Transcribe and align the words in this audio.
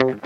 Hello 0.00 0.16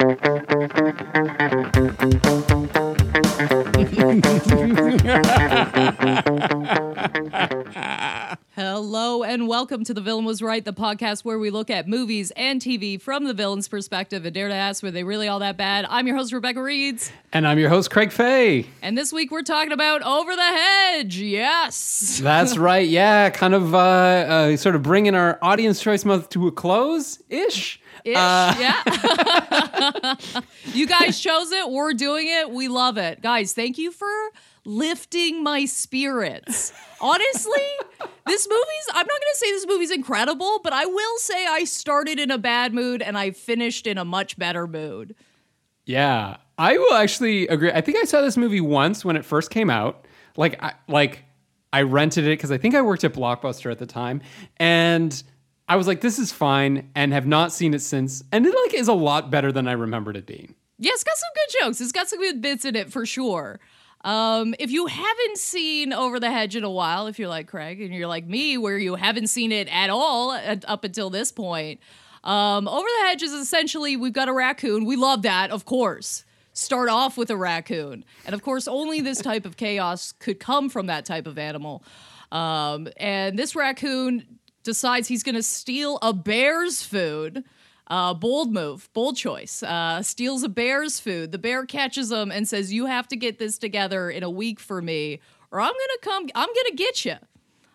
and 9.25 9.49
welcome 9.49 9.83
to 9.83 9.93
The 9.93 10.01
Villain 10.01 10.25
Was 10.25 10.41
Right, 10.41 10.65
the 10.65 10.73
podcast 10.73 11.25
where 11.25 11.41
we 11.41 11.51
look 11.51 11.71
at 11.71 11.89
movies 11.89 12.31
and 12.37 12.61
TV 12.61 13.01
from 13.01 13.25
the 13.25 13.35
villain's 13.35 13.67
perspective 13.67 14.25
and 14.25 14.33
dare 14.33 14.47
to 14.47 14.55
ask, 14.55 14.81
were 14.81 14.93
they 14.93 15.03
really 15.03 15.27
all 15.27 15.41
that 15.41 15.57
bad? 15.57 15.87
I'm 15.91 16.07
your 16.07 16.19
host, 16.19 16.33
Rebecca 16.33 16.63
Reeds. 16.63 17.11
And 17.33 17.45
I'm 17.45 17.59
your 17.59 17.69
host, 17.69 17.91
Craig 17.91 18.13
Fay. 18.13 18.67
And 18.81 18.97
this 18.97 19.13
week 19.13 19.33
we're 19.33 19.43
talking 19.43 19.73
about 19.73 20.03
Over 20.03 20.37
the 20.37 20.43
Hedge. 20.43 21.17
Yes. 21.17 22.21
That's 22.23 22.57
right. 22.59 22.89
Yeah, 22.89 23.29
kind 23.31 23.55
of 23.55 23.75
uh, 23.75 23.79
uh, 23.79 24.57
sort 24.57 24.77
of 24.77 24.85
bringing 24.85 25.17
our 25.17 25.37
audience 25.43 25.81
choice 25.81 26.05
month 26.05 26.29
to 26.29 26.47
a 26.47 26.53
close 26.53 27.21
ish. 27.29 27.81
Ish, 28.05 28.17
Uh, 28.17 28.55
yeah. 28.59 30.15
you 30.73 30.87
guys 30.87 31.21
chose 31.21 31.53
it. 31.53 31.71
We're 31.71 31.93
doing 31.95 32.27
it. 32.29 32.51
We 32.51 32.69
love 32.69 32.97
it. 32.99 33.23
Guys, 33.23 33.53
thank 33.53 33.79
you 33.79 33.91
for 33.93 34.09
lifting 34.65 35.43
my 35.43 35.65
spirits. 35.67 36.73
Honestly, 37.01 37.63
this 38.27 38.49
movie's, 38.49 38.87
I'm 38.91 39.07
not 39.07 39.09
going 39.09 39.33
to 39.33 39.37
say 39.37 39.51
this 39.51 39.67
movie's 39.67 39.91
incredible, 39.91 40.61
but 40.65 40.73
I 40.73 40.87
will 40.87 41.19
say 41.19 41.47
I 41.47 41.65
started 41.65 42.19
in 42.19 42.31
a 42.31 42.39
bad 42.39 42.73
mood 42.73 43.03
and 43.03 43.17
I 43.19 43.31
finished 43.33 43.87
in 43.87 43.99
a 43.99 44.05
much 44.05 44.39
better 44.39 44.67
mood. 44.67 45.15
Yeah, 45.87 46.39
I 46.57 46.79
will 46.79 46.95
actually 46.95 47.47
agree. 47.49 47.71
I 47.71 47.83
think 47.83 47.99
I 47.99 48.05
saw 48.05 48.23
this 48.23 48.37
movie 48.39 48.61
once 48.63 49.05
when 49.05 49.17
it 49.17 49.25
first 49.25 49.51
came 49.51 49.69
out. 49.69 50.07
Like, 50.37 50.63
I, 50.63 50.73
like 50.89 51.25
I 51.75 51.83
rented 51.83 52.25
it 52.25 52.31
because 52.39 52.51
I 52.51 52.57
think 52.57 52.75
I 52.75 52.81
worked 52.81 53.05
at 53.05 53.13
Blockbuster 53.13 53.71
at 53.71 53.79
the 53.79 53.87
time, 53.87 54.23
and 54.57 55.23
I 55.69 55.77
was 55.77 55.87
like, 55.87 56.01
"This 56.01 56.19
is 56.19 56.33
fine," 56.33 56.91
and 56.95 57.13
have 57.13 57.27
not 57.27 57.53
seen 57.53 57.75
it 57.75 57.81
since. 57.81 58.23
And 58.33 58.47
it 58.47 58.55
like 58.65 58.75
is 58.75 58.89
a 58.89 58.93
lot 58.93 59.31
better 59.31 59.51
than 59.51 59.67
I 59.67 59.73
remembered 59.73 60.17
it 60.17 60.27
being. 60.27 60.55
Yeah, 60.79 60.93
it's 60.93 61.05
got 61.05 61.17
some 61.17 61.31
good 61.35 61.61
jokes. 61.61 61.81
It's 61.81 61.93
got 61.93 62.09
some 62.09 62.19
good 62.19 62.43
bits 62.43 62.65
in 62.65 62.77
it 62.77 62.93
for 62.93 63.07
sure. 63.07 63.61
Um, 64.05 64.55
if 64.59 64.71
you 64.71 64.87
haven't 64.87 65.39
seen 65.39 65.93
Over 65.93 66.21
the 66.21 66.31
Hedge 66.31 66.57
in 66.57 66.65
a 66.65 66.71
while, 66.71 67.07
if 67.07 67.19
you're 67.19 67.29
like 67.29 67.49
Craig 67.49 67.81
and 67.81 67.95
you're 67.95 68.07
like 68.07 68.27
me, 68.27 68.59
where 68.59 68.77
you 68.77 68.97
haven't 68.97 69.29
seen 69.29 69.51
it 69.51 69.67
at 69.69 69.89
all 69.89 70.33
up 70.33 70.85
until 70.85 71.09
this 71.09 71.33
point, 71.33 71.81
um, 72.23 72.69
Over 72.69 72.87
the 73.01 73.07
Hedge 73.07 73.23
is 73.23 73.33
essentially 73.33 73.97
we've 73.97 74.13
got 74.13 74.29
a 74.29 74.33
raccoon. 74.35 74.85
We 74.85 74.97
love 74.97 75.23
that, 75.23 75.51
of 75.51 75.65
course. 75.65 76.25
Start 76.53 76.91
off 76.91 77.17
with 77.17 77.31
a 77.31 77.37
raccoon. 77.37 78.05
And 78.27 78.35
of 78.35 78.43
course, 78.43 78.69
only 78.69 79.01
this 79.01 79.23
type 79.23 79.47
of 79.47 79.57
chaos 79.57 80.13
could 80.13 80.39
come 80.39 80.69
from 80.69 80.87
that 80.87 81.07
type 81.07 81.27
of 81.27 81.39
animal. 81.39 81.83
Um, 82.31 82.89
and 82.99 83.39
this 83.39 83.57
raccoon 83.57 84.39
decides 84.65 85.07
he's 85.09 85.23
going 85.23 85.37
to 85.37 85.43
steal 85.43 85.99
a 86.03 86.13
bear's 86.13 86.83
food. 86.83 87.45
Uh, 87.87 88.15
bold 88.15 88.53
move, 88.53 88.89
bold 88.95 89.15
choice. 89.17 89.63
Uh, 89.63 90.03
steals 90.03 90.43
a 90.43 90.49
bear's 90.49 90.99
food. 90.99 91.33
The 91.33 91.39
bear 91.39 91.67
catches 91.67 92.11
him 92.11 92.33
and 92.33 92.49
says, 92.49 92.73
"You 92.73 92.87
have 92.87 93.07
to 93.09 93.17
get 93.17 93.39
this 93.39 93.59
together 93.59 94.11
in 94.11 94.23
a 94.23 94.31
week 94.31 94.59
for 94.59 94.81
me, 94.81 95.21
or 95.53 95.61
I'm 95.61 95.73
gonna 95.73 95.99
come. 96.01 96.31
I'm 96.35 96.49
gonna 96.49 96.75
get 96.75 97.05
you. 97.05 97.17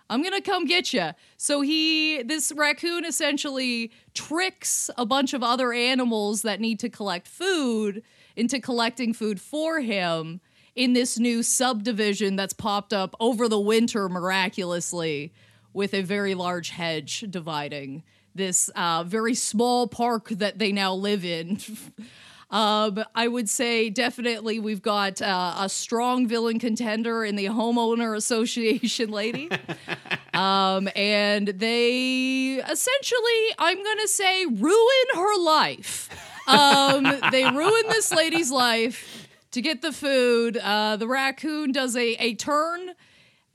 I'm 0.10 0.24
gonna 0.24 0.42
come 0.42 0.66
get 0.66 0.94
you." 0.94 1.12
So 1.38 1.62
he, 1.62 2.24
this 2.24 2.52
raccoon, 2.52 3.06
essentially 3.06 3.92
tricks 4.16 4.90
a 4.98 5.06
bunch 5.06 5.34
of 5.34 5.44
other 5.44 5.74
animals 5.74 6.42
that 6.42 6.60
need 6.60 6.80
to 6.80 6.90
collect 6.90 7.28
food 7.28 8.02
into 8.36 8.60
collecting 8.60 9.14
food 9.14 9.40
for 9.40 9.80
him 9.80 10.42
in 10.76 10.94
this 10.94 11.20
new 11.20 11.44
subdivision 11.44 12.36
that's 12.36 12.54
popped 12.54 12.94
up 12.94 13.16
over 13.20 13.48
the 13.48 13.60
winter 13.60 14.10
miraculously 14.10 15.32
with 15.74 15.94
a 15.94 16.02
very 16.02 16.36
large 16.36 16.70
hedge 16.70 17.26
dividing 17.30 18.04
this 18.36 18.70
uh, 18.70 19.04
very 19.06 19.36
small 19.36 19.88
park 19.88 20.30
that 20.30 20.58
they 20.58 20.72
now 20.72 20.94
live 20.94 21.24
in. 21.24 21.60
um, 22.50 23.04
I 23.14 23.28
would 23.28 23.50
say 23.50 23.90
definitely 23.90 24.60
we've 24.60 24.82
got 24.82 25.22
uh, 25.22 25.56
a 25.60 25.70
strong 25.70 26.28
villain 26.28 26.60
contender 26.60 27.24
in 27.24 27.36
the 27.36 27.46
homeowner 27.46 28.16
association 28.16 29.12
lady. 29.12 29.50
um, 30.34 30.90
and 30.96 31.50
they 31.50 32.62
essentially, 32.70 33.42
I'm 33.60 33.84
going 33.84 34.00
to 34.00 34.08
say, 34.08 34.46
ruin 34.46 35.08
her 35.16 35.38
life. 35.40 36.10
Um, 36.48 37.04
they 37.32 37.44
ruin 37.44 37.84
this 37.90 38.12
lady's 38.12 38.50
life 38.50 39.28
to 39.52 39.62
get 39.62 39.82
the 39.82 39.92
food. 39.92 40.58
Uh, 40.58 40.96
the 40.96 41.08
raccoon 41.08 41.72
does 41.72 41.96
a, 41.96 42.14
a 42.14 42.36
turn. 42.36 42.92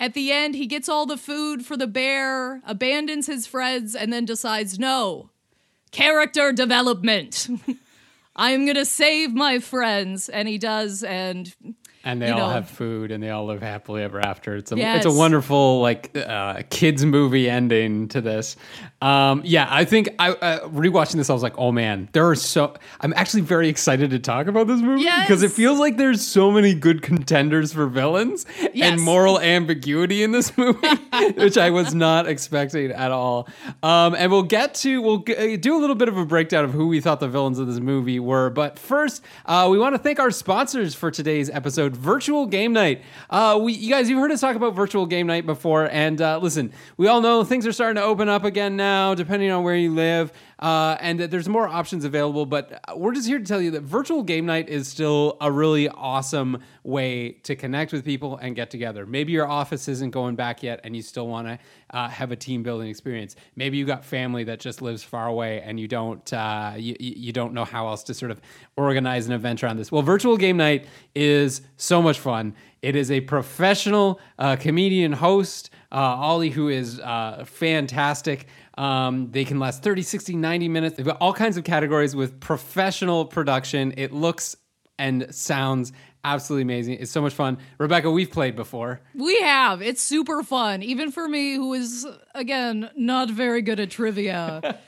At 0.00 0.14
the 0.14 0.32
end, 0.32 0.54
he 0.54 0.66
gets 0.66 0.88
all 0.88 1.06
the 1.06 1.16
food 1.16 1.64
for 1.64 1.76
the 1.76 1.86
bear, 1.86 2.60
abandons 2.66 3.26
his 3.26 3.46
friends, 3.46 3.94
and 3.94 4.12
then 4.12 4.24
decides, 4.24 4.78
no, 4.78 5.30
character 5.92 6.52
development. 6.52 7.48
I'm 8.36 8.64
going 8.64 8.76
to 8.76 8.84
save 8.84 9.32
my 9.32 9.60
friends. 9.60 10.28
And 10.28 10.48
he 10.48 10.58
does. 10.58 11.02
And 11.04 11.54
and 12.04 12.20
they 12.22 12.28
you 12.28 12.32
all 12.34 12.38
know. 12.40 12.48
have 12.50 12.68
food 12.68 13.10
and 13.10 13.22
they 13.22 13.30
all 13.30 13.46
live 13.46 13.62
happily 13.62 14.02
ever 14.02 14.20
after. 14.20 14.56
It's 14.56 14.70
a 14.72 14.76
Yes. 14.76 14.98
it's 15.04 15.06
a 15.14 15.16
wonderful 15.16 15.80
like 15.80 16.16
uh, 16.16 16.62
kids 16.70 17.04
movie 17.04 17.48
ending 17.48 18.08
to 18.08 18.20
this. 18.20 18.56
Um, 19.02 19.42
yeah, 19.44 19.66
I 19.70 19.84
think 19.84 20.08
I 20.18 20.30
uh, 20.30 20.68
rewatching 20.68 21.16
this, 21.16 21.28
I 21.28 21.32
was 21.34 21.42
like, 21.42 21.58
oh 21.58 21.72
man, 21.72 22.08
there 22.12 22.28
are 22.28 22.34
so. 22.34 22.74
I'm 23.00 23.12
actually 23.16 23.42
very 23.42 23.68
excited 23.68 24.10
to 24.10 24.18
talk 24.18 24.46
about 24.46 24.66
this 24.66 24.80
movie 24.80 25.04
because 25.20 25.42
it 25.42 25.50
feels 25.52 25.78
like 25.78 25.96
there's 25.96 26.20
so 26.24 26.50
many 26.50 26.74
good 26.74 27.02
contenders 27.02 27.72
for 27.72 27.86
villains 27.86 28.46
Yes. 28.72 28.92
and 28.92 29.00
moral 29.00 29.38
ambiguity 29.40 30.22
in 30.22 30.32
this 30.32 30.56
movie, 30.56 30.86
which 31.36 31.58
I 31.58 31.70
was 31.70 31.94
not 31.94 32.26
expecting 32.26 32.90
at 32.92 33.10
all. 33.10 33.48
Um, 33.82 34.14
and 34.14 34.30
we'll 34.32 34.42
get 34.42 34.74
to 34.76 35.00
we'll 35.02 35.18
g- 35.18 35.54
uh, 35.54 35.56
do 35.58 35.76
a 35.76 35.80
little 35.80 35.96
bit 35.96 36.08
of 36.08 36.16
a 36.16 36.24
breakdown 36.24 36.64
of 36.64 36.72
who 36.72 36.88
we 36.88 37.00
thought 37.00 37.20
the 37.20 37.28
villains 37.28 37.58
of 37.58 37.66
this 37.66 37.80
movie 37.80 38.18
were. 38.20 38.50
But 38.50 38.78
first, 38.78 39.22
uh, 39.46 39.68
we 39.70 39.78
want 39.78 39.94
to 39.94 39.98
thank 39.98 40.18
our 40.18 40.30
sponsors 40.30 40.94
for 40.94 41.10
today's 41.10 41.50
episode, 41.50 41.93
Virtual 41.96 42.46
Game 42.46 42.72
Night. 42.72 43.02
Uh, 43.30 43.58
we 43.62 43.72
you 43.72 43.90
guys, 43.90 44.08
you've 44.08 44.18
heard 44.18 44.30
us 44.30 44.40
talk 44.40 44.56
about 44.56 44.74
Virtual 44.74 45.06
Game 45.06 45.26
Night 45.26 45.46
before, 45.46 45.90
and 45.90 46.20
uh, 46.20 46.38
listen, 46.38 46.72
we 46.96 47.08
all 47.08 47.20
know 47.20 47.44
things 47.44 47.66
are 47.66 47.72
starting 47.72 47.96
to 47.96 48.02
open 48.02 48.28
up 48.28 48.44
again 48.44 48.76
now, 48.76 49.14
depending 49.14 49.50
on 49.50 49.64
where 49.64 49.76
you 49.76 49.92
live. 49.92 50.32
Uh, 50.58 50.96
and 51.00 51.20
that 51.20 51.30
there's 51.30 51.48
more 51.48 51.68
options 51.68 52.04
available, 52.04 52.46
but 52.46 52.80
we're 52.96 53.12
just 53.12 53.26
here 53.26 53.38
to 53.38 53.44
tell 53.44 53.60
you 53.60 53.72
that 53.72 53.82
virtual 53.82 54.22
game 54.22 54.46
night 54.46 54.68
is 54.68 54.88
still 54.88 55.36
a 55.40 55.50
really 55.50 55.88
awesome 55.88 56.62
way 56.84 57.32
to 57.42 57.56
connect 57.56 57.92
with 57.92 58.04
people 58.04 58.36
and 58.38 58.54
get 58.54 58.70
together. 58.70 59.04
Maybe 59.04 59.32
your 59.32 59.46
office 59.48 59.88
isn't 59.88 60.12
going 60.12 60.36
back 60.36 60.62
yet 60.62 60.80
and 60.84 60.94
you 60.94 61.02
still 61.02 61.26
want 61.26 61.48
to 61.48 61.58
uh, 61.94 62.08
have 62.08 62.32
a 62.32 62.36
team 62.36 62.62
building 62.64 62.88
experience. 62.88 63.36
Maybe 63.54 63.78
you 63.78 63.84
got 63.84 64.04
family 64.04 64.42
that 64.44 64.58
just 64.58 64.82
lives 64.82 65.04
far 65.04 65.28
away 65.28 65.62
and 65.62 65.78
you 65.78 65.86
don't 65.86 66.30
uh, 66.32 66.74
you, 66.76 66.96
you 66.98 67.32
don't 67.32 67.54
know 67.54 67.64
how 67.64 67.86
else 67.86 68.02
to 68.04 68.14
sort 68.14 68.32
of 68.32 68.40
organize 68.76 69.26
an 69.26 69.32
event 69.32 69.62
around 69.62 69.76
this. 69.76 69.92
Well, 69.92 70.02
virtual 70.02 70.36
game 70.36 70.56
night 70.56 70.86
is 71.14 71.62
so 71.76 72.02
much 72.02 72.18
fun. 72.18 72.54
It 72.82 72.96
is 72.96 73.10
a 73.12 73.20
professional 73.20 74.20
uh, 74.38 74.56
comedian 74.56 75.12
host, 75.12 75.70
uh, 75.92 76.18
Olly, 76.20 76.50
who 76.50 76.68
is 76.68 76.98
uh, 76.98 77.44
fantastic. 77.46 78.48
Um, 78.76 79.30
they 79.30 79.44
can 79.44 79.60
last 79.60 79.84
30, 79.84 80.02
60, 80.02 80.34
90 80.34 80.68
minutes. 80.68 80.96
They've 80.96 81.06
got 81.06 81.18
all 81.20 81.32
kinds 81.32 81.56
of 81.56 81.62
categories 81.62 82.16
with 82.16 82.40
professional 82.40 83.24
production. 83.24 83.94
It 83.96 84.12
looks 84.12 84.56
and 84.98 85.32
sounds 85.34 85.92
absolutely 86.24 86.62
amazing. 86.62 86.94
It's 87.00 87.10
so 87.10 87.20
much 87.22 87.34
fun. 87.34 87.58
Rebecca, 87.78 88.10
we've 88.10 88.30
played 88.30 88.56
before. 88.56 89.00
we 89.14 89.38
have. 89.40 89.82
It's 89.82 90.02
super 90.02 90.42
fun, 90.42 90.82
even 90.82 91.10
for 91.10 91.28
me, 91.28 91.54
who 91.54 91.74
is, 91.74 92.06
again, 92.34 92.90
not 92.96 93.30
very 93.30 93.62
good 93.62 93.78
at 93.78 93.90
trivia. 93.90 94.78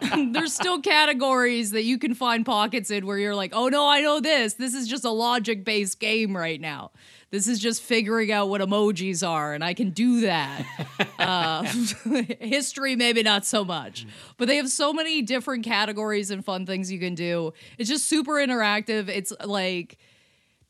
There's 0.32 0.52
still 0.52 0.80
categories 0.80 1.70
that 1.72 1.84
you 1.84 1.98
can 1.98 2.14
find 2.14 2.44
pockets 2.44 2.90
in 2.90 3.06
where 3.06 3.18
you're 3.18 3.34
like, 3.34 3.52
oh 3.54 3.68
no, 3.68 3.88
I 3.88 4.00
know 4.00 4.20
this. 4.20 4.54
This 4.54 4.74
is 4.74 4.86
just 4.86 5.04
a 5.04 5.10
logic 5.10 5.64
based 5.64 5.98
game 5.98 6.36
right 6.36 6.60
now. 6.60 6.90
This 7.30 7.48
is 7.48 7.58
just 7.58 7.82
figuring 7.82 8.30
out 8.30 8.48
what 8.48 8.60
emojis 8.60 9.26
are, 9.26 9.52
and 9.52 9.64
I 9.64 9.74
can 9.74 9.90
do 9.90 10.20
that. 10.20 10.64
uh, 11.18 11.64
history, 12.40 12.94
maybe 12.94 13.22
not 13.22 13.44
so 13.44 13.64
much, 13.64 14.06
but 14.36 14.46
they 14.46 14.56
have 14.56 14.68
so 14.68 14.92
many 14.92 15.22
different 15.22 15.64
categories 15.64 16.30
and 16.30 16.44
fun 16.44 16.66
things 16.66 16.90
you 16.90 17.00
can 17.00 17.16
do. 17.16 17.52
It's 17.78 17.88
just 17.90 18.08
super 18.08 18.34
interactive. 18.34 19.08
It's 19.08 19.32
like, 19.44 19.98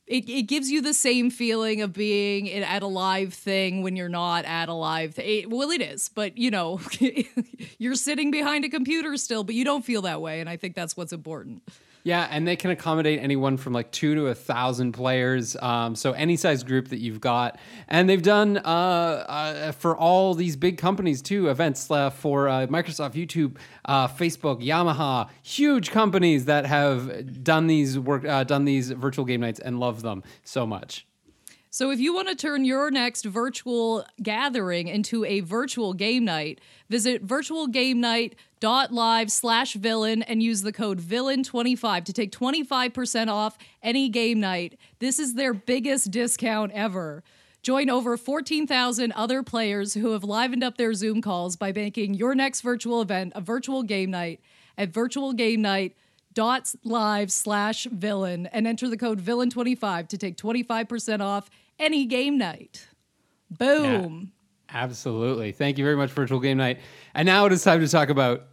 it, 0.06 0.29
it 0.29 0.43
gives 0.43 0.70
you 0.70 0.81
the 0.81 0.94
same 0.94 1.31
feeling 1.31 1.82
of 1.82 1.93
being 1.93 2.49
at 2.50 2.82
a 2.82 2.87
live 2.87 3.35
thing 3.35 3.82
when 3.82 3.97
you're 3.97 4.08
not 4.08 4.44
at 4.44 4.69
a 4.69 4.73
live 4.73 5.14
thing. 5.14 5.50
Well, 5.50 5.70
it 5.70 5.81
is, 5.81 6.08
but 6.08 6.38
you 6.38 6.50
know, 6.50 6.81
you're 7.79 7.97
sitting 7.97 8.31
behind 8.31 8.64
a 8.64 8.69
computer 8.69 9.17
still, 9.17 9.43
but 9.43 9.56
you 9.56 9.64
don't 9.64 9.85
feel 9.85 10.03
that 10.03 10.20
way. 10.20 10.41
And 10.41 10.49
I 10.49 10.56
think 10.56 10.76
that's 10.76 10.97
what's 10.97 11.12
important. 11.12 11.62
Yeah, 12.06 12.29
and 12.31 12.47
they 12.47 12.55
can 12.55 12.70
accommodate 12.70 13.19
anyone 13.20 13.56
from 13.56 13.73
like 13.73 13.91
two 13.91 14.14
to 14.14 14.26
a 14.29 14.35
thousand 14.37 14.93
players. 14.93 15.56
Um, 15.56 15.97
so 15.97 16.12
any 16.12 16.37
size 16.37 16.62
group 16.62 16.91
that 16.91 17.00
you've 17.00 17.20
got, 17.20 17.58
and 17.88 18.08
they've 18.08 18.23
done 18.23 18.58
uh, 18.58 18.61
uh, 18.61 19.73
for 19.73 19.97
all 19.97 20.32
these 20.35 20.55
big 20.55 20.79
companies 20.79 21.20
too 21.20 21.49
events 21.49 21.91
uh, 21.91 22.11
for 22.11 22.49
uh, 22.49 22.69
Microsoft, 22.69 23.14
YouTube, 23.14 23.56
uh, 23.87 24.06
Facebook, 24.06 24.64
Yamaha, 24.64 25.29
huge 25.43 25.91
companies 25.91 26.44
that 26.44 26.64
have 26.64 27.43
done 27.43 27.67
these 27.67 27.99
work, 27.99 28.25
uh, 28.25 28.44
done 28.44 28.67
these 28.67 28.93
virtual 28.93 29.25
game 29.25 29.41
nights 29.41 29.58
and 29.58 29.81
love 29.81 30.03
them 30.03 30.23
so 30.44 30.64
much. 30.64 31.08
So 31.71 31.91
if 31.91 32.01
you 32.01 32.15
want 32.15 32.29
to 32.29 32.35
turn 32.35 32.65
your 32.65 32.91
next 32.91 33.25
virtual 33.25 34.07
gathering 34.23 34.89
into 34.89 35.25
a 35.25 35.41
virtual 35.41 35.93
game 35.93 36.25
night, 36.25 36.61
visit 36.89 37.27
virtualgamenight.live 37.27 39.31
slash 39.31 39.75
villain 39.75 40.23
and 40.23 40.43
use 40.43 40.63
the 40.63 40.73
code 40.73 41.01
villain25 41.01 42.05
to 42.05 42.13
take 42.13 42.33
25% 42.33 43.29
off 43.29 43.59
any 43.83 44.09
game 44.09 44.41
night. 44.41 44.79
This 45.01 45.19
is 45.19 45.35
their 45.35 45.53
biggest 45.53 46.11
discount 46.11 46.73
ever. 46.73 47.23
Join 47.63 47.91
over 47.91 48.17
14,000 48.17 49.13
other 49.13 49.43
players 49.43 49.95
who 49.95 50.13
have 50.13 50.23
livened 50.23 50.63
up 50.63 50.77
their 50.77 50.95
Zoom 50.95 51.21
calls 51.21 51.57
by 51.57 51.73
making 51.73 52.15
your 52.15 52.35
next 52.35 52.61
virtual 52.61 53.03
event 53.03 53.33
a 53.35 53.41
virtual 53.41 53.83
game 53.83 54.13
night 54.13 54.41
at 54.79 54.91
virtualgamenight.live 56.37 57.33
slash 57.33 57.87
villain 57.91 58.47
and 58.47 58.67
enter 58.67 58.88
the 58.88 58.97
code 58.97 59.21
villain25 59.21 60.09
to 60.09 60.19
take 60.19 60.37
25% 60.37 61.21
off 61.21 61.50
any 61.79 62.06
game 62.06 62.38
night. 62.38 62.87
Boom. 63.50 64.33
Absolutely. 64.69 65.53
Thank 65.53 65.79
you 65.79 65.85
very 65.85 65.97
much, 65.97 66.11
Virtual 66.11 66.41
Game 66.41 66.59
Night. 66.59 66.81
And 67.15 67.27
now 67.27 67.47
it 67.47 67.53
is 67.53 67.62
time 67.62 67.81
to 67.81 67.88
talk 67.88 68.09
about 68.09 68.49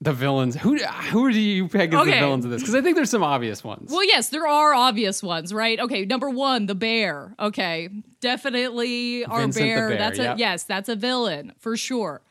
the 0.00 0.12
villains. 0.12 0.54
Who 0.54 0.76
who 0.76 1.32
do 1.32 1.40
you 1.40 1.66
peg 1.66 1.92
as 1.92 2.06
the 2.06 2.12
villains 2.12 2.44
of 2.44 2.52
this? 2.52 2.62
Because 2.62 2.76
I 2.76 2.80
think 2.80 2.94
there's 2.94 3.10
some 3.10 3.24
obvious 3.24 3.64
ones. 3.64 3.90
Well, 3.90 4.04
yes, 4.04 4.28
there 4.28 4.46
are 4.46 4.72
obvious 4.72 5.20
ones, 5.22 5.52
right? 5.52 5.80
Okay, 5.80 6.04
number 6.04 6.30
one, 6.30 6.66
the 6.66 6.76
bear. 6.76 7.34
Okay, 7.40 7.88
definitely 8.20 9.24
our 9.24 9.48
bear. 9.48 9.88
bear, 9.88 9.98
That's 9.98 10.20
a 10.20 10.36
yes, 10.38 10.62
that's 10.62 10.88
a 10.88 10.94
villain 10.94 11.52
for 11.58 11.76
sure. 11.76 12.22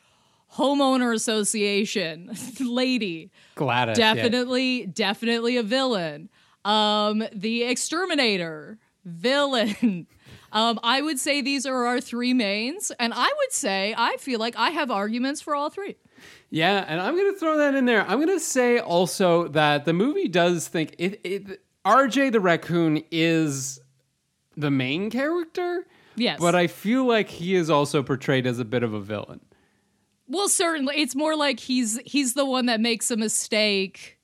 Homeowner 0.56 1.14
association 1.14 2.30
lady, 2.60 3.30
Gladys. 3.54 3.98
yeah. 3.98 4.14
definitely, 4.14 4.86
definitely 4.86 5.56
a 5.56 5.62
villain. 5.62 6.28
Um, 6.64 7.24
the 7.32 7.64
exterminator, 7.64 8.78
villain. 9.04 10.06
Um, 10.50 10.80
I 10.82 11.02
would 11.02 11.18
say 11.18 11.42
these 11.42 11.66
are 11.66 11.84
our 11.84 12.00
three 12.00 12.32
mains, 12.32 12.90
and 12.98 13.12
I 13.14 13.26
would 13.26 13.52
say 13.52 13.94
I 13.98 14.16
feel 14.16 14.38
like 14.38 14.56
I 14.56 14.70
have 14.70 14.90
arguments 14.90 15.42
for 15.42 15.54
all 15.54 15.68
three. 15.68 15.96
Yeah, 16.48 16.84
and 16.88 17.02
I'm 17.02 17.14
going 17.16 17.32
to 17.34 17.38
throw 17.38 17.58
that 17.58 17.74
in 17.74 17.84
there. 17.84 18.00
I'm 18.02 18.16
going 18.16 18.28
to 18.28 18.40
say 18.40 18.78
also 18.78 19.48
that 19.48 19.84
the 19.84 19.92
movie 19.92 20.26
does 20.26 20.66
think 20.66 20.94
it, 20.98 21.20
it 21.22 21.60
RJ 21.84 22.32
the 22.32 22.40
raccoon 22.40 23.02
is 23.10 23.78
the 24.56 24.70
main 24.70 25.10
character. 25.10 25.86
Yes. 26.16 26.40
But 26.40 26.54
I 26.54 26.66
feel 26.66 27.04
like 27.04 27.28
he 27.28 27.54
is 27.54 27.70
also 27.70 28.02
portrayed 28.02 28.46
as 28.46 28.58
a 28.58 28.64
bit 28.64 28.82
of 28.82 28.92
a 28.92 29.00
villain. 29.00 29.40
Well, 30.28 30.48
certainly, 30.48 30.96
it's 31.00 31.14
more 31.14 31.34
like 31.36 31.58
he's 31.58 31.98
he's 32.04 32.34
the 32.34 32.44
one 32.44 32.66
that 32.66 32.80
makes 32.80 33.10
a 33.10 33.16
mistake, 33.16 34.18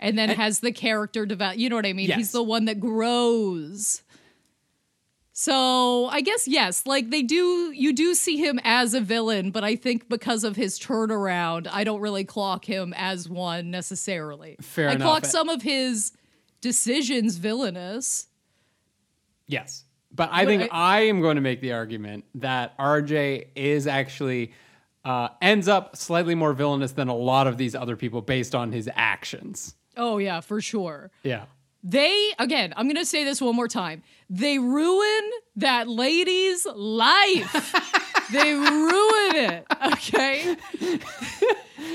and 0.00 0.18
then 0.18 0.30
has 0.30 0.60
the 0.60 0.72
character 0.72 1.26
develop. 1.26 1.58
You 1.58 1.68
know 1.68 1.76
what 1.76 1.86
I 1.86 1.92
mean? 1.92 2.08
Yes. 2.08 2.18
He's 2.18 2.32
the 2.32 2.42
one 2.42 2.64
that 2.66 2.80
grows. 2.80 4.02
So 5.32 6.06
I 6.06 6.20
guess 6.20 6.48
yes, 6.48 6.84
like 6.84 7.10
they 7.10 7.22
do. 7.22 7.70
You 7.72 7.92
do 7.92 8.14
see 8.14 8.38
him 8.38 8.58
as 8.64 8.92
a 8.92 9.00
villain, 9.00 9.52
but 9.52 9.62
I 9.62 9.76
think 9.76 10.08
because 10.08 10.42
of 10.42 10.56
his 10.56 10.80
turnaround, 10.80 11.68
I 11.70 11.84
don't 11.84 12.00
really 12.00 12.24
clock 12.24 12.64
him 12.64 12.92
as 12.96 13.28
one 13.28 13.70
necessarily. 13.70 14.56
Fair 14.60 14.88
I 14.88 14.94
enough. 14.94 15.06
clock 15.06 15.24
some 15.24 15.48
of 15.48 15.62
his 15.62 16.10
decisions 16.60 17.36
villainous. 17.36 18.26
Yes. 19.46 19.84
But 20.10 20.30
I 20.32 20.44
But 20.44 20.48
think 20.50 20.68
I, 20.72 21.02
am 21.02 21.20
going 21.20 21.36
to 21.36 21.40
make 21.42 21.60
the 21.60 21.72
argument 21.72 22.24
that 22.34 22.76
RJ 22.76 23.46
is 23.54 23.86
actually 23.86 24.52
uh, 25.08 25.30
ends 25.40 25.68
up 25.68 25.96
slightly 25.96 26.34
more 26.34 26.52
villainous 26.52 26.92
than 26.92 27.08
a 27.08 27.16
lot 27.16 27.46
of 27.46 27.56
these 27.56 27.74
other 27.74 27.96
people 27.96 28.20
based 28.20 28.54
on 28.54 28.72
his 28.72 28.90
actions. 28.94 29.74
Oh 29.96 30.18
yeah, 30.18 30.40
for 30.40 30.60
sure. 30.60 31.10
Yeah. 31.22 31.46
They 31.82 32.32
again, 32.38 32.74
I'm 32.76 32.86
gonna 32.88 33.06
say 33.06 33.24
this 33.24 33.40
one 33.40 33.56
more 33.56 33.68
time. 33.68 34.02
They 34.28 34.58
ruin 34.58 35.30
that 35.56 35.88
lady's 35.88 36.66
life. 36.66 37.74
they 38.32 38.52
ruin 38.52 39.36
it. 39.36 39.66
Okay. 39.94 40.56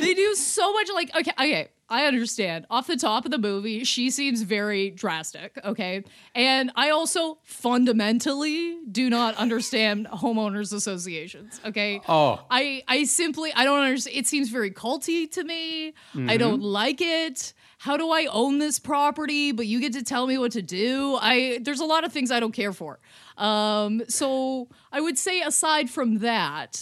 they 0.01 0.13
do 0.15 0.33
so 0.33 0.73
much 0.73 0.87
like 0.95 1.15
okay, 1.15 1.31
okay. 1.37 1.67
I 1.89 2.05
understand. 2.05 2.65
Off 2.69 2.87
the 2.87 2.95
top 2.95 3.25
of 3.25 3.31
the 3.31 3.37
movie, 3.37 3.83
she 3.83 4.09
seems 4.09 4.41
very 4.41 4.89
drastic, 4.89 5.59
okay? 5.63 6.03
And 6.33 6.71
I 6.75 6.89
also 6.89 7.37
fundamentally 7.43 8.77
do 8.91 9.09
not 9.09 9.35
understand 9.35 10.07
homeowners 10.13 10.73
associations, 10.73 11.59
okay? 11.65 12.01
Oh. 12.07 12.43
I 12.49 12.83
I 12.87 13.03
simply 13.03 13.51
I 13.53 13.65
don't 13.65 13.79
understand. 13.83 14.17
It 14.17 14.27
seems 14.27 14.49
very 14.49 14.71
culty 14.71 15.29
to 15.31 15.43
me. 15.43 15.93
I 16.15 16.37
don't 16.37 16.61
like 16.61 17.01
it. 17.01 17.53
How 17.79 17.97
do 17.97 18.11
I 18.11 18.27
own 18.27 18.59
this 18.59 18.79
property? 18.79 19.51
But 19.51 19.67
you 19.67 19.81
get 19.81 19.93
to 19.93 20.03
tell 20.03 20.25
me 20.25 20.37
what 20.37 20.53
to 20.53 20.61
do. 20.61 21.17
I 21.21 21.59
there's 21.61 21.81
a 21.81 21.85
lot 21.85 22.05
of 22.05 22.13
things 22.13 22.31
I 22.31 22.39
don't 22.39 22.53
care 22.53 22.71
for. 22.71 22.99
Um, 23.37 24.03
so 24.07 24.69
I 24.91 25.01
would 25.01 25.17
say 25.17 25.41
aside 25.41 25.89
from 25.89 26.19
that, 26.19 26.81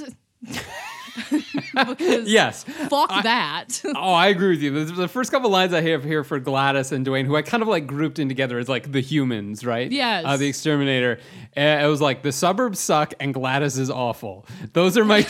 Yes. 1.73 2.63
fuck 2.63 3.09
that. 3.23 3.81
Oh, 3.95 4.13
I 4.13 4.27
agree 4.27 4.49
with 4.49 4.61
you. 4.61 4.85
The, 4.85 4.93
the 4.93 5.07
first 5.07 5.31
couple 5.31 5.49
lines 5.49 5.73
I 5.73 5.81
have 5.81 6.03
here 6.03 6.23
for 6.23 6.39
Gladys 6.39 6.91
and 6.91 7.05
Dwayne, 7.05 7.25
who 7.25 7.35
I 7.35 7.41
kind 7.41 7.61
of 7.61 7.69
like 7.69 7.85
grouped 7.85 8.19
in 8.19 8.27
together 8.27 8.57
as 8.57 8.69
like 8.69 8.91
the 8.91 9.01
humans, 9.01 9.65
right? 9.65 9.91
Yes. 9.91 10.23
Uh, 10.25 10.37
the 10.37 10.47
exterminator. 10.47 11.19
Uh, 11.55 11.61
it 11.61 11.87
was 11.87 12.01
like 12.01 12.23
the 12.23 12.31
suburbs 12.31 12.79
suck 12.79 13.13
and 13.19 13.33
Gladys 13.33 13.77
is 13.77 13.89
awful. 13.89 14.45
Those 14.73 14.97
are 14.97 15.05
my 15.05 15.21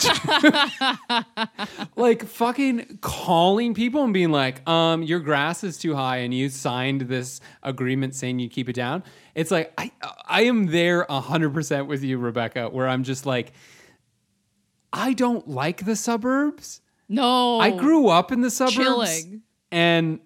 like 1.95 2.25
fucking 2.25 2.99
calling 3.01 3.73
people 3.73 4.03
and 4.03 4.13
being 4.13 4.31
like, 4.31 4.67
um, 4.69 5.03
your 5.03 5.19
grass 5.19 5.63
is 5.63 5.77
too 5.77 5.95
high 5.95 6.17
and 6.17 6.33
you 6.33 6.49
signed 6.49 7.01
this 7.01 7.41
agreement 7.63 8.15
saying 8.15 8.39
you 8.39 8.49
keep 8.49 8.69
it 8.69 8.75
down. 8.75 9.03
It's 9.35 9.51
like 9.51 9.73
I 9.77 9.91
I 10.27 10.43
am 10.43 10.67
there 10.67 11.05
hundred 11.09 11.53
percent 11.53 11.87
with 11.87 12.03
you, 12.03 12.17
Rebecca, 12.17 12.69
where 12.69 12.87
I'm 12.87 13.03
just 13.03 13.25
like, 13.25 13.53
I 14.93 15.13
don't 15.13 15.47
like 15.47 15.85
the 15.85 15.95
suburbs. 15.95 16.81
no, 17.07 17.59
I 17.59 17.71
grew 17.71 18.07
up 18.07 18.31
in 18.31 18.41
the 18.41 18.49
suburbs, 18.49 18.75
Chilling. 18.75 19.41
and 19.71 20.19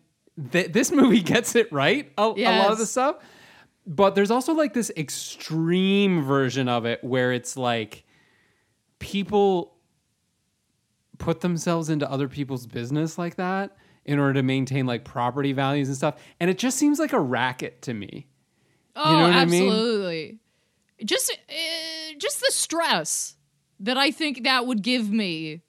th- 0.51 0.71
this 0.71 0.91
movie 0.91 1.21
gets 1.33 1.55
it 1.55 1.71
right. 1.71 2.11
A, 2.17 2.21
a 2.23 2.59
lot 2.59 2.71
of 2.71 2.77
the 2.77 2.85
stuff, 2.85 3.17
but 3.85 4.15
there's 4.15 4.31
also 4.31 4.53
like 4.53 4.73
this 4.73 4.91
extreme 4.97 6.23
version 6.23 6.67
of 6.67 6.85
it 6.85 7.03
where 7.03 7.31
it's 7.31 7.55
like 7.57 8.03
people 8.99 9.73
put 11.17 11.41
themselves 11.41 11.89
into 11.89 12.09
other 12.09 12.27
people's 12.27 12.65
business 12.65 13.17
like 13.17 13.35
that 13.35 13.77
in 14.03 14.19
order 14.19 14.33
to 14.33 14.43
maintain 14.43 14.85
like 14.85 15.03
property 15.03 15.53
values 15.53 15.87
and 15.87 15.97
stuff, 15.97 16.15
and 16.39 16.49
it 16.49 16.57
just 16.57 16.77
seems 16.77 16.99
like 16.99 17.13
a 17.13 17.19
racket 17.19 17.81
to 17.83 17.93
me. 17.93 18.27
Oh, 18.95 19.11
know 19.11 19.21
what 19.23 19.33
I 19.33 19.45
mean? 19.45 19.63
absolutely. 19.63 20.39
Just, 21.03 21.31
uh, 21.31 22.13
just 22.17 22.39
the 22.39 22.51
stress 22.51 23.35
that 23.79 23.97
I 23.97 24.11
think 24.11 24.43
that 24.43 24.65
would 24.65 24.81
give 24.81 25.09
me, 25.09 25.61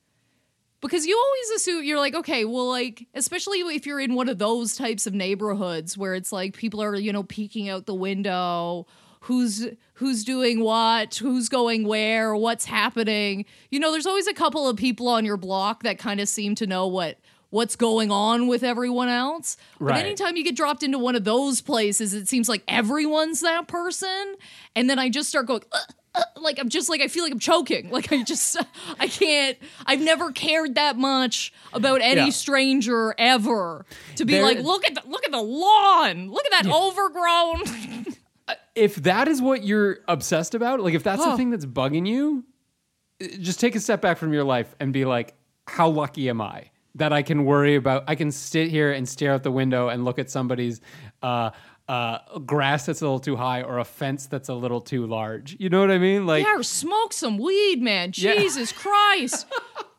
because 0.81 1.07
you 1.07 1.17
always 1.17 1.61
assume 1.61 1.85
you're 1.85 1.99
like, 1.99 2.15
okay, 2.15 2.45
well, 2.45 2.69
like, 2.69 3.07
especially 3.15 3.61
if 3.61 3.87
you're 3.87 4.01
in 4.01 4.15
one 4.15 4.29
of 4.29 4.39
those 4.39 4.77
types 4.77 5.07
of 5.07 5.15
neighborhoods 5.15 5.99
where 5.99 6.15
it's 6.15 6.33
like 6.33 6.57
people 6.57 6.83
are, 6.83 6.95
you 6.95 7.13
know, 7.13 7.23
peeking 7.25 7.69
out 7.69 7.87
the 7.87 7.95
window, 7.95 8.87
who's 9.21 9.67
who's 9.95 10.23
doing 10.23 10.61
what, 10.61 11.17
who's 11.17 11.49
going 11.49 11.89
where, 11.89 12.37
what's 12.37 12.67
happening. 12.67 13.45
You 13.71 13.81
know, 13.81 13.91
there's 13.91 14.07
always 14.07 14.29
a 14.29 14.35
couple 14.35 14.69
of 14.69 14.77
people 14.77 15.09
on 15.09 15.25
your 15.25 15.39
block 15.39 15.83
that 15.83 15.99
kind 15.99 16.21
of 16.21 16.29
seem 16.29 16.55
to 16.57 16.67
know 16.67 16.87
what 16.87 17.19
what's 17.51 17.77
going 17.77 18.11
on 18.11 18.49
with 18.49 18.63
everyone 18.63 19.09
else. 19.09 19.57
But 19.81 20.05
anytime 20.05 20.37
you 20.37 20.45
get 20.45 20.57
dropped 20.57 20.83
into 20.83 20.99
one 20.99 21.17
of 21.17 21.25
those 21.25 21.61
places, 21.61 22.13
it 22.13 22.29
seems 22.29 22.49
like 22.49 22.63
everyone's 22.69 23.41
that 23.41 23.67
person. 23.67 24.37
And 24.75 24.91
then 24.91 24.99
I 24.99 25.09
just 25.09 25.29
start 25.29 25.47
going, 25.47 25.63
"Uh, 25.73 25.79
uh," 26.17 26.23
like 26.41 26.59
I'm 26.59 26.69
just 26.69 26.89
like 26.89 27.01
I 27.01 27.09
feel 27.09 27.23
like 27.25 27.33
I'm 27.33 27.39
choking. 27.39 27.91
Like 27.97 28.13
I 28.13 28.23
just 28.23 28.57
I 28.99 29.07
can't. 29.09 29.57
I've 29.87 30.01
never 30.01 30.33
cared 30.33 30.75
that 30.77 30.97
much 30.97 31.53
about 31.73 32.01
any 32.03 32.23
Yeah. 32.23 32.31
stranger 32.31 33.15
ever 33.19 33.87
to 34.17 34.25
be 34.25 34.33
There- 34.35 34.43
like, 34.43 34.59
look 34.61 34.87
at 34.87 34.95
the 34.95 35.03
look 35.09 35.25
at 35.25 35.31
the 35.33 35.43
lawn, 35.43 36.31
look 36.31 36.45
at 36.53 36.63
that 36.65 36.73
overgrown. 36.73 38.07
if 38.75 38.97
that 38.97 39.29
is 39.29 39.41
what 39.43 39.65
you're 39.65 39.99
obsessed 40.09 40.55
about, 40.55 40.81
like 40.81 40.95
if 40.95 41.03
that's 41.03 41.25
the 41.25 41.33
Oh. 41.33 41.37
thing 41.37 41.51
that's 41.51 41.67
bugging 41.67 42.07
you, 42.07 42.45
uh, 43.23 43.27
just 43.41 43.59
take 43.61 43.75
a 43.75 43.81
step 43.81 44.01
back 44.01 44.19
from 44.19 44.33
your 44.33 44.45
life 44.45 44.75
and 44.81 44.93
be 44.93 45.05
like, 45.05 45.35
how 45.67 45.89
lucky 45.89 46.29
am 46.29 46.41
I 46.41 46.71
that 46.95 47.13
I 47.13 47.23
can 47.23 47.45
worry 47.45 47.75
about? 47.75 48.05
I 48.07 48.15
can 48.15 48.31
sit 48.31 48.69
here 48.71 48.93
and 48.93 49.09
stare 49.09 49.33
out 49.33 49.43
the 49.43 49.51
window 49.51 49.89
and 49.89 50.05
look 50.05 50.19
at 50.19 50.31
somebody's 50.31 50.81
uh, 51.23 51.51
uh, 51.89 52.39
grass 52.41 52.87
that's 52.87 53.01
a 53.01 53.05
little 53.05 53.21
too 53.21 53.37
high 53.37 53.63
or 53.63 53.79
a 53.79 53.85
fence 53.85 54.27
that's 54.27 54.49
a 54.49 54.55
little 54.55 54.81
too 54.81 55.07
large. 55.07 55.57
You 55.59 55.69
know 55.69 55.81
what 55.81 55.91
I 55.91 55.99
mean? 55.99 56.27
Like, 56.27 56.45
yeah, 56.45 56.61
smoke 56.63 57.13
some 57.13 57.39
weed, 57.39 57.81
man. 57.81 58.13
Yeah. 58.15 58.35
Jesus 58.35 58.73
Christ. 58.73 59.47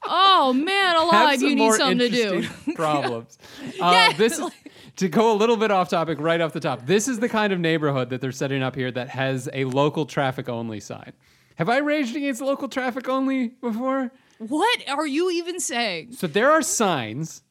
Oh 0.05 0.53
man, 0.53 0.95
alive, 0.95 1.41
you 1.41 1.55
need 1.55 1.73
something 1.73 1.99
to 1.99 2.09
do. 2.09 2.47
problems. 2.75 3.37
Uh, 3.81 3.91
Yeah, 3.91 4.13
this 4.13 4.37
is, 4.37 4.49
to 4.97 5.07
go 5.07 5.31
a 5.31 5.35
little 5.35 5.57
bit 5.57 5.71
off 5.71 5.89
topic 5.89 6.19
right 6.19 6.41
off 6.41 6.53
the 6.53 6.59
top, 6.59 6.85
this 6.85 7.07
is 7.07 7.19
the 7.19 7.29
kind 7.29 7.53
of 7.53 7.59
neighborhood 7.59 8.09
that 8.09 8.21
they're 8.21 8.31
setting 8.31 8.63
up 8.63 8.75
here 8.75 8.91
that 8.91 9.09
has 9.09 9.49
a 9.53 9.65
local 9.65 10.05
traffic 10.05 10.49
only 10.49 10.79
sign. 10.79 11.13
Have 11.55 11.69
I 11.69 11.77
raged 11.77 12.15
against 12.15 12.41
local 12.41 12.67
traffic 12.67 13.09
only 13.09 13.49
before? 13.49 14.11
What 14.39 14.87
are 14.87 15.07
you 15.07 15.31
even 15.31 15.59
saying? 15.59 16.13
So 16.13 16.27
there 16.27 16.51
are 16.51 16.61
signs 16.61 17.41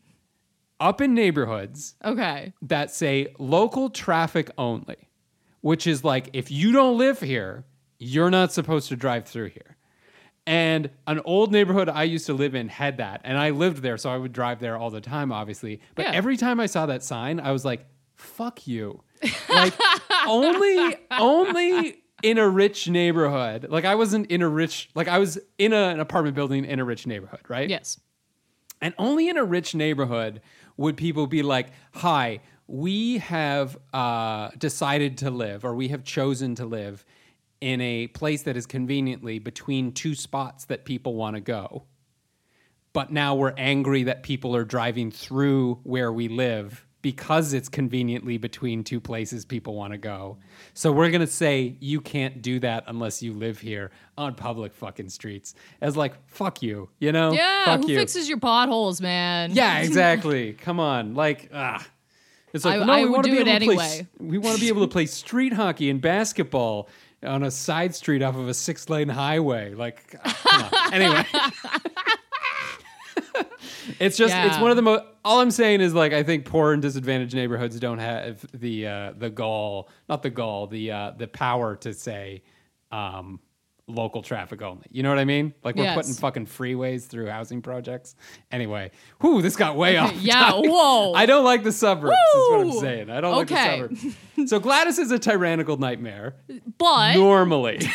up 0.80 1.00
in 1.00 1.14
neighborhoods 1.14 1.94
Okay. 2.04 2.52
that 2.62 2.90
say 2.90 3.34
local 3.38 3.88
traffic 3.90 4.50
only, 4.58 5.08
which 5.60 5.86
is 5.86 6.04
like 6.04 6.30
if 6.32 6.50
you 6.50 6.72
don't 6.72 6.98
live 6.98 7.20
here, 7.20 7.64
you're 7.98 8.30
not 8.30 8.52
supposed 8.52 8.88
to 8.90 8.96
drive 8.96 9.26
through 9.26 9.48
here. 9.50 9.76
And 10.46 10.90
an 11.08 11.20
old 11.24 11.50
neighborhood 11.50 11.88
I 11.88 12.04
used 12.04 12.26
to 12.26 12.32
live 12.34 12.54
in 12.54 12.68
had 12.68 12.98
that, 12.98 13.20
and 13.24 13.36
I 13.36 13.50
lived 13.50 13.78
there, 13.82 13.96
so 13.96 14.10
I 14.10 14.16
would 14.16 14.32
drive 14.32 14.60
there 14.60 14.76
all 14.76 14.90
the 14.90 15.00
time, 15.00 15.32
obviously. 15.32 15.80
But 15.96 16.04
Yeah. 16.06 16.12
every 16.12 16.36
time 16.36 16.60
I 16.60 16.66
saw 16.66 16.86
that 16.86 17.02
sign, 17.02 17.40
I 17.40 17.50
was 17.50 17.64
like, 17.64 17.84
"Fuck 18.14 18.66
you!" 18.68 19.02
Like 19.48 19.74
only, 20.26 20.96
only 21.10 22.02
in 22.22 22.38
a 22.38 22.48
rich 22.48 22.88
neighborhood. 22.88 23.66
Like 23.70 23.84
I 23.84 23.94
wasn't 23.96 24.30
in 24.30 24.40
a 24.42 24.48
rich, 24.48 24.88
like 24.94 25.08
I 25.08 25.18
was 25.18 25.38
in 25.58 25.72
a- 25.72 25.88
an 25.88 26.00
apartment 26.00 26.36
building 26.36 26.64
in 26.64 26.78
a 26.78 26.84
rich 26.84 27.06
neighborhood, 27.06 27.40
right? 27.48 27.68
Yes. 27.68 27.98
And 28.80 28.94
only 28.98 29.28
in 29.28 29.36
a 29.36 29.44
rich 29.44 29.74
neighborhood 29.74 30.40
would 30.76 30.96
people 30.96 31.26
be 31.26 31.42
like, 31.42 31.68
hi, 31.92 32.40
we 32.66 33.18
have 33.18 33.76
uh, 33.92 34.50
decided 34.58 35.18
to 35.18 35.30
live 35.30 35.64
or 35.64 35.74
we 35.74 35.88
have 35.88 36.04
chosen 36.04 36.54
to 36.56 36.66
live 36.66 37.04
in 37.60 37.80
a 37.80 38.06
place 38.08 38.42
that 38.42 38.56
is 38.56 38.66
conveniently 38.66 39.38
between 39.38 39.92
two 39.92 40.14
spots 40.14 40.66
that 40.66 40.84
people 40.84 41.14
want 41.14 41.36
to 41.36 41.40
go. 41.40 41.84
But 42.92 43.12
now 43.12 43.34
we're 43.34 43.54
angry 43.56 44.04
that 44.04 44.22
people 44.22 44.56
are 44.56 44.64
driving 44.64 45.10
through 45.10 45.80
where 45.82 46.12
we 46.12 46.28
live 46.28 46.85
because 47.06 47.52
it's 47.52 47.68
conveniently 47.68 48.36
between 48.36 48.82
two 48.82 49.00
places 49.00 49.44
people 49.44 49.76
want 49.76 49.92
to 49.92 49.96
go. 49.96 50.36
So 50.74 50.90
we're 50.90 51.10
going 51.12 51.20
to 51.20 51.28
say 51.28 51.76
you 51.78 52.00
can't 52.00 52.42
do 52.42 52.58
that 52.58 52.82
unless 52.88 53.22
you 53.22 53.32
live 53.32 53.60
here 53.60 53.92
on 54.18 54.34
public 54.34 54.74
fucking 54.74 55.10
streets. 55.10 55.54
As 55.80 55.96
like, 55.96 56.14
fuck 56.28 56.62
you, 56.64 56.88
you 56.98 57.12
know? 57.12 57.30
Yeah. 57.30 57.66
Fuck 57.66 57.82
who 57.82 57.92
you. 57.92 57.96
fixes 57.96 58.28
your 58.28 58.40
potholes, 58.40 59.00
man? 59.00 59.52
Yeah, 59.52 59.78
exactly. 59.82 60.54
Come 60.54 60.80
on, 60.80 61.14
like, 61.14 61.48
ah. 61.54 61.86
It's 62.52 62.64
like 62.64 62.80
I- 62.80 62.84
no, 62.84 62.92
I 62.92 63.04
we 63.04 63.10
want 63.10 63.22
to 63.26 63.30
do 63.30 63.36
be 63.36 63.42
it 63.42 63.46
able 63.46 63.60
to 63.60 63.74
play. 63.76 63.84
anyway. 63.86 64.06
We 64.18 64.38
want 64.38 64.56
to 64.56 64.60
be 64.60 64.66
able 64.66 64.82
to 64.82 64.90
play 64.90 65.06
street 65.06 65.52
hockey 65.52 65.88
and 65.90 66.00
basketball 66.00 66.88
on 67.22 67.44
a 67.44 67.52
side 67.52 67.94
street 67.94 68.20
off 68.20 68.34
of 68.34 68.48
a 68.48 68.54
six 68.54 68.90
lane 68.90 69.08
highway. 69.10 69.74
Like, 69.74 70.10
come 70.24 70.64
on. 70.72 70.92
anyway. 70.92 71.24
It's 74.00 74.16
just 74.16 74.34
it's 74.34 74.58
one 74.58 74.70
of 74.70 74.76
the 74.76 74.82
most. 74.82 75.04
All 75.24 75.40
I'm 75.40 75.50
saying 75.50 75.80
is 75.80 75.94
like 75.94 76.12
I 76.12 76.22
think 76.22 76.44
poor 76.44 76.72
and 76.72 76.82
disadvantaged 76.82 77.34
neighborhoods 77.34 77.78
don't 77.78 77.98
have 77.98 78.44
the 78.52 78.86
uh, 78.86 79.12
the 79.16 79.30
gall, 79.30 79.88
not 80.08 80.22
the 80.22 80.30
gall, 80.30 80.66
the 80.66 80.90
uh, 80.90 81.10
the 81.16 81.28
power 81.28 81.76
to 81.76 81.94
say 81.94 82.42
um, 82.90 83.38
local 83.86 84.22
traffic 84.22 84.60
only. 84.62 84.86
You 84.90 85.02
know 85.04 85.08
what 85.10 85.18
I 85.20 85.24
mean? 85.24 85.54
Like 85.62 85.76
we're 85.76 85.84
Yes. 85.84 85.94
putting 85.96 86.14
fucking 86.14 86.46
freeways 86.46 87.06
through 87.06 87.28
housing 87.28 87.62
projects. 87.62 88.16
Anyway, 88.50 88.90
whoo, 89.20 89.40
this 89.42 89.54
got 89.56 89.76
way 89.76 89.96
off. 89.96 90.12
Yeah, 90.20 90.50
topic. 90.50 90.70
whoa. 90.70 91.12
I 91.14 91.24
don't 91.26 91.44
like 91.44 91.62
the 91.62 91.72
suburbs. 91.72 92.16
Is 92.34 92.50
what 92.50 92.60
I'm 92.62 92.72
saying. 92.72 93.10
I 93.10 93.20
don't 93.20 93.34
Okay. 93.42 93.80
like 93.82 93.90
the 93.90 93.96
suburbs. 94.36 94.50
So 94.50 94.58
Gladys 94.58 94.98
is 94.98 95.10
a 95.12 95.18
tyrannical 95.18 95.76
nightmare 95.76 96.34
But 96.78 97.14
normally, 97.14 97.80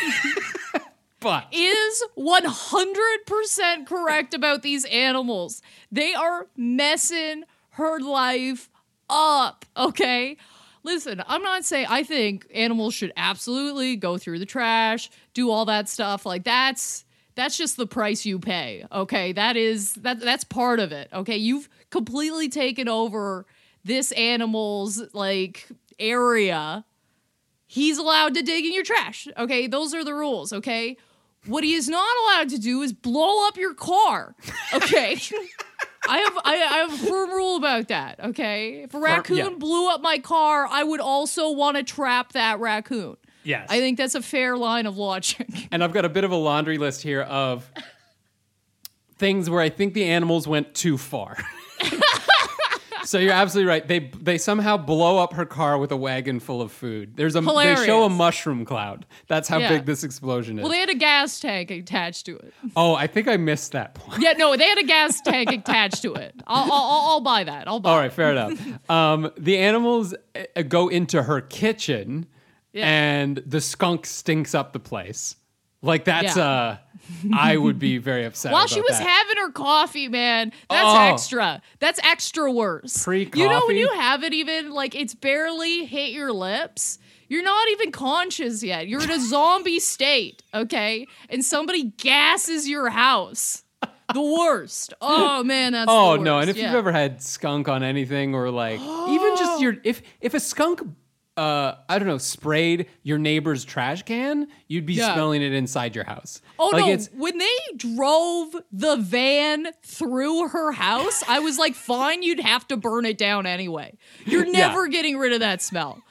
is 1.52 2.04
100% 2.16 3.86
correct 3.86 4.34
about 4.34 4.62
these 4.62 4.84
animals. 4.86 5.62
They 5.90 6.14
are 6.14 6.48
messing 6.56 7.44
her 7.70 8.00
life 8.00 8.70
up, 9.08 9.64
okay? 9.76 10.36
Listen, 10.84 11.22
I'm 11.26 11.42
not 11.42 11.64
saying 11.64 11.86
I 11.88 12.02
think 12.02 12.46
animals 12.52 12.94
should 12.94 13.12
absolutely 13.16 13.96
go 13.96 14.18
through 14.18 14.38
the 14.38 14.46
trash, 14.46 15.10
do 15.32 15.50
all 15.50 15.64
that 15.66 15.88
stuff. 15.88 16.26
Like 16.26 16.44
that's 16.44 17.04
that's 17.34 17.56
just 17.56 17.78
the 17.78 17.86
price 17.86 18.26
you 18.26 18.38
pay, 18.38 18.84
okay? 18.92 19.32
That 19.32 19.56
is 19.56 19.94
that 19.94 20.20
that's 20.20 20.44
part 20.44 20.80
of 20.80 20.92
it. 20.92 21.08
Okay? 21.12 21.36
You've 21.36 21.68
completely 21.90 22.48
taken 22.48 22.88
over 22.88 23.46
this 23.84 24.12
animal's 24.12 25.02
like 25.14 25.68
area 25.98 26.84
he's 27.72 27.96
allowed 27.96 28.34
to 28.34 28.42
dig 28.42 28.66
in 28.66 28.74
your 28.74 28.84
trash. 28.84 29.26
Okay, 29.38 29.66
those 29.66 29.94
are 29.94 30.04
the 30.04 30.12
rules. 30.12 30.52
Okay, 30.52 30.98
what 31.46 31.64
he 31.64 31.74
is 31.74 31.88
not 31.88 32.14
allowed 32.24 32.48
to 32.50 32.58
do 32.58 32.82
is 32.82 32.92
blow 32.92 33.46
up 33.46 33.56
your 33.56 33.74
car. 33.74 34.34
Okay. 34.72 35.18
I 36.08 36.18
have 36.18 36.38
I, 36.44 36.54
I 36.54 36.78
have 36.78 36.92
a 36.94 37.06
firm 37.06 37.30
rule 37.30 37.56
about 37.56 37.88
that. 37.88 38.18
Okay, 38.18 38.82
if 38.82 38.94
a 38.94 38.98
raccoon 38.98 39.36
yeah. 39.36 39.48
blew 39.50 39.88
up 39.88 40.00
my 40.00 40.18
car, 40.18 40.66
I 40.68 40.82
would 40.82 41.00
also 41.00 41.52
want 41.52 41.76
to 41.76 41.84
trap 41.84 42.32
that 42.32 42.58
raccoon. 42.58 43.16
yes, 43.44 43.68
I 43.70 43.78
think 43.78 43.98
that's 43.98 44.16
a 44.16 44.22
fair 44.22 44.56
line 44.56 44.86
of 44.86 44.96
logic. 44.96 45.48
And 45.70 45.82
I've 45.82 45.92
got 45.92 46.04
a 46.04 46.08
bit 46.08 46.24
of 46.24 46.32
a 46.32 46.36
laundry 46.36 46.76
list 46.76 47.02
here 47.02 47.22
of 47.22 47.70
things 49.16 49.48
where 49.48 49.60
I 49.60 49.68
think 49.68 49.94
the 49.94 50.04
animals 50.04 50.48
went 50.48 50.74
too 50.74 50.98
far. 50.98 51.36
so 53.04 53.18
you're 53.18 53.32
absolutely 53.32 53.68
right. 53.68 53.86
They 53.86 53.98
they 54.20 54.38
somehow 54.38 54.76
blow 54.76 55.18
up 55.18 55.32
her 55.34 55.44
car 55.46 55.78
with 55.78 55.92
a 55.92 55.96
wagon 55.96 56.40
full 56.40 56.60
of 56.62 56.72
food. 56.72 57.16
There's 57.16 57.34
a 57.36 57.40
they 57.40 57.76
show 57.86 58.04
a 58.04 58.08
mushroom 58.08 58.64
cloud. 58.64 59.06
That's 59.28 59.48
how 59.48 59.58
Yeah. 59.58 59.68
big 59.70 59.86
this 59.86 60.04
explosion 60.04 60.58
is. 60.58 60.62
well, 60.62 60.70
they 60.72 60.78
had 60.78 60.90
a 60.90 60.94
gas 60.94 61.40
tank 61.40 61.70
attached 61.70 62.26
to 62.26 62.36
it. 62.36 62.52
oh, 62.76 62.94
I 62.94 63.06
think 63.06 63.28
I 63.28 63.36
missed 63.36 63.72
that 63.72 63.94
point. 63.94 64.22
Yeah, 64.22 64.32
no, 64.32 64.56
they 64.56 64.66
had 64.68 64.78
a 64.78 64.84
gas 64.86 65.20
tank 65.20 65.50
attached 65.52 66.02
to 66.02 66.14
it. 66.14 66.34
I'll, 66.46 66.64
I'll, 66.64 66.72
I'll, 66.72 67.00
I'll 67.10 67.20
buy 67.20 67.44
that. 67.44 67.68
I'll 67.68 67.80
buy. 67.80 67.90
All 67.90 67.98
right, 67.98 68.12
fair 68.12 68.30
enough. 68.32 68.58
Um, 68.90 69.30
the 69.38 69.58
animals 69.58 70.14
uh, 70.56 70.62
go 70.62 70.88
into 70.88 71.22
her 71.22 71.40
kitchen, 71.40 72.26
Yeah. 72.72 72.86
and 72.88 73.36
the 73.46 73.60
skunk 73.60 74.06
stinks 74.06 74.54
up 74.54 74.72
the 74.72 74.80
place. 74.80 75.36
Like 75.82 76.04
that's 76.04 76.36
Yeah. 76.36 76.44
uh, 76.44 76.76
I 77.34 77.56
would 77.56 77.78
be 77.78 77.98
very 77.98 78.24
upset. 78.30 78.52
While 78.52 78.66
she 78.68 78.80
was 78.80 78.98
that. 78.98 79.06
having 79.06 79.36
her 79.38 79.50
coffee, 79.50 80.08
man, 80.08 80.52
that's 80.70 80.84
Oh. 80.88 81.00
extra. 81.12 81.60
That's 81.80 81.98
extra 82.04 82.50
worse. 82.52 83.02
Pre-coffee? 83.02 83.40
You 83.40 83.48
know 83.48 83.62
when 83.66 83.76
you 83.76 83.88
have 83.94 84.22
it 84.22 84.32
even 84.32 84.70
like 84.70 84.94
it's 84.94 85.14
barely 85.14 85.84
hit 85.84 86.10
your 86.12 86.32
lips. 86.32 86.98
You're 87.28 87.42
not 87.42 87.68
even 87.70 87.90
conscious 87.92 88.62
yet. 88.62 88.86
You're 88.88 89.02
in 89.04 89.10
a 89.10 89.18
zombie 89.18 89.80
state, 89.80 90.42
okay? 90.54 91.06
And 91.30 91.42
somebody 91.44 91.84
gasses 91.96 92.68
your 92.68 92.90
house. 92.90 93.62
The 94.12 94.20
worst. 94.20 94.92
Oh 95.00 95.42
man, 95.42 95.72
that's 95.72 95.90
Oh 95.90 96.16
no! 96.16 96.38
And 96.38 96.50
if 96.50 96.56
Yeah. 96.56 96.66
you've 96.66 96.74
ever 96.74 96.92
had 96.92 97.22
skunk 97.22 97.68
on 97.68 97.82
anything, 97.82 98.34
or 98.34 98.50
like 98.50 98.78
even 98.80 99.36
just 99.36 99.60
your 99.62 99.76
if 99.84 100.02
if 100.20 100.34
a 100.34 100.40
skunk, 100.40 100.82
uh, 101.36 101.74
I 101.88 101.98
don't 101.98 102.08
know, 102.08 102.18
sprayed 102.18 102.86
your 103.02 103.18
neighbor's 103.18 103.64
trash 103.64 104.02
can, 104.02 104.48
you'd 104.68 104.84
be 104.86 104.94
Yeah. 104.94 105.14
smelling 105.14 105.40
it 105.42 105.52
inside 105.52 105.94
your 105.94 106.04
house. 106.04 106.40
Oh 106.58 106.70
like 106.72 106.84
no! 106.86 106.92
It's, 106.92 107.08
When 107.16 107.38
they 107.38 107.56
drove 107.76 108.54
the 108.70 108.96
van 108.96 109.68
through 109.82 110.48
her 110.48 110.72
house, 110.72 111.22
I 111.28 111.38
was 111.40 111.58
like, 111.58 111.74
"Fine, 111.74 112.22
you'd 112.22 112.40
have 112.40 112.68
to 112.68 112.76
burn 112.76 113.04
it 113.06 113.16
down 113.18 113.46
anyway. 113.46 113.96
You're 114.26 114.44
Yeah. 114.44 114.68
never 114.68 114.88
getting 114.88 115.16
rid 115.16 115.32
of 115.32 115.40
that 115.40 115.62
smell. 115.62 116.02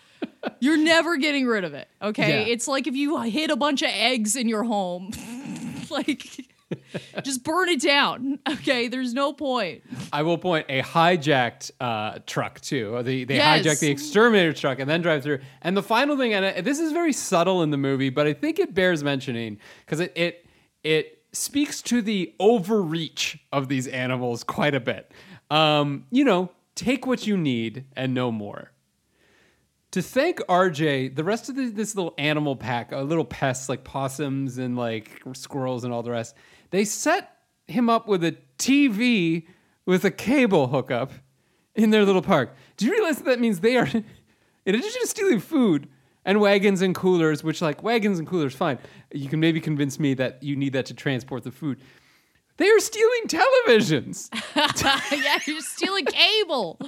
You're 0.60 0.78
never 0.78 1.18
getting 1.18 1.46
rid 1.46 1.64
of 1.66 1.74
it. 1.76 1.88
Okay? 2.02 2.42
Yeah. 2.48 2.54
It's 2.54 2.68
like 2.68 2.88
if 2.88 2.96
you 2.96 3.20
hid 3.22 3.52
a 3.52 3.56
bunch 3.56 3.82
of 3.84 3.90
eggs 3.92 4.36
in 4.36 4.48
your 4.50 4.64
home, 4.64 5.12
like." 5.90 6.48
Just 7.24 7.44
burn 7.44 7.70
it 7.70 7.82
down. 7.82 8.40
Okay, 8.50 8.88
there's 8.88 9.14
no 9.14 9.34
point. 9.34 9.84
I 10.14 10.22
will 10.24 10.38
point 10.38 10.66
a 10.70 10.82
hijacked 10.82 11.72
uh, 11.80 12.20
truck 12.26 12.60
too. 12.62 13.02
They 13.04 13.24
they 13.24 13.36
Yes. 13.36 13.66
hijack 13.66 13.80
the 13.80 13.90
exterminator 13.90 14.54
truck 14.54 14.80
and 14.80 14.90
then 14.90 15.02
drive 15.02 15.24
through. 15.24 15.40
And 15.62 15.76
the 15.78 15.84
final 15.84 16.18
thing, 16.18 16.34
and 16.34 16.46
uh, 16.46 16.62
this 16.62 16.80
is 16.80 16.92
very 16.92 17.14
subtle 17.14 17.62
in 17.64 17.70
the 17.72 17.78
movie, 17.78 18.10
but 18.10 18.28
I 18.28 18.34
think 18.34 18.60
it 18.60 18.74
bears 18.74 19.04
mentioning 19.04 19.58
because 19.86 20.00
it 20.00 20.14
it 20.16 20.46
it 20.84 21.20
speaks 21.34 21.82
to 21.84 22.02
the 22.02 22.34
overreach 22.40 23.38
of 23.54 23.68
these 23.70 23.88
animals 23.88 24.44
quite 24.44 24.76
a 24.76 24.80
bit. 24.80 25.12
Um, 25.50 26.06
you 26.12 26.24
know, 26.26 26.52
take 26.76 27.06
what 27.06 27.26
you 27.28 27.38
need 27.38 27.86
and 27.96 28.14
no 28.14 28.32
more. 28.32 28.72
To 29.92 30.02
thank 30.02 30.40
RJ, 30.48 31.18
the 31.18 31.24
rest 31.26 31.50
of 31.50 31.56
the, 31.58 31.66
this 31.70 31.96
little 31.96 32.14
animal 32.18 32.56
pack, 32.56 32.94
uh, 32.94 33.02
little 33.02 33.26
pests 33.26 33.68
like 33.68 33.84
possums 33.84 34.58
and 34.58 34.78
like 34.78 35.22
squirrels 35.34 35.84
and 35.84 35.94
all 35.94 36.02
the 36.02 36.12
rest, 36.12 36.34
they 36.72 36.84
set 36.84 37.38
him 37.68 37.90
up 37.90 38.08
with 38.08 38.24
a 38.24 38.36
TV 38.58 39.46
with 39.86 40.04
a 40.04 40.12
cable 40.12 40.68
hookup 40.68 41.12
in 41.76 41.92
their 41.92 42.04
little 42.06 42.22
park. 42.22 42.56
Do 42.78 42.86
you 42.86 42.92
realize 42.92 43.18
that, 43.18 43.26
that 43.26 43.40
means 43.40 43.60
they 43.60 43.78
are, 43.78 43.88
in 43.88 44.06
addition 44.66 45.02
to 45.02 45.08
stealing 45.08 45.40
food 45.40 45.88
and 46.26 46.40
wagons 46.40 46.82
and 46.82 46.94
coolers, 46.94 47.44
which 47.44 47.62
like 47.62 47.84
wagons 47.84 48.20
and 48.20 48.28
coolers, 48.28 48.54
fine. 48.54 48.78
You 49.12 49.30
can 49.30 49.40
maybe 49.40 49.60
convince 49.60 50.00
me 50.00 50.14
that 50.16 50.42
you 50.44 50.56
need 50.56 50.74
that 50.74 50.86
to 50.88 50.94
transport 50.94 51.44
the 51.44 51.52
food. 51.52 51.80
They 52.58 52.70
are 52.70 52.80
stealing 52.80 53.24
televisions. 53.28 54.30
yeah, 55.24 55.40
you're 55.48 55.62
stealing 55.62 56.06
cable. 56.06 56.80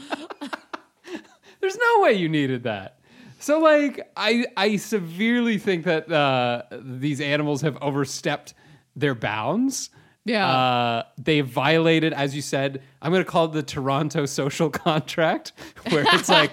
There's 1.62 1.78
no 1.78 2.02
way 2.02 2.14
you 2.14 2.30
needed 2.30 2.64
that. 2.64 3.00
So 3.40 3.60
like 3.60 4.12
I 4.16 4.46
I 4.56 4.78
severely 4.78 5.58
think 5.58 5.86
that 5.86 6.12
uh, 6.12 6.64
these 6.72 7.20
animals 7.20 7.62
have 7.62 7.78
overstepped 7.82 8.54
their 8.96 9.16
bounds 9.16 9.90
Yeah. 10.26 10.48
Uh, 10.48 11.04
they 11.18 11.42
violated, 11.42 12.14
as 12.14 12.36
you 12.36 12.42
said, 12.42 12.82
I'm 13.02 13.12
going 13.12 13.24
to 13.26 13.30
call 13.30 13.46
it 13.46 13.52
the 13.54 13.64
Toronto 13.64 14.26
social 14.26 14.70
contract, 14.86 15.52
where 15.90 16.06
it's 16.14 16.30
like, 16.30 16.52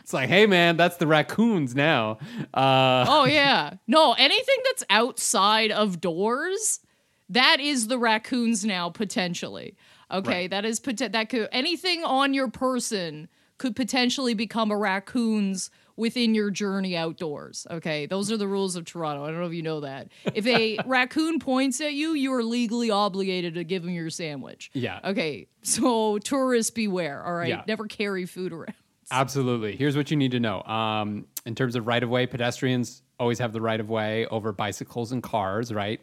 it's 0.00 0.12
like, 0.12 0.28
hey 0.28 0.46
man, 0.46 0.76
that's 0.76 0.96
the 0.96 1.06
raccoons 1.06 1.74
now. 1.74 2.18
Uh, 2.52 3.04
Oh 3.08 3.24
yeah. 3.24 3.74
No, 3.86 4.14
anything 4.14 4.56
that's 4.64 4.84
outside 4.90 5.70
of 5.70 6.00
doors, 6.00 6.80
that 7.28 7.60
is 7.60 7.86
the 7.86 7.98
raccoons 7.98 8.64
now 8.64 8.90
potentially. 8.90 9.76
Okay, 10.10 10.30
Right. 10.42 10.50
that 10.50 10.64
is 10.64 10.80
that 10.80 11.28
could 11.28 11.48
anything 11.52 12.02
on 12.04 12.34
your 12.34 12.48
person 12.48 13.28
could 13.58 13.76
potentially 13.76 14.34
become 14.34 14.70
a 14.72 14.76
raccoon's 14.76 15.70
within 16.00 16.34
your 16.34 16.50
journey 16.50 16.96
outdoors. 16.96 17.66
Okay, 17.70 18.06
those 18.06 18.32
are 18.32 18.36
the 18.36 18.48
rules 18.48 18.74
of 18.74 18.84
Toronto. 18.84 19.22
I 19.24 19.28
don't 19.30 19.38
know 19.40 19.46
if 19.46 19.52
you 19.52 19.62
know 19.62 19.80
that. 19.80 20.08
If 20.34 20.46
a 20.46 20.78
raccoon 20.86 21.38
points 21.38 21.80
at 21.80 21.92
you, 21.92 22.14
you 22.14 22.32
are 22.34 22.42
legally 22.42 22.90
obligated 22.90 23.54
to 23.54 23.62
give 23.64 23.84
him 23.84 23.90
your 23.90 24.10
sandwich. 24.10 24.70
Yeah. 24.72 24.98
Okay, 25.04 25.46
so 25.62 26.18
tourists 26.18 26.70
beware. 26.72 27.24
All 27.24 27.34
right, 27.34 27.48
Yeah. 27.50 27.62
never 27.68 27.86
carry 27.86 28.26
food 28.26 28.52
around. 28.52 28.74
Absolutely. 29.12 29.76
Here's 29.76 29.96
what 29.96 30.10
you 30.10 30.16
need 30.16 30.30
to 30.32 30.40
know. 30.40 30.62
Um, 30.62 31.26
in 31.44 31.54
terms 31.54 31.74
of 31.76 31.86
right 31.86 32.02
of 32.02 32.08
way, 32.10 32.26
pedestrians 32.26 33.02
always 33.18 33.38
have 33.40 33.52
the 33.52 33.60
right 33.60 33.80
of 33.80 33.90
way 33.90 34.24
over 34.26 34.52
bicycles 34.52 35.12
and 35.12 35.22
cars, 35.22 35.72
right? 35.74 36.00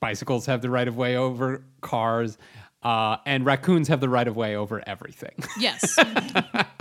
Bicycles 0.00 0.46
have 0.46 0.60
the 0.60 0.68
right 0.70 0.86
of 0.88 0.96
way 0.96 1.16
over 1.16 1.62
cars, 1.80 2.36
uh, 2.82 3.16
and 3.26 3.46
raccoons 3.46 3.88
have 3.88 4.00
the 4.00 4.08
right 4.08 4.26
of 4.28 4.36
way 4.36 4.56
over 4.56 4.82
everything. 4.88 5.32
Yes. 5.58 5.96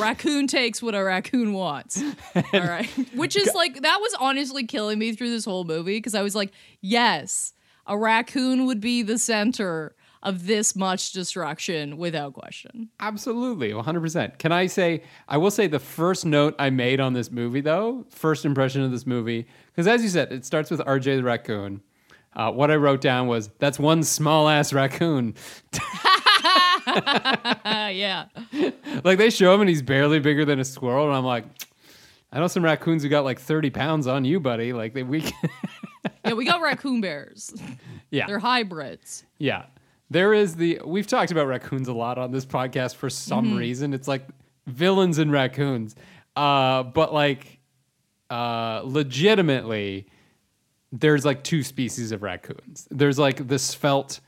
raccoon 0.00 0.46
takes 0.46 0.82
what 0.82 0.94
a 0.94 1.02
raccoon 1.02 1.52
wants. 1.52 2.02
All 2.34 2.60
right. 2.60 2.88
Which 3.14 3.36
is 3.36 3.54
like, 3.54 3.82
that 3.82 3.98
was 4.00 4.14
honestly 4.18 4.66
killing 4.66 4.98
me 4.98 5.12
through 5.12 5.30
this 5.30 5.44
whole 5.44 5.64
movie 5.64 5.98
because 5.98 6.14
I 6.14 6.22
was 6.22 6.34
like, 6.34 6.52
yes, 6.80 7.52
a 7.86 7.96
raccoon 7.96 8.66
would 8.66 8.80
be 8.80 9.02
the 9.02 9.18
center 9.18 9.94
of 10.22 10.46
this 10.46 10.76
much 10.76 11.12
destruction 11.12 11.96
without 11.96 12.34
question. 12.34 12.88
Absolutely, 13.00 13.70
100%. 13.70 14.38
Can 14.38 14.52
I 14.52 14.66
say, 14.66 15.02
I 15.28 15.38
will 15.38 15.50
say 15.50 15.66
the 15.66 15.78
first 15.78 16.26
note 16.26 16.54
I 16.58 16.70
made 16.70 17.00
on 17.00 17.14
this 17.14 17.30
movie, 17.30 17.62
though, 17.62 18.04
first 18.10 18.44
impression 18.44 18.82
of 18.82 18.90
this 18.90 19.06
movie, 19.06 19.46
because 19.66 19.86
as 19.86 20.02
you 20.02 20.08
said, 20.08 20.30
it 20.30 20.44
starts 20.44 20.70
with 20.70 20.80
RJ 20.80 21.16
the 21.16 21.22
raccoon. 21.22 21.80
Uh, 22.34 22.52
what 22.52 22.70
I 22.70 22.76
wrote 22.76 23.00
down 23.00 23.26
was, 23.26 23.50
that's 23.58 23.78
one 23.78 24.02
small 24.02 24.48
ass 24.48 24.72
raccoon. 24.72 25.34
Yeah. 27.90 28.26
like 29.04 29.18
they 29.18 29.30
show 29.30 29.54
him 29.54 29.60
and 29.60 29.68
he's 29.68 29.82
barely 29.82 30.18
bigger 30.20 30.44
than 30.44 30.58
a 30.60 30.64
squirrel, 30.64 31.06
and 31.08 31.16
I'm 31.16 31.24
like, 31.24 31.44
I 32.32 32.38
know 32.40 32.46
some 32.46 32.64
raccoons 32.64 33.02
who 33.02 33.08
got 33.08 33.24
like 33.24 33.40
30 33.40 33.70
pounds 33.70 34.06
on 34.06 34.24
you, 34.24 34.38
buddy. 34.40 34.72
Like 34.72 34.94
they, 34.94 35.02
we, 35.02 35.24
Yeah, 36.24 36.34
we 36.34 36.44
got 36.44 36.60
raccoon 36.60 37.00
bears. 37.00 37.52
yeah, 38.10 38.26
They're 38.26 38.38
hybrids. 38.38 39.24
yeah. 39.38 39.66
There 40.12 40.34
is 40.34 40.56
the 40.56 40.80
we've 40.84 41.06
talked 41.06 41.30
about 41.30 41.46
raccoons 41.46 41.86
a 41.86 41.92
lot 41.92 42.18
on 42.18 42.32
this 42.32 42.44
podcast 42.44 42.96
for 42.96 43.08
some 43.08 43.46
Mm-hmm. 43.46 43.56
reason. 43.56 43.94
It's 43.94 44.08
like 44.08 44.26
villains 44.66 45.18
and 45.18 45.30
raccoons, 45.30 45.94
uh, 46.34 46.82
but 46.82 47.14
like 47.14 47.60
uh, 48.28 48.82
legitimately, 48.84 50.06
there's 50.92 51.24
like 51.24 51.44
two 51.44 51.62
species 51.62 52.10
of 52.12 52.22
raccoons. 52.22 52.88
There's 52.90 53.18
like 53.20 53.46
the 53.46 53.58
svelte, 53.58 54.18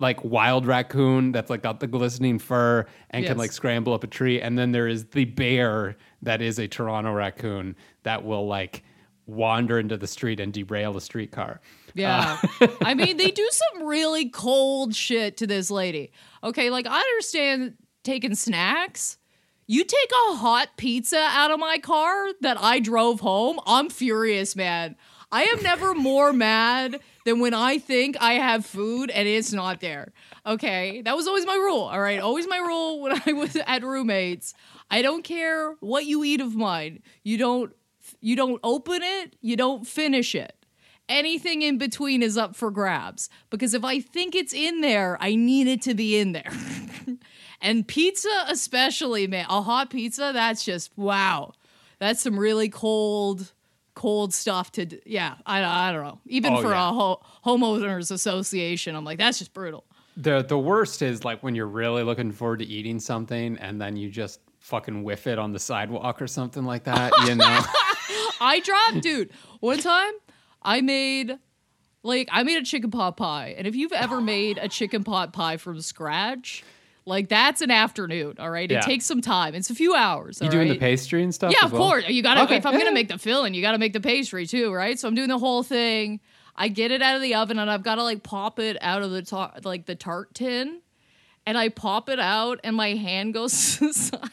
like 0.00 0.22
wild 0.22 0.66
raccoon 0.66 1.32
that's 1.32 1.50
like 1.50 1.62
got 1.62 1.80
the 1.80 1.86
glistening 1.86 2.38
fur 2.38 2.86
and 3.10 3.26
can 3.26 3.36
like 3.36 3.52
scramble 3.52 3.92
up 3.92 4.04
a 4.04 4.06
tree, 4.06 4.40
and 4.40 4.58
then 4.58 4.72
there 4.72 4.86
is 4.86 5.06
the 5.06 5.24
bear 5.24 5.96
that 6.22 6.40
is 6.40 6.58
a 6.58 6.68
Toronto 6.68 7.12
raccoon 7.12 7.76
that 8.04 8.24
will 8.24 8.46
like 8.46 8.84
wander 9.26 9.78
into 9.78 9.96
the 9.96 10.06
street 10.06 10.40
and 10.40 10.52
derail 10.52 10.96
a 10.96 11.00
streetcar. 11.00 11.60
Yeah. 11.94 12.38
Uh, 12.60 12.68
I 12.82 12.94
mean, 12.94 13.16
they 13.16 13.30
do 13.30 13.48
some 13.50 13.86
really 13.86 14.28
cold 14.30 14.94
shit 14.94 15.36
to 15.38 15.46
this 15.46 15.70
lady. 15.70 16.12
Okay, 16.42 16.70
like 16.70 16.86
I 16.86 16.98
understand 16.98 17.74
taking 18.04 18.34
snacks. 18.34 19.18
You 19.66 19.84
take 19.84 20.10
a 20.30 20.36
hot 20.36 20.68
pizza 20.78 21.18
out 21.18 21.50
of 21.50 21.60
my 21.60 21.78
car 21.78 22.28
that 22.40 22.56
I 22.58 22.80
drove 22.80 23.20
home, 23.20 23.60
I'm 23.66 23.90
furious, 23.90 24.56
man. 24.56 24.96
I 25.30 25.44
am 25.44 25.62
never 25.62 25.94
more 25.94 26.32
mad 26.32 27.00
than 27.24 27.40
when 27.40 27.54
I 27.54 27.78
think 27.78 28.16
I 28.20 28.34
have 28.34 28.64
food 28.64 29.10
and 29.10 29.28
it's 29.28 29.52
not 29.52 29.80
there. 29.80 30.12
Okay, 30.46 31.02
that 31.02 31.16
was 31.16 31.26
always 31.26 31.44
my 31.44 31.56
rule. 31.56 31.82
All 31.82 32.00
right, 32.00 32.20
always 32.20 32.48
my 32.48 32.58
rule 32.58 33.00
when 33.00 33.20
I 33.26 33.32
was 33.32 33.56
at 33.66 33.82
roommates. 33.82 34.54
I 34.90 35.02
don't 35.02 35.22
care 35.22 35.74
what 35.80 36.06
you 36.06 36.24
eat 36.24 36.40
of 36.40 36.54
mine. 36.54 37.02
You 37.22 37.38
don't 37.38 37.72
you 38.20 38.36
don't 38.36 38.58
open 38.64 39.02
it, 39.02 39.36
you 39.42 39.54
don't 39.54 39.86
finish 39.86 40.34
it 40.34 40.58
anything 41.08 41.62
in 41.62 41.78
between 41.78 42.22
is 42.22 42.36
up 42.36 42.54
for 42.54 42.70
grabs 42.70 43.28
because 43.50 43.74
if 43.74 43.84
I 43.84 44.00
think 44.00 44.34
it's 44.34 44.52
in 44.52 44.80
there, 44.80 45.16
I 45.20 45.34
need 45.34 45.66
it 45.66 45.82
to 45.82 45.94
be 45.94 46.18
in 46.18 46.32
there. 46.32 46.52
and 47.60 47.86
pizza, 47.86 48.44
especially, 48.48 49.26
man, 49.26 49.46
a 49.48 49.62
hot 49.62 49.90
pizza, 49.90 50.30
that's 50.32 50.64
just 50.64 50.96
wow. 50.96 51.52
That's 51.98 52.20
some 52.20 52.38
really 52.38 52.68
cold, 52.68 53.52
cold 53.98 54.32
stuff 54.32 54.70
to, 54.72 54.86
d- 54.86 55.00
yeah, 55.04 55.34
I, 55.44 55.62
I 55.88 55.92
don't 55.92 56.04
know. 56.04 56.18
Even 56.26 56.54
Oh, 56.54 56.62
for 56.62 56.70
yeah. 56.70 56.88
a 56.88 56.92
ho- 56.92 57.20
homeowners 57.44 58.10
association, 58.12 58.94
I'm 58.94 59.04
like, 59.04 59.18
that's 59.18 59.38
just 59.38 59.52
brutal. 59.52 59.84
The 60.16 60.42
the 60.42 60.58
worst 60.58 61.02
is 61.02 61.24
like 61.24 61.42
when 61.42 61.54
you're 61.54 61.66
really 61.68 62.02
looking 62.04 62.32
forward 62.32 62.60
to 62.60 62.64
eating 62.64 62.98
something 63.00 63.56
and 63.58 63.80
then 63.80 63.96
you 63.96 64.08
just 64.10 64.40
fucking 64.60 65.02
whiff 65.04 65.26
it 65.26 65.38
on 65.38 65.52
the 65.52 65.58
sidewalk 65.58 66.20
or 66.22 66.26
something 66.26 66.64
like 66.64 66.84
that. 66.84 67.12
You 67.26 67.34
know. 67.34 67.44
I 68.40 68.60
dropped, 68.64 69.02
dude. 69.02 69.30
One 69.60 69.78
time, 69.78 70.12
I 70.62 70.80
made 70.80 71.38
like 72.02 72.28
I 72.32 72.42
made 72.44 72.56
a 72.58 72.64
chicken 72.64 72.90
pot 72.90 73.16
pie, 73.16 73.54
and 73.58 73.66
if 73.66 73.74
you've 73.76 73.92
ever 73.92 74.20
made 74.20 74.58
a 74.58 74.68
chicken 74.68 75.04
pot 75.04 75.32
pie 75.32 75.56
from 75.56 75.80
scratch, 75.80 76.64
like 77.08 77.28
that's 77.28 77.60
an 77.60 77.70
afternoon. 77.70 78.36
All 78.38 78.50
right, 78.50 78.70
Yeah. 78.70 78.78
it 78.78 78.82
takes 78.84 79.04
some 79.06 79.20
time. 79.20 79.54
It's 79.54 79.70
a 79.70 79.74
few 79.74 79.94
hours. 79.94 80.40
You 80.40 80.48
doing 80.48 80.68
the 80.68 80.78
pastry 80.78 81.22
and 81.22 81.34
stuff? 81.34 81.52
Yeah, 81.52 81.64
of 81.66 81.72
well? 81.72 81.82
course. 81.88 82.08
You 82.08 82.22
gotta 82.22 82.42
Okay, 82.44 82.56
if 82.56 82.66
I'm 82.66 82.74
yeah, 82.74 82.80
gonna 82.80 82.92
make 82.92 83.08
the 83.08 83.18
filling, 83.18 83.54
you 83.54 83.62
gotta 83.62 83.78
make 83.78 83.92
the 83.92 84.00
pastry 84.00 84.46
too, 84.46 84.72
right? 84.72 84.98
So 84.98 85.08
I'm 85.08 85.14
doing 85.14 85.28
the 85.28 85.38
whole 85.38 85.62
thing. 85.62 86.20
I 86.54 86.68
get 86.68 86.90
it 86.90 87.02
out 87.02 87.16
of 87.16 87.22
the 87.22 87.34
oven 87.36 87.58
and 87.58 87.70
I've 87.70 87.82
gotta 87.82 88.02
like 88.02 88.22
pop 88.22 88.58
it 88.58 88.76
out 88.80 89.02
of 89.02 89.10
the 89.10 89.22
top 89.22 89.60
like 89.64 89.86
the 89.86 89.94
tart 89.94 90.34
tin. 90.34 90.80
And 91.46 91.56
I 91.56 91.70
pop 91.70 92.08
it 92.10 92.20
out 92.20 92.60
and 92.62 92.76
my 92.76 92.88
hand 92.94 93.32
goes 93.34 93.76
to 93.78 93.86
the 93.88 93.92
side. 93.94 94.30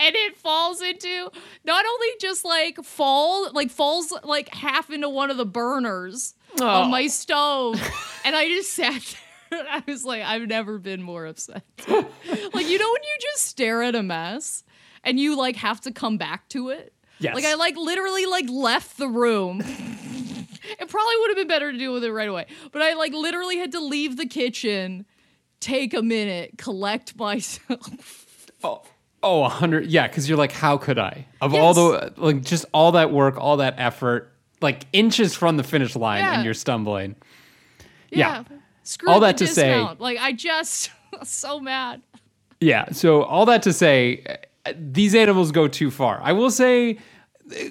And 0.00 0.16
it 0.16 0.36
falls 0.36 0.82
into 0.82 1.30
not 1.64 1.84
only 1.86 2.08
just 2.20 2.44
like 2.44 2.82
fall, 2.82 3.52
like 3.52 3.70
falls 3.70 4.12
like 4.24 4.48
half 4.52 4.90
into 4.90 5.08
one 5.08 5.30
of 5.30 5.36
the 5.36 5.46
burners 5.46 6.34
Oh. 6.60 6.66
on 6.66 6.90
my 6.90 7.06
stove. 7.06 7.80
and 8.24 8.34
I 8.36 8.48
just 8.48 8.74
sat 8.74 8.92
there 9.00 9.20
I 9.70 9.82
was 9.86 10.04
like, 10.04 10.22
I've 10.22 10.48
never 10.48 10.78
been 10.78 11.02
more 11.02 11.26
upset. 11.26 11.62
like, 11.88 11.98
you 12.68 12.78
know, 12.78 12.90
when 12.92 13.02
you 13.02 13.16
just 13.20 13.46
stare 13.46 13.82
at 13.82 13.94
a 13.94 14.02
mess 14.02 14.64
and 15.04 15.18
you 15.18 15.36
like 15.36 15.56
have 15.56 15.80
to 15.82 15.92
come 15.92 16.16
back 16.18 16.48
to 16.50 16.70
it? 16.70 16.92
Yes. 17.18 17.34
Like 17.34 17.44
I 17.44 17.54
like 17.54 17.76
literally 17.76 18.26
like 18.26 18.48
left 18.48 18.98
the 18.98 19.08
room. 19.08 19.60
it 19.64 20.88
probably 20.88 21.16
would 21.20 21.28
have 21.30 21.36
been 21.36 21.48
better 21.48 21.70
to 21.72 21.78
deal 21.78 21.92
with 21.92 22.04
it 22.04 22.12
right 22.12 22.28
away. 22.28 22.46
But 22.72 22.82
I 22.82 22.94
like 22.94 23.12
literally 23.12 23.58
had 23.58 23.72
to 23.72 23.80
leave 23.80 24.16
the 24.16 24.26
kitchen, 24.26 25.06
take 25.60 25.94
a 25.94 26.02
minute, 26.02 26.58
collect 26.58 27.16
myself. 27.16 28.50
Oh, 28.64 28.82
oh, 29.22 29.44
a 29.44 29.48
hundred. 29.48 29.86
Yeah, 29.86 30.08
because 30.08 30.28
you're 30.28 30.38
like, 30.38 30.52
how 30.52 30.78
could 30.78 30.98
I? 30.98 31.26
Of 31.40 31.54
all 31.54 31.74
the 31.74 32.12
like, 32.16 32.42
just 32.42 32.64
all 32.72 32.92
that 32.92 33.12
work, 33.12 33.36
all 33.38 33.58
that 33.58 33.74
effort, 33.78 34.32
like 34.60 34.86
inches 34.92 35.34
from 35.34 35.56
the 35.56 35.64
finish 35.64 35.94
line, 35.96 36.20
Yeah. 36.20 36.34
and 36.34 36.44
you're 36.44 36.54
stumbling. 36.54 37.16
Yeah. 38.10 38.44
Screw 38.84 39.10
All 39.10 39.20
the 39.20 39.26
that 39.26 39.36
to 39.38 39.46
say- 39.46 39.68
discount. 39.68 40.00
like 40.00 40.18
I 40.18 40.32
just 40.32 40.90
so 41.24 41.60
mad. 41.60 42.02
Yeah. 42.60 42.90
So 42.92 43.22
all 43.22 43.46
that 43.46 43.62
to 43.64 43.72
say, 43.72 44.24
these 44.76 45.14
animals 45.14 45.50
go 45.52 45.66
too 45.68 45.90
far. 45.90 46.20
I 46.22 46.32
will 46.32 46.50
say, 46.50 46.98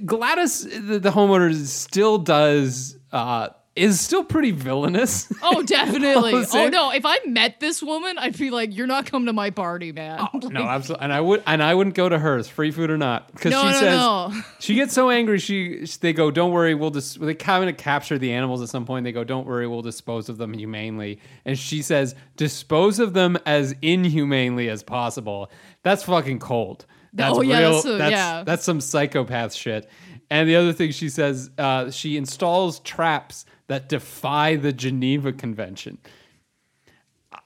Gladys, 0.06 0.64
the, 0.64 1.00
the 1.00 1.12
homeowner, 1.12 1.54
still 1.66 2.18
does. 2.18 2.98
Uh, 3.12 3.50
is 3.76 4.00
still 4.02 4.24
pretty 4.24 4.52
villainous. 4.52 5.32
Oh, 5.44 5.64
definitely. 5.64 6.34
Oh 6.54 6.70
no, 6.70 6.92
if 6.92 7.06
I 7.06 7.18
met 7.26 7.60
this 7.60 7.82
woman, 7.82 8.18
I'd 8.18 8.38
be 8.38 8.50
like, 8.52 8.76
"You're 8.76 8.88
not 8.88 9.06
coming 9.06 9.26
to 9.28 9.34
my 9.34 9.50
party, 9.50 9.92
man." 9.92 10.20
Like, 10.20 10.30
Oh, 10.34 10.48
no, 10.50 10.62
absolutely. 10.68 11.04
And 11.06 11.14
I 11.14 11.20
would, 11.22 11.44
and 11.48 11.64
I 11.64 11.74
wouldn't 11.74 11.96
go 11.96 12.08
to 12.10 12.20
hers, 12.20 12.48
free 12.48 12.72
food 12.72 12.90
or 12.92 12.98
not, 12.98 13.32
because 13.32 13.52
No, 13.52 13.62
she 13.62 13.68
no, 13.68 13.74
says 13.80 13.98
no. 14.00 14.42
she 14.60 14.76
gets 14.76 14.94
so 14.94 15.10
angry. 15.10 15.40
She, 15.40 15.86
they 16.02 16.14
go, 16.14 16.32
"Don't 16.32 16.52
worry, 16.52 16.76
we'll 16.76 16.92
just." 16.92 17.20
They 17.20 17.34
kind 17.34 17.70
of 17.70 17.78
capture 17.78 18.18
the 18.18 18.32
animals 18.34 18.62
at 18.62 18.70
some 18.70 18.86
point. 18.86 19.04
They 19.04 19.12
go, 19.12 19.24
"Don't 19.24 19.48
worry, 19.48 19.68
we'll 19.68 19.82
dispose 19.82 20.30
of 20.30 20.38
them 20.38 20.54
humanely." 20.54 21.20
And 21.46 21.58
she 21.58 21.82
says, 21.82 22.14
"Dispose 22.38 23.00
of 23.00 23.14
them 23.14 23.38
as 23.46 23.74
inhumanely 23.82 24.70
as 24.70 24.84
possible." 24.84 25.52
That's 25.84 26.04
fucking 26.04 26.40
cold. 26.40 26.86
That's 27.14 27.38
Oh, 27.38 27.42
yeah, 27.42 27.60
real. 27.60 27.72
that's 27.74 27.86
a- 27.86 27.98
that's, 27.98 28.12
yeah. 28.12 28.44
that's 28.44 28.64
some 28.64 28.80
psychopath 28.82 29.54
shit. 29.54 29.90
And 30.30 30.48
the 30.48 30.56
other 30.56 30.72
thing 30.72 30.92
she 30.92 31.10
says, 31.10 31.50
uh, 31.58 31.92
she 31.92 32.16
installs 32.16 32.80
traps 32.80 33.46
that 33.72 33.88
defy 33.88 34.58
the 34.58 34.74
Geneva 34.74 35.32
Convention. 35.32 35.98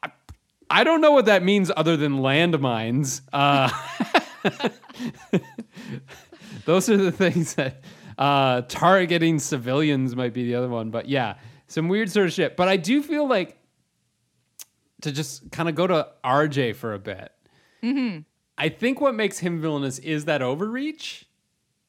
I, 0.01 0.09
I 0.71 0.83
don't 0.83 0.99
know 0.99 1.11
what 1.11 1.25
that 1.27 1.43
means 1.43 1.71
other 1.77 1.95
than 1.95 2.17
landmines. 2.17 3.21
Uh, 3.31 3.69
those 6.65 6.89
are 6.89 6.97
the 6.97 7.11
things 7.11 7.53
that 7.55 7.83
Uh, 8.17 8.61
targeting 8.69 9.38
civilians 9.38 10.15
might 10.15 10.33
be 10.33 10.45
the 10.45 10.55
other 10.55 10.69
one, 10.69 10.89
but 10.89 11.07
yeah, 11.09 11.35
some 11.67 11.89
weird 11.89 12.09
sort 12.09 12.25
of 12.25 12.33
shit. 12.33 12.55
But 12.55 12.69
I 12.69 12.77
do 12.77 13.03
feel 13.03 13.27
like 13.27 13.57
to 15.01 15.11
just 15.11 15.51
kind 15.51 15.67
of 15.69 15.75
go 15.75 15.85
to 15.85 16.07
RJ 16.23 16.75
for 16.77 16.93
a 16.93 16.99
bit. 16.99 17.33
Mm-hmm. 17.83 18.19
I 18.57 18.69
think 18.69 18.99
what 19.01 19.13
makes 19.15 19.39
him 19.39 19.61
villainous 19.61 19.99
is 19.99 20.25
that 20.25 20.41
overreach. 20.41 21.25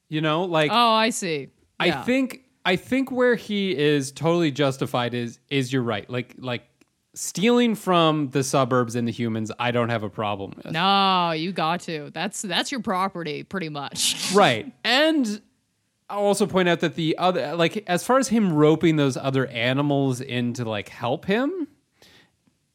You 0.08 0.20
know, 0.20 0.44
like 0.44 0.72
Oh, 0.72 0.92
I 0.92 1.10
see. 1.10 1.48
I 1.78 1.92
think 1.92 2.42
I 2.66 2.74
think 2.74 3.12
where 3.12 3.36
he 3.36 3.76
is 3.76 4.10
totally 4.10 4.50
justified 4.50 5.14
is 5.14 5.38
is 5.48 5.72
you're 5.72 5.82
right. 5.82 6.10
Like 6.10 6.34
like 6.36 6.64
stealing 7.14 7.76
from 7.76 8.30
the 8.30 8.42
suburbs 8.42 8.96
and 8.96 9.06
the 9.06 9.12
humans, 9.12 9.52
I 9.58 9.70
don't 9.70 9.88
have 9.88 10.02
a 10.02 10.10
problem 10.10 10.52
with. 10.56 10.72
No, 10.72 11.30
you 11.30 11.52
got 11.52 11.80
to. 11.82 12.10
That's 12.12 12.42
that's 12.42 12.72
your 12.72 12.82
property, 12.82 13.44
pretty 13.44 13.70
much. 13.70 14.14
Right. 14.34 14.72
And 14.82 15.40
I'll 16.10 16.24
also 16.24 16.46
point 16.46 16.68
out 16.68 16.80
that 16.80 16.96
the 16.96 17.16
other 17.16 17.54
like 17.54 17.84
as 17.86 18.04
far 18.04 18.18
as 18.18 18.28
him 18.28 18.52
roping 18.52 18.96
those 18.96 19.16
other 19.16 19.46
animals 19.46 20.20
in 20.20 20.52
to 20.54 20.64
like 20.64 20.88
help 20.88 21.26
him, 21.26 21.68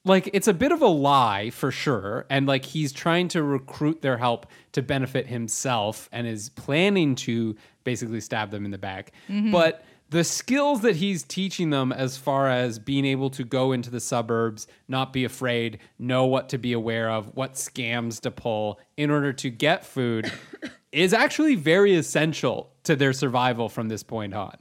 like 0.05 0.29
it's 0.33 0.47
a 0.47 0.53
bit 0.53 0.71
of 0.71 0.81
a 0.81 0.87
lie 0.87 1.49
for 1.49 1.69
sure. 1.69 2.25
And 2.29 2.47
like 2.47 2.63
he's 2.63 2.93
trying 2.93 3.27
to 3.29 3.43
recruit 3.43 4.01
their 4.01 4.17
help 4.17 4.47
to 4.71 4.81
benefit 4.81 5.27
himself 5.27 6.07
and 6.13 6.25
is 6.25 6.49
planning 6.49 7.15
to 7.15 7.57
basically 7.83 8.21
stab 8.21 8.51
them 8.51 8.65
in 8.65 8.71
the 8.71 8.77
back. 8.77 9.11
But 9.51 9.83
the 10.09 10.23
skills 10.25 10.81
that 10.81 10.97
he's 10.97 11.23
teaching 11.23 11.69
them 11.69 11.91
as 11.93 12.17
far 12.17 12.49
as 12.49 12.79
being 12.79 13.05
able 13.05 13.29
to 13.31 13.43
go 13.45 13.71
into 13.71 13.89
the 13.89 14.01
suburbs, 14.01 14.67
not 14.89 15.13
be 15.13 15.23
afraid, 15.23 15.79
know 15.97 16.25
what 16.25 16.49
to 16.49 16.57
be 16.57 16.73
aware 16.73 17.09
of, 17.09 17.33
what 17.35 17.53
scams 17.53 18.19
to 18.21 18.31
pull 18.31 18.79
in 18.97 19.09
order 19.09 19.31
to 19.33 19.49
get 19.49 19.85
food 19.85 20.29
is 20.91 21.13
actually 21.13 21.55
very 21.55 21.95
essential 21.95 22.73
to 22.83 22.95
their 22.97 23.13
survival 23.13 23.69
from 23.69 23.87
this 23.87 24.03
point 24.03 24.33
on. 24.33 24.55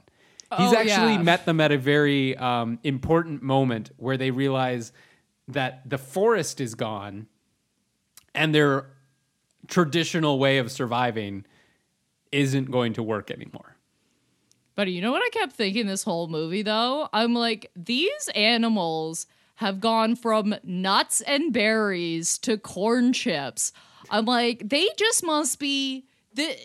He's 0.57 0.71
Oh, 0.73 0.77
actually 0.77 1.13
yeah. 1.13 1.21
met 1.21 1.45
them 1.45 1.59
at 1.59 1.71
a 1.73 1.77
very 1.77 2.35
um, 2.37 2.79
important 2.83 3.41
moment 3.43 3.91
where 3.97 4.15
they 4.17 4.31
realize 4.31 4.93
that 5.49 5.89
the 5.89 5.97
forest 5.97 6.61
is 6.61 6.75
gone 6.75 7.27
and 8.33 8.55
their 8.55 8.85
traditional 9.67 10.39
way 10.39 10.57
of 10.57 10.71
surviving 10.71 11.45
isn't 12.31 12.71
going 12.71 12.93
to 12.93 13.03
work 13.03 13.31
anymore. 13.31 13.75
But 14.75 14.87
you 14.89 15.01
know 15.01 15.11
what 15.11 15.21
I 15.23 15.29
kept 15.29 15.53
thinking 15.53 15.87
this 15.87 16.03
whole 16.03 16.27
movie 16.27 16.61
though? 16.61 17.09
I'm 17.13 17.33
like, 17.33 17.69
these 17.75 18.29
animals 18.35 19.27
have 19.55 19.79
gone 19.79 20.15
from 20.15 20.55
nuts 20.63 21.21
and 21.21 21.53
berries 21.53 22.37
to 22.39 22.57
corn 22.57 23.13
chips. 23.13 23.73
I'm 24.09 24.25
like, 24.25 24.67
they 24.67 24.87
just 24.97 25.23
must 25.23 25.59
be 25.59 26.05
the 26.33 26.55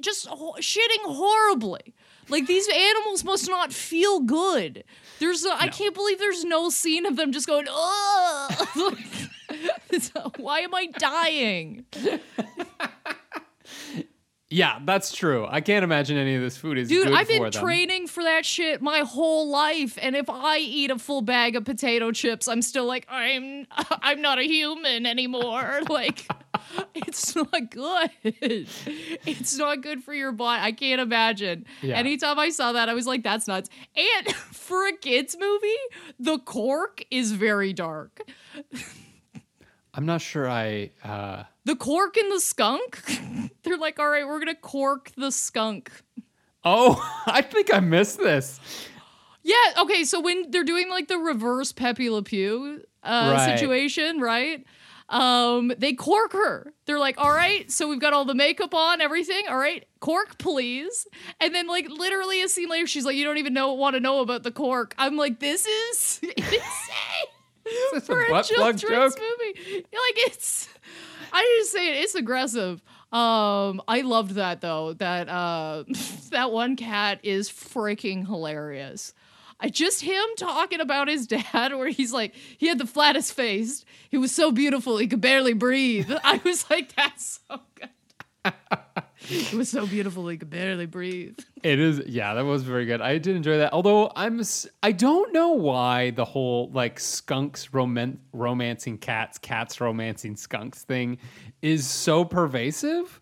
just 0.00 0.26
shitting 0.26 1.04
horribly. 1.04 1.94
Like 2.28 2.46
these 2.46 2.68
animals 2.68 3.22
must 3.24 3.48
not 3.48 3.72
feel 3.72 4.20
good. 4.20 4.84
There's, 5.18 5.44
I 5.44 5.64
I 5.64 5.68
can't 5.68 5.94
believe 5.94 6.18
there's 6.18 6.44
no 6.44 6.70
scene 6.70 7.06
of 7.06 7.16
them 7.16 7.32
just 7.32 7.46
going, 7.46 7.66
oh, 7.68 8.96
why 10.38 10.60
am 10.60 10.74
I 10.74 10.86
dying? 10.86 11.84
Yeah, 14.50 14.78
that's 14.84 15.12
true. 15.12 15.46
I 15.48 15.60
can't 15.60 15.82
imagine 15.84 16.16
any 16.16 16.34
of 16.34 16.42
this 16.42 16.56
food 16.56 16.78
is 16.78 16.88
Dude, 16.88 17.04
good 17.04 17.04
thing. 17.04 17.12
Dude, 17.12 17.20
I've 17.20 17.28
been 17.28 17.52
for 17.52 17.66
training 17.66 18.06
for 18.06 18.22
that 18.22 18.44
shit 18.44 18.82
my 18.82 19.00
whole 19.00 19.48
life, 19.48 19.98
and 20.00 20.14
if 20.14 20.28
I 20.28 20.58
eat 20.58 20.90
a 20.90 20.98
full 20.98 21.22
bag 21.22 21.56
of 21.56 21.64
potato 21.64 22.12
chips, 22.12 22.46
I'm 22.46 22.62
still 22.62 22.84
like 22.84 23.06
I'm 23.08 23.66
I'm 24.02 24.20
not 24.20 24.38
a 24.38 24.44
human 24.44 25.06
anymore. 25.06 25.80
like 25.88 26.28
it's 26.94 27.34
not 27.34 27.70
good. 27.70 28.10
It's 28.22 29.56
not 29.56 29.80
good 29.80 30.04
for 30.04 30.14
your 30.14 30.32
body. 30.32 30.62
I 30.62 30.72
can't 30.72 31.00
imagine. 31.00 31.64
Yeah. 31.82 31.96
Anytime 31.96 32.38
I 32.38 32.50
saw 32.50 32.72
that, 32.72 32.88
I 32.88 32.94
was 32.94 33.06
like, 33.06 33.22
that's 33.22 33.46
nuts. 33.48 33.70
And 33.96 34.34
for 34.34 34.86
a 34.86 34.92
kids 34.92 35.36
movie, 35.38 35.68
the 36.18 36.38
cork 36.38 37.04
is 37.10 37.32
very 37.32 37.72
dark. 37.72 38.20
I'm 39.96 40.06
not 40.06 40.20
sure 40.20 40.48
I 40.48 40.90
uh 41.04 41.44
The 41.64 41.76
cork 41.76 42.16
and 42.16 42.30
the 42.32 42.40
skunk, 42.40 43.02
they're 43.62 43.78
like, 43.78 43.98
all 43.98 44.08
right, 44.08 44.26
we're 44.26 44.38
gonna 44.40 44.54
cork 44.54 45.12
the 45.16 45.30
skunk. 45.30 45.90
Oh, 46.64 46.96
I 47.26 47.42
think 47.42 47.72
I 47.72 47.80
missed 47.80 48.18
this. 48.18 48.60
Yeah. 49.42 49.54
Okay. 49.82 50.04
So 50.04 50.20
when 50.20 50.50
they're 50.50 50.64
doing 50.64 50.88
like 50.90 51.08
the 51.08 51.18
reverse 51.18 51.72
Pepe 51.72 52.08
Le 52.10 52.22
Pew 52.22 52.82
uh, 53.02 53.32
Right. 53.34 53.58
situation, 53.58 54.20
right? 54.20 54.64
Um, 55.10 55.70
they 55.76 55.92
cork 55.92 56.32
her. 56.32 56.72
They're 56.86 56.98
like, 56.98 57.18
all 57.18 57.30
right, 57.30 57.70
so 57.70 57.86
we've 57.88 58.00
got 58.00 58.14
all 58.14 58.24
the 58.24 58.34
makeup 58.34 58.72
on, 58.74 59.02
everything. 59.02 59.44
All 59.50 59.58
right, 59.58 59.84
cork, 60.00 60.38
please. 60.38 61.06
And 61.42 61.54
then, 61.54 61.66
like, 61.66 61.90
literally 61.90 62.40
a 62.40 62.48
scene 62.48 62.70
later, 62.70 62.86
she's 62.86 63.04
like, 63.04 63.14
you 63.14 63.22
don't 63.22 63.36
even 63.36 63.52
know 63.52 63.74
want 63.74 63.94
to 63.96 64.00
know 64.00 64.20
about 64.20 64.44
the 64.44 64.50
cork. 64.50 64.94
I'm 64.96 65.16
like, 65.18 65.40
this 65.40 65.66
is 65.66 66.20
insane 66.36 66.58
this 67.64 67.92
a 67.94 68.00
for 68.00 68.22
a, 68.24 68.28
butt 68.28 68.50
plug 68.54 68.78
joke? 68.78 68.90
movie. 69.18 69.76
Like, 69.76 70.16
it's. 70.16 70.68
I 71.32 71.58
just 71.58 71.72
say 71.72 71.90
it. 71.90 72.04
It's 72.04 72.14
aggressive. 72.14 72.82
Um, 73.12 73.80
I 73.86 74.00
loved 74.00 74.32
that 74.32 74.60
though. 74.60 74.92
That 74.94 75.28
uh, 75.28 75.84
that 76.30 76.50
one 76.50 76.76
cat 76.76 77.20
is 77.22 77.48
freaking 77.48 78.26
hilarious. 78.26 79.14
I 79.60 79.68
just 79.68 80.02
him 80.02 80.24
talking 80.36 80.80
about 80.80 81.08
his 81.08 81.26
dad, 81.26 81.74
where 81.74 81.88
he's 81.88 82.12
like, 82.12 82.34
he 82.58 82.66
had 82.66 82.78
the 82.78 82.86
flattest 82.86 83.32
face. 83.32 83.84
He 84.10 84.18
was 84.18 84.32
so 84.32 84.50
beautiful, 84.50 84.98
he 84.98 85.06
could 85.06 85.20
barely 85.20 85.52
breathe. 85.52 86.10
I 86.24 86.40
was 86.44 86.68
like, 86.68 86.94
that's 86.96 87.40
so 87.48 87.60
good. 87.74 88.52
he 89.28 89.56
was 89.56 89.68
so 89.68 89.86
beautiful, 89.86 90.28
he 90.28 90.36
could 90.36 90.50
barely 90.50 90.86
breathe. 90.86 91.38
It 91.62 91.78
is, 91.78 92.02
yeah, 92.06 92.34
that 92.34 92.44
was 92.44 92.62
very 92.62 92.84
good. 92.84 93.00
I 93.00 93.18
did 93.18 93.36
enjoy 93.36 93.58
that. 93.58 93.72
Although 93.72 94.12
I'm, 94.14 94.42
I 94.82 94.92
don't 94.92 95.32
know 95.32 95.50
why 95.50 96.10
the 96.10 96.24
whole 96.24 96.70
like 96.72 97.00
skunks 97.00 97.72
roman- 97.72 98.20
romancing 98.32 98.98
cats, 98.98 99.38
cats 99.38 99.80
romancing 99.80 100.36
skunks 100.36 100.82
thing 100.82 101.18
is 101.62 101.86
so 101.86 102.24
pervasive. 102.24 103.20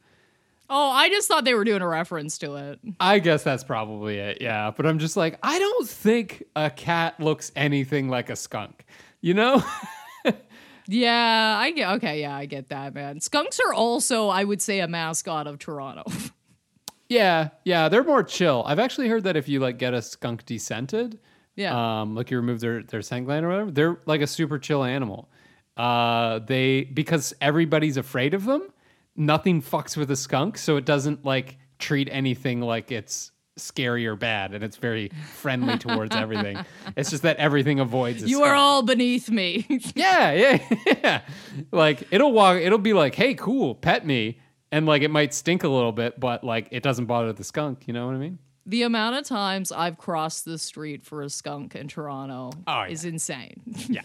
Oh, 0.69 0.91
I 0.91 1.09
just 1.09 1.29
thought 1.29 1.45
they 1.45 1.55
were 1.55 1.65
doing 1.65 1.83
a 1.83 1.87
reference 1.89 2.39
to 2.39 2.57
it. 2.57 2.81
I 2.99 3.19
guess 3.19 3.45
that's 3.45 3.63
probably 3.63 4.19
it. 4.19 4.39
Yeah, 4.41 4.71
but 4.75 4.87
I'm 4.87 4.99
just 4.99 5.17
like, 5.17 5.39
I 5.43 5.59
don't 5.59 5.89
think 5.89 6.45
a 6.57 6.71
cat 6.71 7.21
looks 7.21 7.53
anything 7.55 8.09
like 8.09 8.31
a 8.31 8.37
skunk. 8.37 8.85
You 9.21 9.35
know? 9.35 9.63
Yeah, 10.87 11.57
I 11.59 11.71
get. 11.71 11.91
Okay, 11.93 12.21
yeah, 12.21 12.37
I 12.37 12.47
get 12.47 12.69
that, 12.69 12.95
man. 12.95 13.21
Skunks 13.21 13.61
are 13.61 13.73
also, 13.73 14.29
I 14.29 14.45
would 14.45 14.61
say, 14.61 14.81
a 14.81 14.89
mascot 14.89 15.47
of 15.47 15.59
Toronto. 15.59 16.05
yeah, 17.09 17.51
yeah, 17.65 17.89
they're 17.89 18.05
more 18.05 18.23
chill. 18.23 18.63
I've 18.67 18.79
actually 18.79 19.09
heard 19.09 19.25
that 19.25 19.37
if 19.37 19.49
you 19.49 19.61
like 19.61 19.79
get 19.79 19.95
a 19.95 20.03
skunk 20.03 20.45
descented, 20.45 21.19
yeah. 21.57 22.01
um, 22.01 22.15
like 22.15 22.31
you 22.31 22.37
remove 22.37 22.61
their 22.61 22.83
their 22.83 23.03
scent 23.03 23.27
gland 23.27 23.45
or 23.45 23.49
whatever, 23.51 23.71
they're 23.71 23.99
like 24.07 24.21
a 24.21 24.27
super 24.27 24.59
chill 24.59 24.85
animal. 24.85 25.29
Uh, 25.77 26.41
they 26.41 26.85
because 26.85 27.35
everybody's 27.41 27.97
afraid 27.97 28.35
of 28.35 28.45
them. 28.45 28.69
Nothing 29.15 29.61
fucks 29.61 29.97
with 29.97 30.11
a 30.11 30.17
skunk, 30.17 30.57
so 30.57 30.77
it 30.77 30.85
doesn't 30.85 31.25
like 31.25 31.59
treat 31.79 32.09
anything 32.11 32.61
like 32.61 32.91
it's 32.91 33.31
scary 33.57 34.07
or 34.07 34.17
bad, 34.17 34.55
and 34.55 34.65
it's 34.65 34.77
very 34.77 35.11
friendly 35.35 35.79
towards 35.79 36.15
everything. 36.17 36.59
It's 36.97 37.11
just 37.11 37.23
that 37.25 37.37
everything 37.37 37.81
avoids. 37.81 38.23
You 38.23 38.43
are 38.43 38.55
all 38.55 38.83
beneath 38.83 39.31
me. 39.31 39.67
Yeah, 39.95 40.33
yeah, 40.33 40.59
yeah. 40.87 41.21
Like 41.71 42.07
it'll 42.11 42.33
walk. 42.33 42.57
It'll 42.59 42.79
be 42.79 42.93
like, 42.95 43.15
"Hey, 43.15 43.35
cool, 43.35 43.75
pet 43.75 44.07
me," 44.07 44.39
and 44.71 44.87
like 44.87 45.03
it 45.03 45.11
might 45.11 45.35
stink 45.35 45.65
a 45.65 45.69
little 45.69 45.93
bit, 45.93 46.19
but 46.19 46.45
like 46.45 46.69
it 46.71 46.83
doesn't 46.83 47.07
bother 47.07 47.33
the 47.33 47.45
skunk. 47.45 47.87
You 47.87 47.93
know 47.95 48.07
what 48.07 48.15
I 48.15 48.19
mean? 48.19 48.39
the 48.65 48.83
amount 48.85 49.17
of 49.17 49.25
times 49.25 49.73
I've 49.73 49.99
crossed 49.99 50.45
the 50.45 50.57
street 50.57 51.05
for 51.05 51.21
a 51.23 51.29
skunk 51.29 51.75
in 51.75 51.89
Toronto 51.89 52.53
Oh, 52.69 52.83
yeah. 52.85 52.87
is 52.87 53.05
insane. 53.05 53.61
Yeah, 53.89 54.03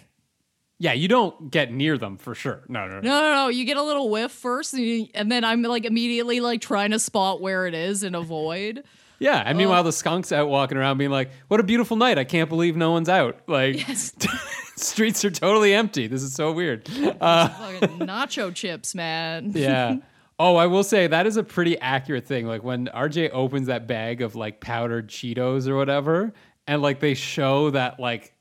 yeah. 0.80 0.94
You 0.94 1.08
don't 1.08 1.52
get 1.52 1.72
near 1.72 1.96
them 2.00 2.18
for 2.18 2.34
sure. 2.34 2.64
No, 2.68 2.88
no, 2.88 2.96
no. 2.96 3.02
No, 3.02 3.22
no, 3.22 3.34
no. 3.36 3.48
You 3.50 3.66
get 3.66 3.78
a 3.78 3.84
little 3.84 4.10
whiff 4.10 4.32
first, 4.32 4.74
and, 4.74 4.82
you, 4.82 5.08
and 5.14 5.32
then 5.32 5.44
I'm 5.44 5.62
like 5.62 5.86
immediately 5.86 6.40
like 6.40 6.60
trying 6.62 6.90
to 6.90 6.98
spot 7.00 7.40
where 7.40 7.68
it 7.68 7.76
is 7.76 8.02
and 8.02 8.16
avoid. 8.16 8.84
Yeah, 9.20 9.42
and 9.46 9.58
meanwhile 9.58 9.82
oh. 9.82 9.84
the 9.84 9.92
skunk's 9.92 10.32
out 10.32 10.50
walking 10.50 10.78
around 10.78 10.98
being 10.98 11.12
like, 11.12 11.32
"What 11.48 11.60
a 11.60 11.64
beautiful 11.64 11.98
night! 11.98 12.18
I 12.18 12.24
can't 12.24 12.50
believe 12.50 12.76
no 12.76 12.92
one's 12.92 13.10
out. 13.10 13.40
Like, 13.48 13.88
Yes. 13.88 14.14
streets 14.76 15.26
are 15.26 15.32
totally 15.32 15.74
empty. 15.74 16.08
This 16.08 16.22
is 16.24 16.34
so 16.34 16.52
weird." 16.52 16.88
Uh, 17.20 17.50
fucking 17.50 18.00
nacho 18.00 18.54
chips, 18.54 18.94
man. 18.96 19.52
yeah. 19.56 19.98
Oh, 20.40 20.56
I 20.56 20.68
will 20.68 20.84
say 20.84 21.08
that 21.08 21.26
is 21.26 21.36
a 21.36 21.44
pretty 21.44 21.80
accurate 21.80 22.28
thing. 22.28 22.46
Like 22.46 22.64
when 22.64 22.86
RJ 22.94 23.32
opens 23.32 23.66
that 23.68 23.88
bag 23.88 24.22
of 24.22 24.36
like 24.36 24.60
powdered 24.60 25.08
Cheetos 25.08 25.68
or 25.68 25.76
whatever, 25.76 26.32
and 26.68 26.80
like 26.84 27.00
they 27.00 27.16
show 27.16 27.72
that 27.72 28.00
like 28.00 28.36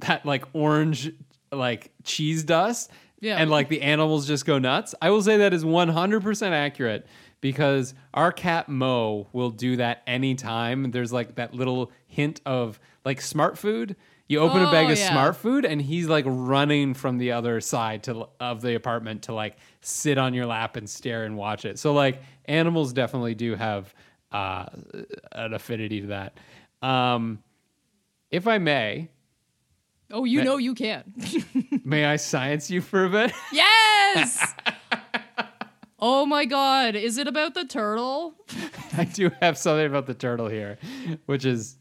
that 0.00 0.26
like 0.26 0.44
orange 0.52 1.10
like 1.50 1.92
cheese 2.04 2.44
dust, 2.44 2.90
Yeah. 3.20 3.36
and 3.36 3.50
like 3.50 3.68
the 3.68 3.82
animals 3.82 4.26
just 4.26 4.46
go 4.46 4.58
nuts. 4.58 4.94
I 5.02 5.10
will 5.10 5.22
say 5.22 5.36
that 5.38 5.52
is 5.54 5.64
100% 5.64 6.50
accurate 6.52 7.06
because 7.40 7.94
our 8.14 8.32
cat 8.32 8.68
Mo 8.68 9.28
will 9.32 9.50
do 9.50 9.76
that 9.76 10.02
anytime. 10.06 10.90
There's 10.90 11.12
like 11.12 11.34
that 11.36 11.54
little 11.54 11.90
hint 12.06 12.40
of 12.46 12.80
like 13.04 13.20
smart 13.20 13.58
food. 13.58 13.96
You 14.26 14.38
open 14.38 14.62
a 14.62 14.70
bag 14.70 14.86
Oh, 14.88 14.92
of 14.92 14.98
yeah. 14.98 15.10
smart 15.10 15.36
food 15.36 15.64
and 15.64 15.82
he's 15.82 16.06
like 16.06 16.24
running 16.26 16.94
from 16.94 17.18
the 17.18 17.32
other 17.32 17.60
side 17.60 18.04
to 18.04 18.28
of 18.38 18.62
the 18.62 18.74
apartment 18.74 19.22
to 19.22 19.34
like 19.34 19.56
sit 19.80 20.18
on 20.18 20.34
your 20.34 20.46
lap 20.46 20.76
and 20.76 20.88
stare 20.88 21.24
and 21.24 21.36
watch 21.36 21.64
it. 21.64 21.78
So 21.78 21.92
like 21.92 22.22
animals 22.44 22.92
definitely 22.92 23.34
do 23.34 23.54
have 23.56 23.92
uh, 24.30 24.66
an 25.32 25.52
affinity 25.52 26.02
to 26.02 26.06
that. 26.08 26.38
Um, 26.80 27.42
if 28.30 28.46
I 28.46 28.58
may, 28.58 29.08
Oh, 30.10 30.24
you 30.24 30.42
know 30.42 30.56
you 30.56 30.74
can. 30.74 31.04
may 31.84 32.04
I 32.04 32.16
science 32.16 32.70
you 32.70 32.80
for 32.80 33.04
a 33.04 33.10
bit? 33.10 33.32
yes. 33.52 34.54
oh 35.98 36.26
my 36.26 36.44
god, 36.44 36.96
is 36.96 37.18
it 37.18 37.28
about 37.28 37.54
the 37.54 37.64
turtle? 37.64 38.34
I 38.96 39.04
do 39.04 39.30
have 39.40 39.56
something 39.56 39.86
about 39.86 40.06
the 40.06 40.14
turtle 40.14 40.48
here, 40.48 40.78
which 41.26 41.44
is 41.44 41.78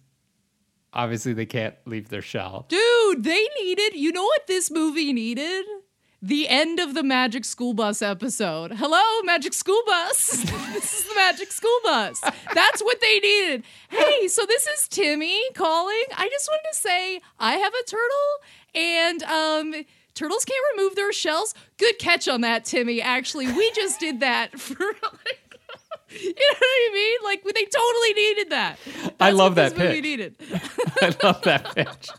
obviously 0.94 1.34
they 1.34 1.46
can't 1.46 1.76
leave 1.86 2.10
their 2.10 2.22
shell. 2.22 2.66
Dude, 2.70 3.24
they 3.24 3.48
needed, 3.62 3.96
you 3.96 4.12
know 4.12 4.24
what 4.24 4.48
this 4.48 4.70
movie 4.70 5.14
needed? 5.14 5.66
The 6.22 6.50
end 6.50 6.80
of 6.80 6.96
the 6.96 7.04
Magic 7.04 7.46
School 7.46 7.74
Bus 7.74 8.02
episode. 8.02 8.74
Hello, 8.74 9.22
Magic 9.24 9.54
School 9.54 9.82
Bus. 9.86 10.44
this 10.74 10.94
is 11.00 11.06
the 11.06 11.16
Magic 11.16 11.50
School 11.50 11.80
Bus. 11.86 12.20
That's 12.54 12.82
what 12.82 13.00
they 13.00 13.20
needed. 13.20 13.64
Hey, 13.90 14.28
so 14.28 14.46
this 14.46 14.68
is 14.68 14.90
Timmy 14.90 15.42
calling. 15.54 16.04
I 16.18 16.28
just 16.28 16.50
wanted 16.50 16.70
to 16.74 16.76
say 16.76 17.22
I 17.40 17.54
have 17.54 17.74
a 17.74 17.84
turtle 17.86 18.36
and 18.76 19.24
um 19.24 19.86
turtles 20.14 20.44
can't 20.44 20.66
remove 20.76 20.96
their 20.96 21.14
shells. 21.14 21.54
Good 21.78 21.98
catch 22.00 22.28
on 22.28 22.42
that, 22.42 22.66
Timmy. 22.66 23.02
Actually, 23.02 23.48
we 23.54 23.72
just 23.72 24.02
did 24.02 24.20
that 24.20 24.60
for 24.60 24.78
like 24.84 25.58
you 26.10 26.30
know 26.32 26.34
what 26.34 26.62
I 26.62 26.90
mean? 26.94 27.18
Like 27.24 27.44
they 27.46 27.66
totally 27.66 28.14
needed 28.14 28.50
that. 28.50 28.78
I 29.22 29.32
love 29.32 29.56
that 29.56 29.74
pitch. 29.74 30.04
needed. 30.04 30.36
I 31.02 31.16
love 31.24 31.44
that 31.44 31.74
pitch. 31.76 32.10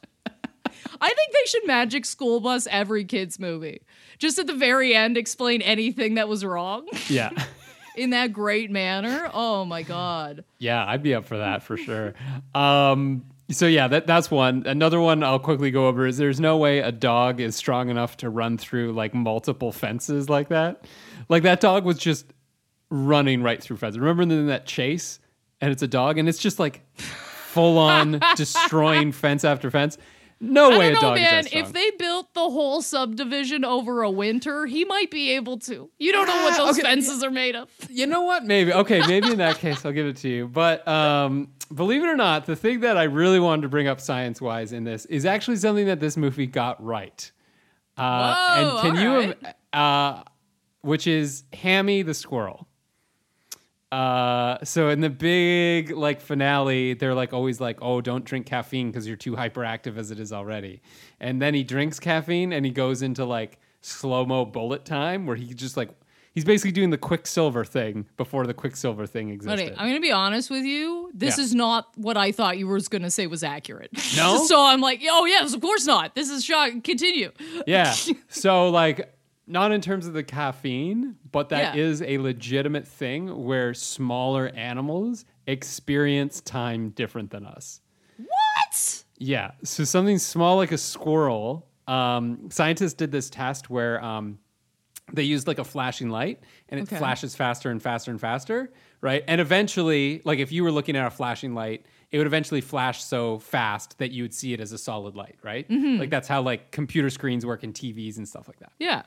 I 1.01 1.09
think 1.09 1.33
they 1.33 1.47
should 1.47 1.67
magic 1.67 2.05
school 2.05 2.41
bus 2.41 2.67
every 2.71 3.05
kids 3.05 3.39
movie. 3.39 3.81
Just 4.21 4.39
at 4.39 4.47
the 4.47 4.55
very 4.55 4.95
end, 4.95 5.17
explain 5.17 5.63
anything 5.63 6.15
that 6.15 6.29
was 6.29 6.45
wrong 6.45 6.87
Yeah. 7.09 7.31
in 7.97 8.11
that 8.11 8.33
great 8.33 8.71
manner. 8.71 9.29
Oh 9.35 9.65
my 9.65 9.83
god. 9.83 10.45
Yeah, 10.59 10.85
I'd 10.87 11.03
be 11.03 11.15
up 11.15 11.25
for 11.25 11.39
that 11.39 11.65
for 11.65 11.77
sure. 11.77 12.15
Um, 12.55 13.25
so 13.51 13.67
yeah, 13.67 13.89
that 13.89 14.07
that's 14.07 14.31
one. 14.31 14.63
Another 14.67 15.01
one 15.01 15.25
I'll 15.25 15.41
quickly 15.41 15.73
go 15.73 15.89
over 15.89 16.07
is 16.07 16.17
there's 16.19 16.39
no 16.39 16.57
way 16.57 16.79
a 16.79 16.93
dog 16.93 17.41
is 17.41 17.57
strong 17.57 17.89
enough 17.89 18.17
to 18.19 18.31
run 18.31 18.59
through 18.59 18.93
like 18.93 19.13
multiple 19.13 19.73
fences 19.73 20.29
like 20.29 20.51
that. 20.51 20.85
Like 21.29 21.43
that 21.43 21.61
dog 21.61 21.85
was 21.85 21.99
just 21.99 22.27
running 22.91 23.43
right 23.43 23.61
through 23.61 23.79
fences. 23.79 23.99
Remember 23.99 24.23
in 24.23 24.47
that 24.47 24.67
chase? 24.67 25.19
And 25.63 25.71
it's 25.73 25.83
a 25.83 25.89
dog, 25.89 26.17
and 26.17 26.29
it's 26.29 26.39
just 26.39 26.59
like 26.59 26.83
full 26.97 27.77
on 27.77 28.21
destroying 28.37 29.13
fence 29.13 29.45
after 29.45 29.71
fence. 29.71 29.99
No 30.43 30.71
way 30.79 30.93
know, 30.95 31.01
dog 31.01 31.15
man. 31.17 31.45
If 31.53 31.73
they 31.75 31.91
built 31.93 32.33
the 32.33 32.41
whole 32.41 32.81
subdivision 32.81 33.63
over 33.63 34.03
a 34.03 34.11
winter, 34.11 34.65
he 34.65 34.87
might 34.87 35.11
be 35.11 35.33
able 35.33 35.59
to. 35.61 35.91
You 35.99 36.13
don't 36.13 36.27
know 36.27 36.43
what 36.43 36.57
those 36.57 36.79
Okay, 36.79 36.83
fences 36.83 37.23
are 37.23 37.31
made 37.31 37.55
of. 37.55 37.69
You 37.91 38.07
know 38.07 38.23
what? 38.23 38.45
Maybe. 38.45 38.73
Okay, 38.73 39.07
maybe 39.07 39.31
in 39.33 39.39
that 39.39 39.59
case, 39.59 39.85
I'll 39.85 39.93
give 39.93 40.07
it 40.07 40.17
to 40.19 40.29
you. 40.31 40.49
But 40.49 40.87
um, 40.89 41.49
believe 41.75 42.03
it 42.03 42.07
or 42.07 42.17
not, 42.17 42.47
the 42.47 42.57
thing 42.57 42.81
that 42.81 42.97
I 42.97 43.03
really 43.03 43.39
wanted 43.39 43.63
to 43.63 43.69
bring 43.69 43.87
up 43.87 44.01
science 44.01 44.41
wise 44.41 44.73
in 44.73 44.85
this 44.85 45.05
is 45.07 45.27
actually 45.27 45.57
something 45.57 45.87
that 45.87 46.01
this 46.01 46.17
movie 46.17 46.47
got 46.47 46.83
right. 46.83 47.31
Uh, 47.99 48.35
Whoa, 48.35 48.79
and 48.81 48.97
can 48.97 49.03
you, 49.05 49.21
im- 49.21 49.35
uh, 49.75 50.23
which 50.81 51.07
is 51.07 51.45
Hammy 51.53 52.01
the 52.01 52.15
squirrel. 52.15 52.67
Uh, 53.93 54.59
so 54.65 54.89
in 54.89 55.01
the 55.01 55.11
big 55.11 55.91
like 55.91 56.21
finale, 56.21 56.95
they're 56.95 57.15
like 57.15 57.33
always 57.33 57.61
like, 57.61 57.79
"Oh, 57.83 58.01
don't 58.01 58.25
drink 58.25 58.47
caffeine 58.47 58.89
because 58.91 59.07
you're 59.07 59.17
too 59.17 59.33
hyperactive 59.33 59.97
as 59.99 60.11
it 60.13 60.21
is 60.21 60.33
already." 60.33 60.81
And 61.19 61.43
then 61.43 61.55
he 61.55 61.65
drinks 61.65 61.99
caffeine 61.99 62.53
and 62.53 62.65
he 62.65 62.71
goes 62.71 63.03
into 63.03 63.25
like 63.25 63.59
slow 63.81 64.25
mo 64.25 64.45
bullet 64.45 64.85
time, 64.85 65.27
where 65.27 65.35
he 65.37 65.53
just 65.55 65.77
like 65.77 65.91
he's 66.33 66.45
basically 66.45 66.71
doing 66.71 66.91
the 66.91 66.99
Quicksilver 66.99 67.65
thing 67.65 68.07
before 68.17 68.47
the 68.47 68.55
Quicksilver 68.55 69.07
thing 69.07 69.31
existed. 69.31 69.71
Buddy, 69.71 69.77
I'm 69.77 69.89
gonna 69.89 69.99
be 69.99 70.13
honest 70.13 70.51
with 70.51 70.65
you. 70.65 71.11
This 71.13 71.37
Yeah. 71.39 71.45
is 71.45 71.55
not 71.57 71.89
what 71.97 72.17
I 72.17 72.31
thought 72.31 72.59
you 72.59 72.69
were 72.69 72.79
gonna 72.89 73.11
say 73.11 73.27
was 73.27 73.43
accurate. 73.43 73.91
No? 74.17 74.45
so 74.47 74.65
I'm 74.65 74.81
like, 74.81 75.01
oh 75.11 75.25
yes, 75.25 75.53
of 75.53 75.61
course 75.61 75.85
not. 75.85 76.15
This 76.15 76.31
is 76.31 76.45
shock. 76.45 76.71
Continue. 76.85 77.33
yeah. 77.67 77.93
So 78.29 78.69
like 78.71 79.13
not 79.51 79.73
in 79.73 79.81
terms 79.81 80.07
of 80.07 80.13
the 80.15 80.23
caffeine, 80.23 81.17
but 81.33 81.49
that 81.51 81.75
Yeah. 81.75 81.83
is 81.83 82.03
a 82.03 82.19
legitimate 82.19 82.87
thing 82.87 83.45
where 83.45 83.75
smaller 83.75 84.49
animals 84.55 85.25
experience 85.47 86.41
time 86.41 86.91
different 86.91 87.31
than 87.31 87.45
us. 87.47 87.81
What? 88.17 89.05
Yeah. 89.19 89.53
So 89.65 89.85
something 89.85 90.19
small 90.19 90.57
like 90.57 90.73
a 90.73 90.79
squirrel. 90.79 91.67
Um, 91.89 92.49
scientists 92.51 92.95
did 92.95 93.11
this 93.13 93.29
test 93.31 93.69
where 93.69 94.03
um, 94.05 94.39
they 95.13 95.25
used 95.25 95.47
like 95.49 95.59
a 95.59 95.65
flashing 95.65 96.09
light 96.11 96.41
and 96.69 96.79
it 96.79 96.85
Okay. 96.85 96.97
flashes 96.99 97.35
faster 97.35 97.71
and 97.71 97.83
faster 97.83 98.11
and 98.11 98.21
faster, 98.21 98.73
right? 99.01 99.25
And 99.27 99.41
eventually, 99.41 100.23
like 100.25 100.39
if 100.39 100.53
you 100.53 100.63
were 100.63 100.71
looking 100.71 100.97
at 100.97 101.07
a 101.07 101.11
flashing 101.11 101.55
light, 101.55 101.85
it 102.13 102.19
would 102.19 102.27
eventually 102.27 102.61
flash 102.61 103.03
so 103.03 103.39
fast 103.39 103.99
that 103.99 104.11
you 104.13 104.23
would 104.25 104.35
see 104.35 104.53
it 104.53 104.61
as 104.61 104.73
a 104.73 104.79
solid 104.79 105.15
light, 105.17 105.37
right? 105.43 105.69
Mm-hmm. 105.69 105.99
Like 106.01 106.11
that's 106.11 106.29
how 106.29 106.43
like 106.43 106.71
computer 106.71 107.11
screens 107.11 107.45
work 107.45 107.65
in 107.65 107.73
TVs 107.73 108.17
and 108.19 108.29
stuff 108.29 108.47
like 108.49 108.59
that. 108.61 108.73
Yeah. 108.79 109.03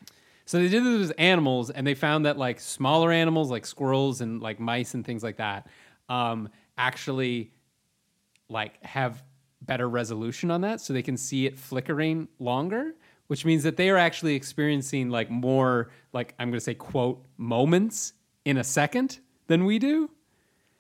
So 0.46 0.58
they 0.60 0.68
did 0.68 0.84
this 0.84 1.08
with 1.08 1.14
animals, 1.18 1.70
and 1.70 1.88
they 1.88 1.96
found 1.96 2.26
that 2.26 2.38
like 2.38 2.60
smaller 2.60 3.12
animals, 3.12 3.50
like 3.50 3.66
squirrels 3.66 4.22
and 4.22 4.42
like 4.42 4.60
mice 4.60 4.94
and 4.94 5.06
things 5.06 5.24
like 5.24 5.38
that, 5.38 5.68
um, 6.10 6.50
actually 6.78 7.52
like 8.50 8.84
have 8.84 9.24
better 9.62 9.88
resolution 9.88 10.52
on 10.52 10.62
that, 10.62 10.82
so 10.82 10.94
they 10.94 11.02
can 11.02 11.18
see 11.18 11.46
it 11.46 11.58
flickering 11.58 12.28
longer. 12.40 12.94
Which 13.28 13.46
means 13.46 13.64
that 13.64 13.78
they 13.78 13.90
are 13.90 13.98
actually 13.98 14.36
experiencing 14.36 15.10
like 15.10 15.32
more 15.32 15.90
like 16.12 16.36
I'm 16.38 16.50
going 16.50 16.60
to 16.60 16.64
say 16.64 16.74
quote 16.76 17.26
moments 17.38 18.14
in 18.44 18.58
a 18.58 18.64
second 18.64 19.20
than 19.48 19.66
we 19.66 19.80
do. 19.80 20.10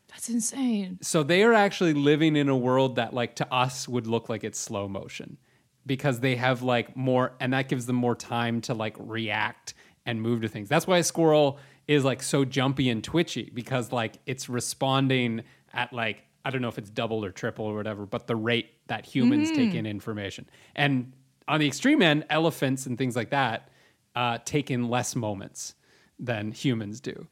That's 0.09 0.29
insane. 0.29 0.99
So 1.01 1.23
they 1.23 1.43
are 1.43 1.53
actually 1.53 1.93
living 1.93 2.35
in 2.35 2.49
a 2.49 2.57
world 2.57 2.97
that 2.97 3.13
like 3.13 3.35
to 3.37 3.51
us 3.51 3.87
would 3.87 4.07
look 4.07 4.29
like 4.29 4.43
it's 4.43 4.59
slow 4.59 4.87
motion 4.87 5.37
because 5.85 6.19
they 6.19 6.35
have 6.35 6.61
like 6.61 6.95
more 6.95 7.33
and 7.39 7.53
that 7.53 7.67
gives 7.67 7.85
them 7.85 7.95
more 7.95 8.15
time 8.15 8.61
to 8.61 8.73
like 8.73 8.95
react 8.99 9.73
and 10.05 10.21
move 10.21 10.41
to 10.41 10.47
things. 10.47 10.69
That's 10.69 10.87
why 10.87 10.97
a 10.97 11.03
squirrel 11.03 11.59
is 11.87 12.03
like 12.03 12.23
so 12.23 12.45
jumpy 12.45 12.89
and 12.89 13.03
twitchy 13.03 13.51
because 13.53 13.91
like 13.91 14.15
it's 14.25 14.49
responding 14.49 15.43
at 15.73 15.91
like 15.93 16.23
I 16.45 16.49
don't 16.49 16.61
know 16.61 16.67
if 16.67 16.77
it's 16.77 16.89
double 16.89 17.23
or 17.23 17.31
triple 17.31 17.65
or 17.65 17.75
whatever, 17.75 18.05
but 18.05 18.27
the 18.27 18.35
rate 18.35 18.69
that 18.87 19.05
humans 19.05 19.49
take 19.51 19.73
in 19.73 19.85
information. 19.85 20.49
And 20.75 21.13
on 21.47 21.59
the 21.59 21.67
extreme 21.67 22.01
end, 22.01 22.25
elephants 22.29 22.85
and 22.85 22.97
things 22.97 23.15
like 23.15 23.29
that 23.29 23.69
uh, 24.13 24.39
take 24.43 24.69
in 24.69 24.89
less 24.89 25.15
moments 25.15 25.73
than 26.19 26.51
humans 26.51 26.99
do. 26.99 27.27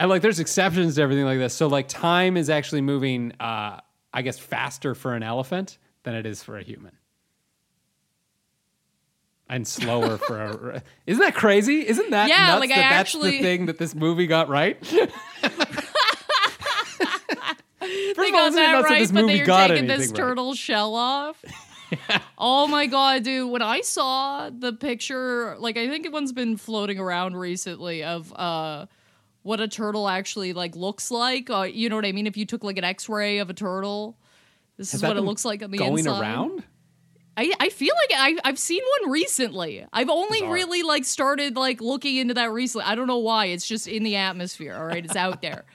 And 0.00 0.10
like 0.10 0.22
there's 0.22 0.40
exceptions 0.40 0.96
to 0.96 1.02
everything 1.02 1.24
like 1.24 1.38
this. 1.38 1.54
So 1.54 1.68
like 1.68 1.86
time 1.86 2.36
is 2.36 2.50
actually 2.50 2.80
moving 2.80 3.32
uh 3.38 3.80
I 4.14 4.22
guess 4.22 4.38
faster 4.38 4.94
for 4.94 5.14
an 5.14 5.22
elephant 5.22 5.78
than 6.02 6.14
it 6.14 6.26
is 6.26 6.42
for 6.42 6.58
a 6.58 6.62
human. 6.62 6.92
And 9.54 9.68
slower 9.68 10.16
for 10.16 10.70
a 10.70 10.82
Isn't 11.06 11.22
that 11.22 11.34
crazy? 11.34 11.86
Isn't 11.86 12.10
that 12.10 12.28
Yeah, 12.30 12.46
nuts 12.46 12.60
like, 12.60 12.70
that 12.70 12.78
I 12.78 12.82
that's 12.82 12.94
actually- 13.00 13.32
the 13.38 13.42
thing 13.42 13.66
that 13.66 13.76
this 13.78 13.94
movie 13.94 14.26
got 14.26 14.48
right? 14.48 14.80
they 17.80 18.14
First 18.14 18.32
got 18.32 18.52
that 18.54 18.84
right, 18.84 19.00
this 19.00 19.12
but 19.12 19.22
movie 19.22 19.42
they're 19.42 19.68
taking 19.68 19.86
this 19.88 20.06
right? 20.08 20.16
turtle 20.16 20.54
shell 20.54 20.94
off. 20.94 21.42
Oh 22.38 22.66
my 22.66 22.86
god, 22.86 23.22
dude! 23.22 23.50
When 23.50 23.60
I 23.60 23.82
saw 23.82 24.48
the 24.48 24.72
picture, 24.72 25.56
like 25.58 25.76
I 25.76 25.88
think 25.88 26.10
one's 26.10 26.32
been 26.32 26.56
floating 26.56 26.98
around 26.98 27.36
recently 27.36 28.02
of 28.02 28.32
uh, 28.34 28.86
what 29.42 29.60
a 29.60 29.68
turtle 29.68 30.08
actually 30.08 30.54
like 30.54 30.74
looks 30.74 31.10
like. 31.10 31.50
Uh, 31.50 31.64
you 31.70 31.90
know 31.90 31.96
what 31.96 32.06
I 32.06 32.12
mean? 32.12 32.26
If 32.26 32.38
you 32.38 32.46
took 32.46 32.64
like 32.64 32.78
an 32.78 32.84
X-ray 32.84 33.38
of 33.38 33.50
a 33.50 33.52
turtle, 33.52 34.16
this 34.78 34.92
Has 34.92 35.02
is 35.02 35.06
what 35.06 35.18
it 35.18 35.20
looks 35.20 35.44
like 35.44 35.62
on 35.62 35.70
the 35.70 35.76
going 35.76 35.98
inside. 35.98 36.22
around? 36.22 36.64
I, 37.36 37.52
I 37.58 37.68
feel 37.70 37.94
like 38.10 38.18
I, 38.18 38.48
I've 38.48 38.58
seen 38.58 38.82
one 39.00 39.10
recently. 39.10 39.86
I've 39.92 40.10
only 40.10 40.40
Bizarre. 40.40 40.52
really 40.54 40.82
like 40.82 41.04
started 41.04 41.56
like 41.56 41.80
looking 41.80 42.16
into 42.16 42.34
that 42.34 42.52
recently. 42.52 42.84
I 42.84 42.94
don't 42.94 43.06
know 43.06 43.18
why. 43.18 43.46
It's 43.46 43.66
just 43.66 43.88
in 43.88 44.02
the 44.02 44.16
atmosphere. 44.16 44.74
All 44.76 44.84
right, 44.84 45.04
it's 45.04 45.16
out 45.16 45.42
there. 45.42 45.64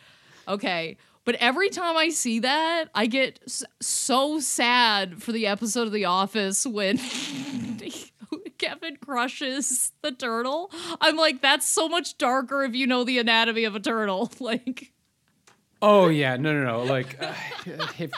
Okay, 0.50 0.96
but 1.26 1.36
every 1.36 1.68
time 1.70 1.98
I 1.98 2.08
see 2.08 2.40
that, 2.40 2.86
I 2.96 3.06
get 3.08 3.42
so 3.82 4.40
sad 4.40 5.22
for 5.22 5.34
the 5.34 5.46
episode 5.48 5.88
of 5.88 5.92
The 5.92 6.06
Office 6.06 6.66
when 6.66 6.98
Kevin 8.58 8.96
crushes 8.98 9.92
the 10.02 10.14
turtle. 10.14 10.72
I'm 11.02 11.18
like, 11.18 11.42
that's 11.42 11.68
so 11.68 11.90
much 11.90 12.18
darker 12.18 12.64
if 12.64 12.76
you 12.76 12.88
know 12.88 13.04
the 13.04 13.20
anatomy 13.20 13.66
of 13.66 13.76
a 13.76 13.82
turtle. 13.82 14.32
Like, 14.40 14.94
Oh 15.82 16.08
yeah, 16.08 16.38
no, 16.38 16.54
no, 16.54 16.64
no. 16.64 16.84
Like, 16.84 17.22
uh, 17.22 17.34
if 18.00 18.12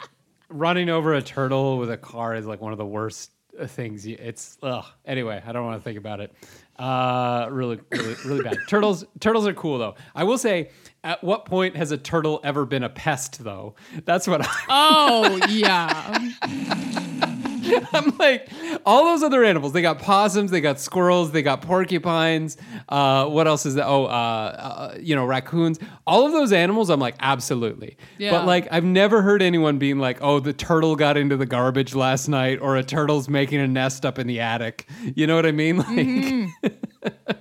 running 0.49 0.89
over 0.89 1.13
a 1.13 1.21
turtle 1.21 1.77
with 1.77 1.91
a 1.91 1.97
car 1.97 2.35
is 2.35 2.45
like 2.45 2.61
one 2.61 2.71
of 2.71 2.77
the 2.77 2.85
worst 2.85 3.31
uh, 3.59 3.67
things. 3.67 4.05
You, 4.05 4.17
it's 4.19 4.57
ugh. 4.61 4.85
Anyway, 5.05 5.41
I 5.45 5.51
don't 5.51 5.65
want 5.65 5.79
to 5.79 5.83
think 5.83 5.97
about 5.97 6.19
it. 6.19 6.33
Uh, 6.77 7.47
really, 7.51 7.79
really, 7.91 8.15
really 8.25 8.43
bad. 8.43 8.57
Turtles, 8.69 9.05
turtles 9.19 9.45
are 9.47 9.53
cool 9.53 9.77
though. 9.77 9.95
I 10.15 10.23
will 10.23 10.37
say, 10.37 10.69
at 11.03 11.23
what 11.23 11.45
point 11.45 11.75
has 11.75 11.91
a 11.91 11.97
turtle 11.97 12.39
ever 12.43 12.65
been 12.65 12.83
a 12.83 12.89
pest 12.89 13.43
though? 13.43 13.75
That's 14.05 14.27
what 14.27 14.41
I. 14.45 14.49
oh 14.69 15.39
yeah, 15.49 17.38
I'm 17.93 18.17
like, 18.17 18.49
all 18.85 19.05
those 19.05 19.23
other 19.23 19.43
animals. 19.43 19.73
They 19.73 19.81
got 19.81 19.99
possums, 19.99 20.51
they 20.51 20.61
got 20.61 20.79
squirrels, 20.79 21.31
they 21.31 21.41
got 21.41 21.61
porcupines. 21.61 22.57
Uh, 22.87 23.25
what 23.27 23.47
else 23.47 23.65
is 23.65 23.75
that? 23.75 23.85
Oh, 23.87 24.05
uh, 24.05 24.09
uh, 24.09 24.97
you 24.99 25.15
know, 25.15 25.25
raccoons. 25.25 25.79
All 26.07 26.25
of 26.25 26.31
those 26.31 26.51
animals, 26.51 26.89
I'm 26.89 26.99
like, 26.99 27.15
absolutely. 27.19 27.97
Yeah. 28.17 28.31
But 28.31 28.45
like, 28.45 28.67
I've 28.71 28.83
never 28.83 29.21
heard 29.21 29.41
anyone 29.41 29.77
being 29.77 29.99
like, 29.99 30.19
oh, 30.21 30.39
the 30.39 30.53
turtle 30.53 30.95
got 30.95 31.17
into 31.17 31.37
the 31.37 31.45
garbage 31.45 31.95
last 31.95 32.27
night, 32.27 32.59
or 32.61 32.75
a 32.77 32.83
turtle's 32.83 33.29
making 33.29 33.59
a 33.59 33.67
nest 33.67 34.05
up 34.05 34.19
in 34.19 34.27
the 34.27 34.39
attic. 34.39 34.87
You 35.15 35.27
know 35.27 35.35
what 35.35 35.45
I 35.45 35.51
mean? 35.51 35.77
Like, 35.89 36.07
Mm-hmm. 36.09 37.33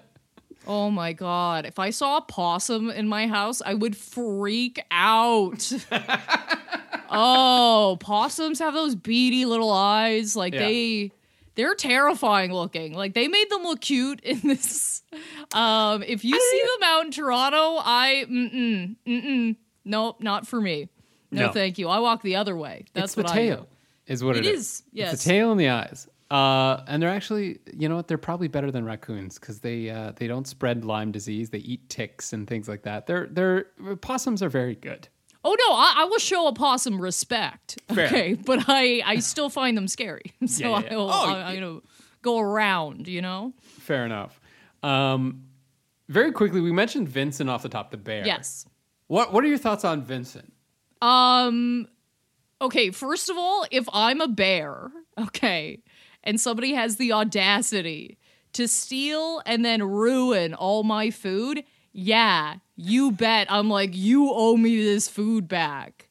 Oh 0.69 0.91
my 0.91 1.15
god. 1.15 1.65
If 1.65 1.79
I 1.79 1.91
saw 1.91 2.19
a 2.19 2.21
possum 2.23 2.91
in 2.91 3.09
my 3.09 3.27
house, 3.27 3.63
I 3.65 3.73
would 3.75 3.97
freak 3.97 4.85
out. 4.91 5.73
oh, 7.11 7.97
possums 8.01 8.59
have 8.59 8.75
those 8.75 8.95
beady 8.95 9.45
little 9.45 9.71
eyes. 9.71 10.37
Like 10.37 10.53
Yeah. 10.55 10.61
they 10.61 11.13
they're 11.55 11.75
terrifying 11.75 12.53
looking. 12.53 12.93
Like 12.95 13.15
they 13.15 13.29
made 13.29 13.51
them 13.51 13.63
look 13.65 13.81
cute 13.81 14.21
in 14.21 14.41
this. 14.45 15.03
Um, 15.55 16.03
if 16.03 16.25
you 16.25 16.39
see 16.39 16.61
them 16.63 16.83
out 16.89 17.05
in 17.07 17.11
Toronto, 17.11 17.79
I 17.83 18.27
mm-mm, 18.29 18.97
mm-mm. 19.07 19.57
Nope, 19.85 20.23
not 20.23 20.47
for 20.47 20.61
me. 20.61 20.89
No, 21.31 21.47
No. 21.47 21.53
thank 21.53 21.79
you. 21.79 21.89
I 21.89 21.99
walk 22.01 22.23
the 22.23 22.37
other 22.37 22.57
way. 22.57 22.85
That's 22.93 23.07
it's 23.07 23.15
the 23.15 23.23
what 23.23 23.33
I 23.33 23.47
do. 23.47 23.67
is 24.07 24.23
what 24.23 24.37
It 24.37 24.45
it 24.47 24.53
is, 24.55 24.61
is. 24.61 24.83
yes. 24.93 25.15
It's 25.15 25.25
the 25.25 25.31
tail 25.31 25.51
and 25.51 25.59
the 25.59 25.69
eyes. 25.71 26.09
Uh, 26.31 26.83
and 26.87 27.03
they're 27.03 27.11
actually, 27.11 27.59
you 27.73 27.88
know 27.88 27.97
what? 27.97 28.07
They're 28.07 28.19
probably 28.19 28.49
better 28.49 28.71
than 28.71 28.85
raccoons 28.85 29.38
because 29.38 29.61
they 29.61 29.88
uh, 29.88 30.12
they 30.17 30.27
don't 30.27 30.47
spread 30.47 30.85
Lyme 30.85 31.11
disease. 31.11 31.49
They 31.51 31.59
eat 31.59 31.88
ticks 31.88 32.33
and 32.35 32.47
things 32.47 32.69
like 32.69 32.83
that. 32.83 33.07
They're 33.07 33.27
they're 33.31 33.64
possums 34.01 34.43
are 34.43 34.51
very 34.51 34.75
good. 34.75 35.09
Oh 35.43 35.57
no, 35.67 35.75
I, 35.75 36.03
I 36.03 36.05
will 36.05 36.19
show 36.19 36.47
a 36.47 36.53
possum 36.53 37.01
respect. 37.01 37.79
Fair. 37.95 38.07
Okay, 38.07 38.35
but 38.45 38.64
I 38.69 39.03
I 39.07 39.21
still 39.21 39.49
find 39.49 39.77
them 39.77 39.88
scary. 39.88 40.35
So 40.47 40.64
Yeah, 40.64 40.81
yeah. 40.81 40.93
I 40.93 40.97
will, 40.97 41.11
Oh, 41.11 41.29
I, 41.33 41.43
I'm 41.51 41.61
gonna 41.61 41.81
go 42.21 42.38
around. 42.38 43.09
You 43.09 43.23
know. 43.23 43.55
Fair 43.62 44.05
enough. 44.05 44.38
Um, 44.83 45.45
very 46.11 46.33
quickly, 46.33 46.61
we 46.61 46.73
mentioned 46.73 47.09
Vincent 47.09 47.49
off 47.49 47.62
the 47.62 47.69
top, 47.71 47.91
the 47.91 47.97
bear. 47.97 48.27
Yes. 48.27 48.67
What 49.07 49.33
What 49.33 49.45
are 49.45 49.49
your 49.49 49.57
thoughts 49.59 49.85
on 49.85 50.03
Vincent? 50.03 50.53
Um. 51.01 51.88
Okay. 52.61 52.91
First 52.91 53.31
of 53.31 53.38
all, 53.38 53.64
if 53.71 53.88
I'm 53.95 54.21
a 54.21 54.29
bear, 54.29 54.91
okay, 55.19 55.81
and 56.29 56.38
somebody 56.38 56.75
has 56.75 56.97
the 56.97 57.11
audacity 57.11 58.19
to 58.53 58.69
steal 58.69 59.41
and 59.47 59.64
then 59.64 59.83
ruin 59.83 60.53
all 60.53 60.83
my 60.83 61.11
food, 61.11 61.64
yeah, 61.93 62.57
you 62.77 63.12
bet. 63.12 63.51
I'm 63.51 63.71
like, 63.71 63.97
you 63.97 64.31
owe 64.31 64.59
me 64.59 64.77
this 64.77 65.09
food 65.09 65.49
back. 65.49 66.11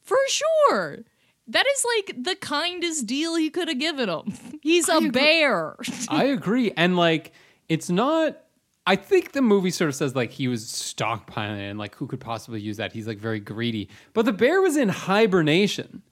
For 0.00 0.16
sure. 0.28 1.00
That 1.48 1.66
is 1.74 1.84
like 1.96 2.22
the 2.22 2.36
kindest 2.36 3.06
deal 3.06 3.34
he 3.34 3.50
could 3.50 3.66
have 3.66 3.80
given 3.80 4.08
him. 4.08 4.32
He's 4.62 4.88
a 4.88 5.00
bear. 5.10 5.76
I 6.08 6.24
agree, 6.24 6.72
and 6.76 6.96
like 6.96 7.32
it's 7.68 7.90
not. 7.90 8.38
I 8.86 8.96
think 8.96 9.32
the 9.32 9.42
movie 9.42 9.70
sort 9.70 9.88
of 9.88 9.94
says 9.96 10.14
like 10.14 10.30
he 10.30 10.46
was 10.46 10.64
stockpiling 10.64 11.68
and 11.70 11.80
like 11.80 11.96
who 11.96 12.06
could 12.06 12.20
possibly 12.20 12.60
use 12.60 12.76
that? 12.76 12.92
He's 12.92 13.08
like 13.08 13.18
very 13.18 13.40
greedy. 13.40 13.88
But 14.12 14.24
the 14.24 14.32
bear 14.32 14.60
was 14.60 14.76
in 14.76 14.88
hibernation, 14.88 16.02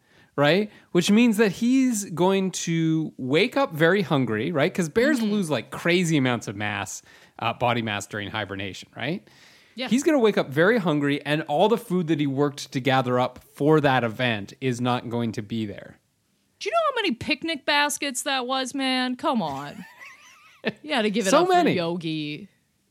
right? 0.40 0.70
Which 0.92 1.11
means 1.11 1.37
that 1.37 1.53
he's 1.53 2.07
going 2.07 2.50
to 2.53 3.12
wake 3.16 3.57
up 3.57 3.72
very 3.74 4.03
hungry, 4.03 4.50
right? 4.50 4.72
Because 4.72 4.88
bears 4.88 5.20
lose 5.22 5.50
like 5.50 5.70
crazy 5.70 6.16
amounts 6.16 6.48
of 6.48 6.57
mass, 6.57 7.03
uh, 7.38 7.53
body 7.53 7.83
mass 7.83 8.07
during 8.07 8.31
hibernation, 8.31 8.88
right? 8.96 9.22
Yeah. 9.76 9.88
He's 9.88 10.03
going 10.03 10.16
to 10.16 10.18
wake 10.20 10.37
up 10.37 10.48
very 10.48 10.79
hungry, 10.79 11.24
and 11.24 11.42
all 11.42 11.68
the 11.68 11.79
food 11.79 12.09
that 12.09 12.18
he 12.18 12.26
worked 12.26 12.72
to 12.72 12.81
gather 12.81 13.20
up 13.20 13.38
for 13.55 13.81
that 13.81 14.03
event 14.03 14.53
is 14.61 14.81
not 14.81 15.09
going 15.09 15.33
to 15.33 15.42
be 15.42 15.64
there. 15.66 15.98
Do 16.59 16.68
you 16.68 16.72
know 16.72 16.81
how 16.90 16.96
many 17.03 17.12
picnic 17.12 17.64
baskets 17.64 18.22
that 18.24 18.46
was, 18.46 18.74
man? 18.74 19.16
Come 19.16 19.40
on. 19.40 19.85
yeah, 20.83 21.00
to 21.03 21.11
give 21.11 21.26
it 21.26 21.31
So 21.31 21.42
up 21.44 21.48
many. 21.48 21.70
for 21.72 21.76
Yogi. 21.76 22.48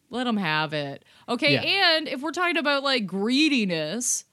Let 0.10 0.26
him 0.26 0.38
have 0.38 0.74
it. 0.74 1.06
Okay, 1.28 1.54
Yeah. 1.54 1.96
and 1.98 2.08
if 2.08 2.22
we're 2.22 2.32
talking 2.32 2.58
about 2.58 2.82
like 2.84 3.06
greediness, 3.06 4.26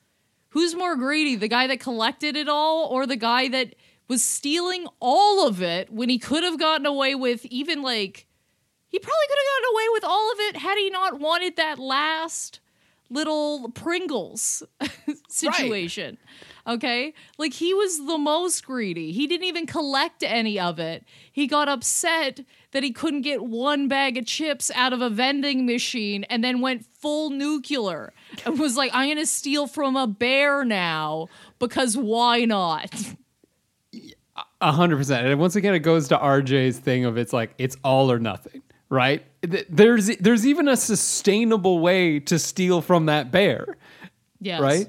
who's 0.56 0.74
more 0.74 0.96
greedy? 0.96 1.36
The 1.36 1.48
guy 1.48 1.66
that 1.66 1.80
collected 1.80 2.34
it 2.34 2.48
all 2.48 2.86
or 2.86 3.06
the 3.06 3.14
guy 3.14 3.46
that 3.48 3.74
was 4.08 4.24
stealing 4.24 4.86
all 5.00 5.46
of 5.46 5.60
it 5.60 5.92
when 5.92 6.08
he 6.08 6.18
could 6.18 6.42
have 6.42 6.58
gotten 6.58 6.86
away 6.86 7.14
with 7.14 7.44
even 7.44 7.82
like 7.82 8.26
he 8.88 8.98
probably 8.98 9.26
could 9.28 9.36
have 9.36 9.52
gotten 9.52 9.74
away 9.74 9.84
with 9.92 10.04
all 10.04 10.32
of 10.32 10.38
it 10.40 10.56
had 10.56 10.78
he 10.78 10.88
not 10.88 11.20
wanted 11.20 11.56
that 11.56 11.78
last 11.78 12.60
little 13.10 13.68
Pringles 13.72 14.62
situation. 15.28 16.16
Okay? 16.66 17.12
Like 17.36 17.52
he 17.52 17.74
was 17.74 18.06
the 18.06 18.16
most 18.16 18.64
greedy. 18.64 19.12
He 19.12 19.26
didn't 19.26 19.44
even 19.44 19.66
collect 19.66 20.22
any 20.22 20.58
of 20.58 20.78
it. 20.78 21.04
He 21.30 21.46
got 21.46 21.68
upset 21.68 22.40
that 22.76 22.82
he 22.82 22.92
couldn't 22.92 23.22
get 23.22 23.42
one 23.42 23.88
bag 23.88 24.18
of 24.18 24.26
chips 24.26 24.70
out 24.74 24.92
of 24.92 25.00
a 25.00 25.08
vending 25.08 25.64
machine 25.64 26.24
and 26.24 26.44
then 26.44 26.60
went 26.60 26.84
full 27.00 27.30
nuclear 27.30 28.12
and 28.44 28.58
was 28.58 28.76
like, 28.76 28.90
I'm 28.92 29.06
going 29.06 29.16
to 29.16 29.24
steal 29.24 29.66
from 29.66 29.96
a 29.96 30.06
bear 30.06 30.62
now 30.62 31.28
because 31.58 31.96
why 31.96 32.44
not? 32.44 32.94
A 34.60 34.72
hundred 34.72 34.98
percent. 34.98 35.26
And 35.26 35.40
once 35.40 35.56
again, 35.56 35.74
it 35.74 35.78
goes 35.78 36.08
to 36.08 36.18
RJ's 36.18 36.78
thing 36.78 37.06
of 37.06 37.16
it's 37.16 37.32
like 37.32 37.54
it's 37.56 37.78
all 37.82 38.12
or 38.12 38.18
nothing, 38.18 38.60
right? 38.90 39.24
There's 39.40 40.14
there's 40.18 40.46
even 40.46 40.68
a 40.68 40.76
sustainable 40.76 41.78
way 41.78 42.20
to 42.20 42.38
steal 42.38 42.82
from 42.82 43.06
that 43.06 43.30
bear, 43.30 43.78
Yes. 44.38 44.60
right? 44.60 44.86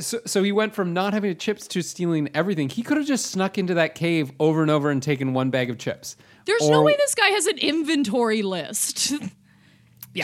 So, 0.00 0.20
so 0.26 0.42
he 0.42 0.52
went 0.52 0.74
from 0.74 0.92
not 0.92 1.14
having 1.14 1.34
chips 1.38 1.66
to 1.68 1.80
stealing 1.80 2.28
everything. 2.34 2.68
He 2.68 2.82
could 2.82 2.98
have 2.98 3.06
just 3.06 3.26
snuck 3.30 3.56
into 3.56 3.72
that 3.74 3.94
cave 3.94 4.32
over 4.38 4.60
and 4.60 4.70
over 4.70 4.90
and 4.90 5.02
taken 5.02 5.32
one 5.32 5.48
bag 5.48 5.70
of 5.70 5.78
chips. 5.78 6.16
There's 6.46 6.68
no 6.68 6.82
way 6.82 6.94
this 6.96 7.14
guy 7.14 7.28
has 7.28 7.46
an 7.46 7.58
inventory 7.58 8.42
list. 8.42 9.10
Yeah. 9.12 9.18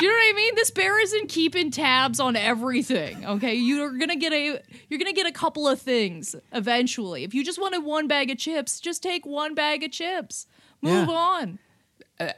Do 0.00 0.06
you 0.06 0.10
know 0.10 0.16
what 0.18 0.32
I 0.32 0.36
mean? 0.36 0.54
This 0.56 0.70
bear 0.72 1.00
isn't 1.00 1.28
keeping 1.28 1.70
tabs 1.70 2.18
on 2.18 2.34
everything. 2.34 3.24
Okay, 3.24 3.54
you're 3.54 3.96
gonna 3.98 4.16
get 4.16 4.32
a 4.32 4.60
you're 4.88 4.98
gonna 4.98 5.12
get 5.12 5.26
a 5.26 5.32
couple 5.32 5.68
of 5.68 5.80
things 5.80 6.34
eventually. 6.52 7.22
If 7.22 7.34
you 7.34 7.44
just 7.44 7.60
wanted 7.60 7.84
one 7.84 8.08
bag 8.08 8.30
of 8.30 8.38
chips, 8.38 8.80
just 8.80 9.02
take 9.02 9.24
one 9.24 9.54
bag 9.54 9.84
of 9.84 9.92
chips. 9.92 10.46
Move 10.82 11.08
Yeah. 11.08 11.14
on. 11.14 11.58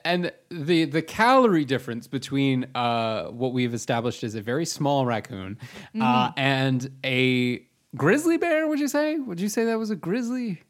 And 0.05 0.33
the 0.51 0.85
the 0.87 1.01
calorie 1.03 1.65
difference 1.65 2.07
between 2.09 2.67
uh, 2.75 3.27
what 3.29 3.53
we've 3.53 3.73
established 3.73 4.25
is 4.25 4.35
a 4.35 4.43
very 4.43 4.67
small 4.67 5.07
raccoon 5.07 5.57
Mm-hmm. 5.95 6.03
uh, 6.03 6.33
and 6.37 6.91
a 7.05 7.65
grizzly 7.97 8.37
bear, 8.37 8.67
would 8.69 8.81
you 8.81 8.89
say? 8.89 9.17
Would 9.19 9.41
you 9.41 9.49
say 9.49 9.65
that 9.65 9.79
was 9.79 9.89
a 9.91 9.97
grizzly 9.97 10.63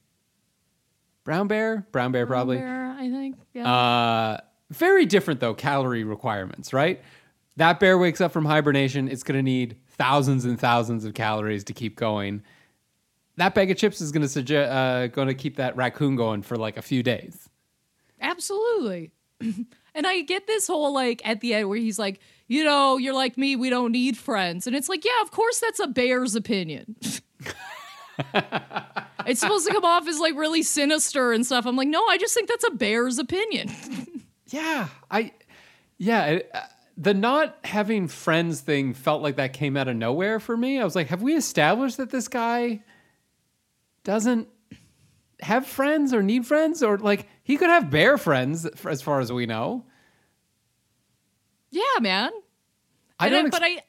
brown 1.29 1.47
bear? 1.47 1.87
Brown 1.93 2.11
bear, 2.11 2.27
probably. 2.27 2.57
Bear, 2.57 2.97
I 2.99 3.11
think. 3.11 3.37
Yeah. 3.53 3.71
Uh, 3.71 4.39
very 4.71 5.05
different 5.05 5.41
though 5.41 5.53
calorie 5.53 6.03
requirements, 6.03 6.73
right? 6.73 7.03
That 7.57 7.81
bear 7.81 7.99
wakes 7.99 8.23
up 8.23 8.33
from 8.33 8.47
hibernation. 8.47 9.09
It's 9.09 9.23
going 9.23 9.37
to 9.37 9.43
need 9.43 9.77
thousands 9.89 10.47
and 10.47 10.59
thousands 10.59 11.05
of 11.05 11.13
calories 11.13 11.65
to 11.65 11.75
keep 11.75 11.97
going. 11.97 12.43
That 13.37 13.55
bag 13.55 13.71
of 13.71 13.77
chips 13.77 14.01
is 14.01 14.11
going 14.11 14.23
to 14.23 14.29
suggest 14.29 14.73
uh, 14.73 15.09
going 15.09 15.29
to 15.29 15.35
keep 15.35 15.57
that 15.57 15.77
raccoon 15.77 16.17
going 16.17 16.41
for 16.41 16.57
like 16.57 16.79
a 16.79 16.83
few 16.83 17.03
days. 17.03 17.51
Absolutely. 18.23 19.11
and 19.41 20.07
I 20.07 20.23
get 20.23 20.47
this 20.47 20.67
whole 20.67 20.95
like 20.95 21.21
at 21.27 21.43
the 21.43 21.53
end 21.53 21.69
where 21.69 21.79
he's 21.79 21.99
like, 21.99 22.21
you 22.47 22.65
know, 22.65 22.97
you're 22.97 23.13
like 23.13 23.37
me, 23.37 23.55
we 23.55 23.69
don't 23.69 23.93
need 23.93 24.17
friends. 24.17 24.67
And 24.67 24.75
it's 24.75 24.89
like, 24.89 25.05
yeah, 25.05 25.21
of 25.21 25.31
course 25.31 25.61
that's 25.61 25.79
a 25.79 25.89
bear's 25.89 26.35
opinion. 26.35 26.97
it's 29.27 29.41
supposed 29.41 29.67
to 29.67 29.73
come 29.73 29.85
off 29.85 30.07
as 30.09 30.19
like 30.19 30.35
really 30.35 30.63
sinister 30.63 31.33
and 31.33 31.45
stuff. 31.47 31.67
I'm 31.67 31.77
like, 31.77 31.89
no, 31.89 32.05
I 32.07 32.19
just 32.19 32.35
think 32.35 32.49
that's 32.49 32.65
a 32.67 32.71
bear's 32.71 33.19
opinion. 33.19 33.71
Yeah, 34.51 34.89
I 35.11 35.33
yeah, 35.99 36.25
it, 36.25 36.51
uh, 36.55 36.61
the 36.97 37.13
not 37.13 37.59
having 37.65 38.09
friends 38.09 38.63
thing 38.63 38.95
felt 38.95 39.21
like 39.23 39.37
that 39.37 39.53
came 39.53 39.77
out 39.77 39.89
of 39.89 39.97
nowhere 39.97 40.41
for 40.41 40.57
me. 40.57 40.81
I 40.81 40.85
was 40.85 40.97
like, 40.97 41.09
have 41.09 41.21
we 41.21 41.37
established 41.37 41.99
that 41.99 42.09
this 42.09 42.29
guy 42.29 42.83
doesn't 44.05 44.49
have 45.43 45.67
friends 45.67 46.15
or 46.15 46.23
need 46.23 46.47
friends 46.47 46.83
or 46.83 46.97
like 46.97 47.29
he 47.43 47.59
could 47.59 47.69
have 47.69 47.91
bear 47.91 48.17
friends 48.17 48.65
as 48.65 49.03
far 49.03 49.21
as 49.21 49.31
we 49.31 49.45
know. 49.45 49.85
yeah, 51.71 51.83
man. 52.01 52.31
I 53.21 53.27
And 53.27 53.35
don't 53.35 53.47
ex- 53.49 53.59
but 53.59 53.63
I 53.63 53.83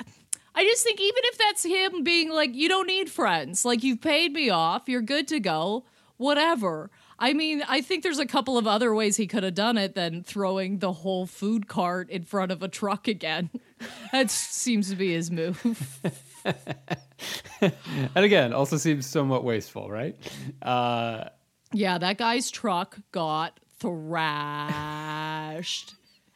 I 0.59 0.63
just 0.63 0.83
think 0.83 0.99
even 0.99 1.21
if 1.23 1.37
that's 1.37 1.63
him 1.63 2.03
being 2.03 2.29
like, 2.31 2.53
you 2.53 2.67
don't 2.67 2.85
need 2.85 3.09
friends, 3.09 3.63
like 3.63 3.81
you've 3.81 4.01
paid 4.01 4.33
me 4.33 4.49
off, 4.49 4.89
you're 4.89 5.01
good 5.01 5.25
to 5.29 5.39
go, 5.39 5.85
whatever. 6.17 6.91
I 7.17 7.31
mean, 7.31 7.63
I 7.69 7.79
think 7.79 8.03
there's 8.03 8.19
a 8.19 8.25
couple 8.25 8.57
of 8.57 8.67
other 8.67 8.93
ways 8.93 9.15
he 9.15 9.25
could 9.25 9.43
have 9.43 9.53
done 9.53 9.77
it 9.77 9.95
than 9.95 10.21
throwing 10.21 10.79
the 10.79 10.91
whole 10.91 11.25
food 11.27 11.69
cart 11.69 12.09
in 12.09 12.25
front 12.25 12.51
of 12.51 12.61
a 12.61 12.67
truck 12.67 13.07
again. 13.07 13.49
that 14.11 14.29
seems 14.29 14.89
to 14.89 14.97
be 14.97 15.13
his 15.13 15.31
move. 15.31 16.01
and 17.61 17.73
again, 18.17 18.51
also 18.51 18.75
seems 18.75 19.05
somewhat 19.05 19.45
wasteful, 19.45 19.89
right? 19.89 20.17
Uh 20.61 21.29
yeah, 21.71 21.97
that 21.99 22.17
guy's 22.17 22.51
truck 22.51 22.97
got 23.13 23.61
thrashed. 23.79 25.15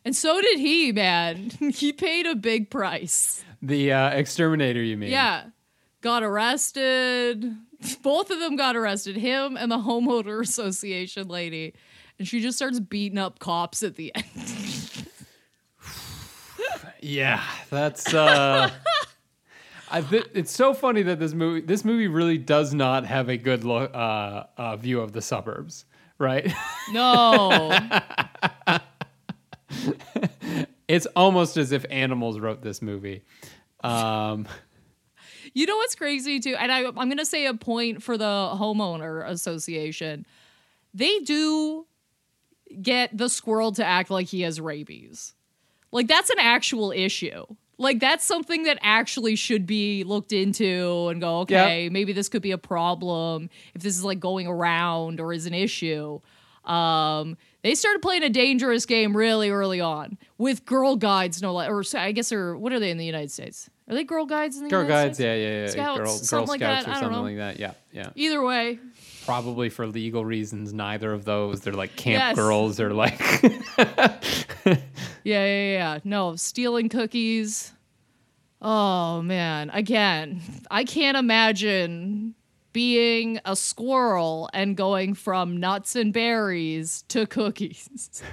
And 0.05 0.15
so 0.15 0.41
did 0.41 0.59
he, 0.59 0.91
man. 0.91 1.49
he 1.73 1.93
paid 1.93 2.25
a 2.25 2.35
big 2.35 2.69
price. 2.69 3.43
the 3.61 3.91
uh, 3.93 4.09
exterminator 4.09 4.81
you 4.83 4.97
mean? 4.97 5.11
Yeah. 5.11 5.45
Got 6.01 6.23
arrested. 6.23 7.55
Both 8.01 8.29
of 8.29 8.39
them 8.39 8.55
got 8.57 8.75
arrested, 8.75 9.15
him 9.15 9.55
and 9.57 9.71
the 9.71 9.77
homeowner 9.77 10.41
association 10.47 11.27
lady. 11.29 11.73
And 12.19 12.27
she 12.27 12.41
just 12.41 12.57
starts 12.57 12.79
beating 12.79 13.17
up 13.17 13.39
cops 13.39 13.81
at 13.83 13.95
the 13.95 14.13
end. 14.15 15.07
Yeah, 17.01 17.41
that's. 17.69 18.13
uh 18.13 18.69
I 19.91 20.01
th- 20.01 20.25
it's 20.33 20.51
so 20.51 20.73
funny 20.73 21.03
that 21.03 21.19
this 21.19 21.33
movie 21.33 21.61
this 21.61 21.83
movie 21.85 22.07
really 22.07 22.37
does 22.37 22.73
not 22.73 23.05
have 23.05 23.29
a 23.29 23.37
good 23.37 23.63
lo- 23.63 23.85
uh, 23.85 24.45
uh, 24.57 24.75
view 24.77 25.01
of 25.01 25.11
the 25.11 25.21
suburbs, 25.21 25.85
right? 26.17 26.51
No. 26.91 27.77
It's 30.93 31.05
almost 31.15 31.57
as 31.57 31.71
if 31.71 31.85
animals 31.89 32.39
wrote 32.39 32.61
this 32.61 32.81
movie. 32.81 33.23
Um, 33.83 34.47
You 35.53 35.67
know 35.67 35.77
what's 35.77 35.95
crazy 35.95 36.39
too? 36.39 36.55
And 36.57 36.71
I, 36.71 36.85
I'm 36.85 36.93
going 36.93 37.17
to 37.17 37.25
say 37.25 37.45
a 37.45 37.53
point 37.53 38.01
for 38.01 38.17
the 38.17 38.25
homeowner 38.25 39.27
association. 39.27 40.25
They 40.93 41.19
do 41.19 41.85
get 42.81 43.15
the 43.15 43.29
squirrel 43.29 43.71
to 43.73 43.85
act 43.85 44.09
like 44.09 44.27
he 44.27 44.41
has 44.41 44.59
rabies. 44.59 45.33
Like, 45.91 46.07
that's 46.07 46.31
an 46.31 46.39
actual 46.39 46.91
issue. 46.91 47.45
Like, 47.77 47.99
that's 47.99 48.25
something 48.25 48.63
that 48.63 48.79
actually 48.81 49.35
should 49.35 49.67
be 49.67 50.03
looked 50.03 50.31
into 50.33 51.07
and 51.09 51.21
go, 51.21 51.39
okay, 51.41 51.89
maybe 51.89 52.13
this 52.13 52.29
could 52.29 52.41
be 52.41 52.51
a 52.51 52.57
problem 52.57 53.49
if 53.75 53.83
this 53.83 53.95
is 53.95 54.03
like 54.03 54.19
going 54.19 54.47
around 54.47 55.19
or 55.19 55.33
is 55.33 55.45
an 55.45 55.53
issue. 55.53 56.19
Um, 56.65 57.37
they 57.61 57.75
started 57.75 58.01
playing 58.01 58.23
a 58.23 58.29
dangerous 58.29 58.85
game 58.85 59.15
really 59.15 59.49
early 59.49 59.81
on 59.81 60.17
with 60.37 60.65
girl 60.65 60.95
guides, 60.95 61.41
no 61.41 61.53
less, 61.53 61.69
or 61.69 61.83
I 61.97 62.11
guess, 62.11 62.31
or 62.31 62.57
what 62.57 62.73
are 62.73 62.79
they 62.79 62.91
in 62.91 62.97
the 62.97 63.05
United 63.05 63.31
States? 63.31 63.69
Are 63.89 63.95
they 63.95 64.03
girl 64.05 64.25
guides 64.25 64.57
in 64.57 64.63
the 64.63 64.69
Girl 64.69 64.83
United 64.83 65.03
Guides, 65.07 65.17
States? 65.17 65.25
yeah, 65.25 65.35
yeah, 65.35 65.61
yeah. 65.61 65.67
Scouts, 65.67 66.29
Girl, 66.29 66.39
Girl 66.41 66.47
like 66.47 66.59
Scouts 66.61 66.85
that, 66.85 66.91
or 66.91 66.99
something 66.99 67.11
know. 67.11 67.23
like 67.23 67.35
that. 67.37 67.59
Yeah, 67.59 67.73
yeah. 67.91 68.09
Either 68.15 68.41
way, 68.43 68.79
Probably 69.25 69.69
for 69.69 69.87
legal 69.87 70.25
reasons, 70.25 70.73
neither 70.73 71.13
of 71.13 71.23
those. 71.23 71.61
They're 71.61 71.71
like 71.73 71.95
camp 71.95 72.19
Yes. 72.19 72.35
girls 72.35 72.79
or 72.81 72.93
like. 72.93 73.17
yeah, 74.65 74.75
yeah, 75.23 75.73
yeah. 75.73 75.99
No, 76.03 76.35
stealing 76.35 76.89
cookies. 76.89 77.71
Oh 78.61 79.21
man, 79.21 79.69
again, 79.71 80.41
I 80.71 80.83
can't 80.85 81.17
imagine 81.17 82.35
being 82.73 83.39
a 83.45 83.55
squirrel 83.55 84.49
and 84.53 84.75
going 84.75 85.13
from 85.13 85.57
nuts 85.57 85.95
and 85.95 86.11
berries 86.11 87.03
to 87.09 87.25
cookies. 87.25 88.21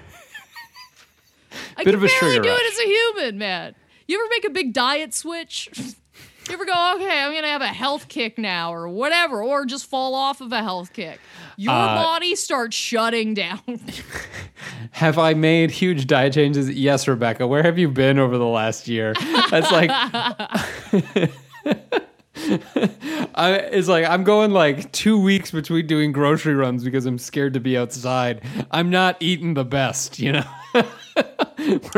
I 1.77 1.85
Bit 1.85 1.93
can 1.93 1.95
of 1.97 2.05
a 2.05 2.07
barely 2.21 2.41
do 2.41 2.49
rush. 2.49 2.61
it 2.61 2.73
as 2.73 2.79
a 2.79 2.87
human, 2.89 3.39
man. 3.39 3.75
You 4.09 4.19
ever 4.19 4.29
make 4.31 4.45
a 4.47 4.51
big 4.51 4.73
diet 4.73 5.13
switch? 5.15 5.69
you 5.77 6.55
ever 6.55 6.65
go, 6.65 6.95
okay, 6.97 7.21
I'm 7.23 7.33
gonna 7.35 7.47
have 7.49 7.61
a 7.63 7.67
health 7.69 8.09
kick 8.09 8.39
now, 8.39 8.73
or 8.73 8.89
whatever, 8.89 9.43
or 9.43 9.65
just 9.67 9.87
fall 9.87 10.15
off 10.15 10.41
of 10.41 10.53
a 10.53 10.63
health 10.63 10.93
kick? 10.93 11.21
Your 11.57 11.73
Uh, 11.75 11.95
body 12.03 12.35
starts 12.37 12.75
shutting 12.77 13.35
down. 13.35 13.61
have 14.93 15.19
I 15.19 15.35
made 15.35 15.71
huge 15.71 16.07
diet 16.07 16.33
changes? 16.33 16.71
Yes, 16.71 17.07
Rebecca. 17.07 17.47
Where 17.47 17.63
have 17.63 17.79
you 17.79 17.89
been 17.89 18.19
over 18.19 18.39
the 18.39 18.47
last 18.47 18.89
year? 18.89 19.15
That's 19.51 19.71
like. 19.73 19.91
I, 23.35 23.69
it's 23.73 23.89
like 23.89 24.05
I'm 24.07 24.25
going 24.25 24.51
like 24.51 24.91
two 24.93 25.21
weeks 25.21 25.51
between 25.51 25.87
doing 25.87 26.13
grocery 26.13 26.55
runs 26.55 26.85
because 26.85 27.07
I'm 27.07 27.19
scared 27.19 27.55
to 27.55 27.61
be 27.61 27.77
outside. 27.77 28.43
I'm 28.71 28.91
not 28.91 29.17
eating 29.21 29.55
the 29.55 29.65
best, 29.65 30.19
you 30.19 30.33
know. 30.33 30.45
we're 30.75 30.85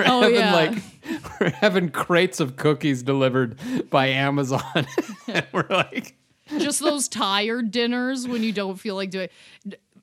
Oh, 0.07 0.22
having 0.22 0.34
yeah. 0.36 0.55
like 0.55 0.78
we're 1.40 1.51
having 1.51 1.88
crates 1.90 2.40
of 2.40 2.57
cookies 2.57 3.03
delivered 3.03 3.59
by 3.90 4.07
Amazon. 4.09 4.62
and 5.28 5.47
we're 5.53 5.66
like, 5.68 6.16
just 6.59 6.80
those 6.80 7.09
tired 7.09 7.70
dinners 7.70 8.26
when 8.26 8.43
you 8.43 8.53
don't 8.53 8.76
feel 8.80 8.95
like 8.95 9.11
doing 9.11 9.28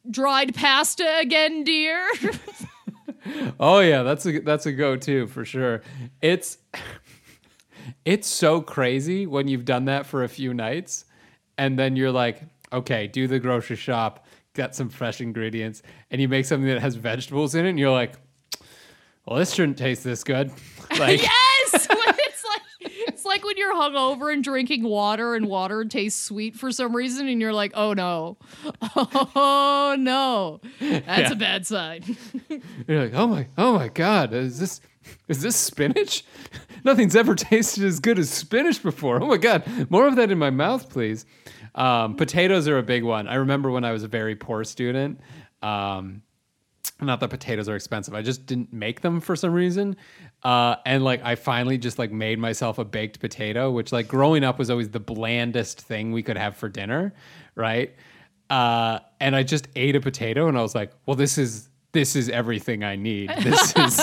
dried 0.10 0.56
pasta 0.56 1.20
again, 1.20 1.64
dear. 1.64 2.08
Oh 3.60 3.80
yeah, 3.80 4.02
that's 4.04 4.26
a 4.26 4.40
that's 4.40 4.66
a 4.66 4.72
go-to 4.72 5.28
for 5.28 5.44
sure. 5.44 5.82
It's 6.22 6.58
it's 8.06 8.28
so 8.28 8.62
crazy 8.62 9.26
when 9.28 9.47
you've 9.47 9.66
done 9.66 9.86
that 9.86 10.06
for 10.06 10.24
a 10.24 10.30
few 10.30 10.54
nights 10.54 11.06
and 11.58 11.78
then 11.78 11.95
you're 11.95 12.12
like, 12.12 12.41
okay, 12.72 13.08
do 13.08 13.28
the 13.28 13.39
grocery 13.39 13.76
shop, 13.76 14.26
get 14.54 14.74
some 14.76 14.89
fresh 14.89 15.22
ingredients, 15.22 15.82
and 16.12 16.22
you 16.22 16.28
make 16.28 16.45
something 16.45 16.68
that 16.68 16.80
has 16.82 16.95
vegetables 16.95 17.56
in 17.56 17.66
it 17.66 17.70
and 17.70 17.80
you're 17.80 17.91
like, 17.91 18.14
well, 19.26 19.38
this 19.38 19.54
shouldn't 19.54 19.78
taste 19.78 20.04
this 20.04 20.24
good. 20.24 20.52
Like 20.97 21.22
yes, 21.22 21.74
it's 21.91 22.43
like 22.43 22.58
it's 22.82 23.24
like 23.24 23.43
when 23.45 23.56
you're 23.58 23.76
hungover 23.76 24.34
and 24.34 24.43
drinking 24.43 24.84
water 24.84 25.36
and 25.36 25.45
water 25.47 25.86
tastes 25.86 26.20
sweet 26.20 26.56
for 26.56 26.72
some 26.72 26.95
reason, 26.95 27.28
and 27.28 27.39
you're 27.39 27.54
like, 27.54 27.72
oh 27.76 27.93
no, 27.93 28.38
oh 28.95 29.95
no, 30.00 30.60
that's 30.80 31.08
Yeah. 31.08 31.32
a 31.32 31.36
bad 31.36 31.68
sign. 31.68 32.18
You're 32.88 33.04
like, 33.04 33.14
oh 33.14 33.28
my, 33.28 33.47
oh 33.58 33.74
my 33.74 33.88
god, 33.89 34.34
is 34.34 34.60
this 34.60 34.82
is 35.28 35.41
this 35.41 35.55
spinach? 35.55 36.24
Nothing's 36.84 37.16
ever 37.16 37.36
tasted 37.36 37.84
as 37.84 37.99
good 37.99 38.20
as 38.20 38.30
spinach 38.30 38.82
before. 38.82 39.22
Oh 39.22 39.28
my 39.28 39.38
god, 39.38 39.89
more 39.89 40.07
of 40.07 40.16
that 40.16 40.32
in 40.32 40.38
my 40.38 40.49
mouth, 40.49 40.89
please. 40.89 41.26
Um, 41.76 42.16
potatoes 42.16 42.68
are 42.68 42.78
a 42.78 42.84
big 42.84 43.03
one. 43.03 43.28
I 43.28 43.36
remember 43.36 43.72
when 43.72 43.84
I 43.84 43.91
was 43.91 44.03
a 44.03 44.07
very 44.07 44.36
poor 44.36 44.64
student. 44.64 45.20
Um, 45.62 46.24
not 47.01 47.20
that 47.22 47.30
potatoes 47.30 47.70
are 47.70 47.76
expensive. 47.76 48.14
I 48.14 48.22
just 48.22 48.45
didn't 48.45 48.74
make 48.74 49.01
them 49.01 49.22
for 49.22 49.36
some 49.36 49.53
reason. 49.53 49.95
Uh, 50.43 50.76
and 50.86 51.03
like 51.03 51.24
I 51.24 51.36
finally 51.36 51.78
just 51.78 51.97
like 51.97 52.12
made 52.12 52.39
myself 52.39 52.78
a 52.78 52.86
baked 52.86 53.20
potato, 53.20 53.72
which 53.72 53.91
like 53.91 54.07
growing 54.07 54.43
up 54.43 54.60
was 54.60 54.70
always 54.70 54.89
the 54.89 54.99
blandest 54.99 55.82
thing 55.82 56.12
we 56.12 56.24
could 56.24 56.38
have 56.38 56.57
for 56.57 56.68
dinner, 56.68 57.14
right? 57.55 57.93
Uh, 58.49 58.99
and 59.20 59.36
I 59.36 59.43
just 59.43 59.68
ate 59.76 59.95
a 59.95 60.01
potato 60.01 60.47
and 60.47 60.57
I 60.57 60.62
was 60.62 60.76
like, 60.76 60.91
well, 61.05 61.16
this 61.16 61.38
is 61.38 61.69
this 61.92 62.16
is 62.16 62.30
everything 62.30 62.84
I 62.84 62.96
need. 62.96 63.32
This 63.40 63.74
is 63.76 64.02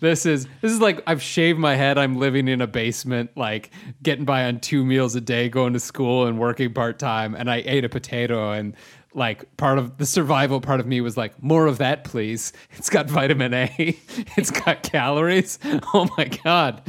this 0.00 0.26
is 0.26 0.46
this 0.60 0.72
is 0.72 0.80
like 0.80 1.02
I've 1.06 1.22
shaved 1.22 1.58
my 1.58 1.74
head. 1.76 1.96
I'm 1.98 2.16
living 2.16 2.48
in 2.48 2.60
a 2.60 2.66
basement, 2.66 3.30
like 3.36 3.70
getting 4.02 4.24
by 4.24 4.44
on 4.44 4.60
two 4.60 4.84
meals 4.84 5.14
a 5.14 5.20
day, 5.20 5.48
going 5.48 5.72
to 5.72 5.80
school 5.80 6.26
and 6.26 6.38
working 6.38 6.74
part 6.74 6.98
time. 6.98 7.34
And 7.34 7.50
I 7.50 7.62
ate 7.64 7.84
a 7.84 7.88
potato, 7.88 8.52
and 8.52 8.74
like 9.14 9.56
part 9.56 9.78
of 9.78 9.98
the 9.98 10.06
survival 10.06 10.60
part 10.60 10.80
of 10.80 10.86
me 10.86 11.00
was 11.00 11.16
like, 11.16 11.42
more 11.42 11.66
of 11.66 11.78
that, 11.78 12.04
please. 12.04 12.52
It's 12.72 12.90
got 12.90 13.08
vitamin 13.08 13.54
A. 13.54 13.98
It's 14.36 14.50
got 14.50 14.82
calories. 14.82 15.58
Oh 15.92 16.08
my 16.16 16.26
god. 16.44 16.82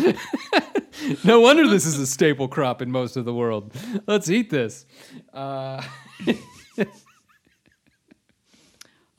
no 1.24 1.40
wonder 1.40 1.68
this 1.68 1.86
is 1.86 1.98
a 1.98 2.06
staple 2.06 2.48
crop 2.48 2.82
in 2.82 2.92
most 2.92 3.18
of 3.18 3.26
the 3.26 3.34
world. 3.34 3.74
Let's 4.06 4.30
eat 4.30 4.50
this. 4.50 4.86
Uh, 5.34 5.82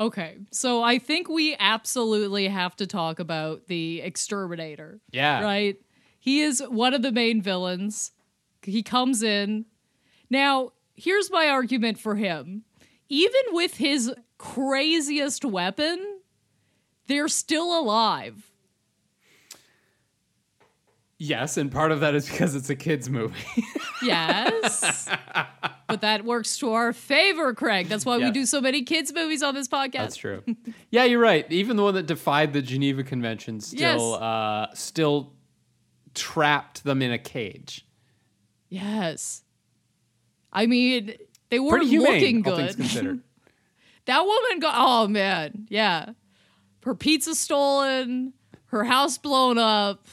Okay, 0.02 0.38
so 0.50 0.82
I 0.82 0.98
think 0.98 1.28
we 1.28 1.54
absolutely 1.60 2.48
have 2.48 2.74
to 2.76 2.88
talk 2.88 3.20
about 3.20 3.68
the 3.68 4.00
exterminator. 4.00 5.00
Yeah. 5.12 5.44
Right? 5.44 5.76
He 6.18 6.40
is 6.40 6.60
one 6.68 6.92
of 6.92 7.02
the 7.02 7.12
main 7.12 7.40
villains. 7.40 8.10
He 8.62 8.82
comes 8.82 9.22
in. 9.22 9.64
Now, 10.28 10.72
here's 10.96 11.30
my 11.30 11.46
argument 11.46 12.00
for 12.00 12.16
him. 12.16 12.64
Even 13.08 13.40
with 13.50 13.76
his 13.76 14.12
craziest 14.38 15.44
weapon, 15.44 16.18
they're 17.06 17.28
still 17.28 17.78
alive. 17.78 18.50
yes, 21.16 21.56
and 21.56 21.70
part 21.70 21.92
of 21.92 22.00
that 22.00 22.16
is 22.16 22.28
because 22.28 22.56
it's 22.56 22.70
a 22.70 22.76
kids 22.76 23.08
movie. 23.08 23.38
Yes. 24.02 25.08
but 25.88 26.00
that 26.02 26.24
works 26.24 26.56
to 26.58 26.72
our 26.72 26.92
favor, 26.92 27.52
Craig. 27.54 27.88
That's 27.88 28.04
why 28.06 28.18
we 28.18 28.30
do 28.30 28.46
so 28.46 28.60
many 28.60 28.82
kids 28.82 29.12
movies 29.12 29.42
on 29.42 29.54
this 29.54 29.68
podcast. 29.68 29.92
That's 29.92 30.16
true. 30.16 30.42
yeah, 30.90 31.04
you're 31.04 31.20
right. 31.20 31.50
Even 31.52 31.76
the 31.76 31.82
one 31.82 31.94
that 31.94 32.06
defied 32.06 32.52
the 32.52 32.62
Geneva 32.62 33.02
Convention 33.02 33.60
still 33.60 33.78
Yes. 33.80 34.00
uh, 34.22 34.66
still 34.74 35.32
trapped 36.14 36.84
them 36.84 37.02
in 37.02 37.10
a 37.12 37.18
cage. 37.18 37.86
Yes. 38.68 39.42
I 40.52 40.66
mean, 40.66 41.14
they 41.50 41.58
weren't 41.60 41.72
Pretty 41.82 41.88
humane, 41.88 42.12
looking 42.12 42.42
good. 42.42 42.76
considered. 42.76 43.20
That 44.06 44.24
woman 44.24 44.58
got 44.58 44.74
oh 44.76 45.08
man, 45.08 45.66
yeah. 45.68 46.10
Her 46.84 46.94
pizza 46.94 47.34
stolen, 47.34 48.32
her 48.66 48.84
house 48.84 49.16
blown 49.18 49.56
up, 49.58 50.06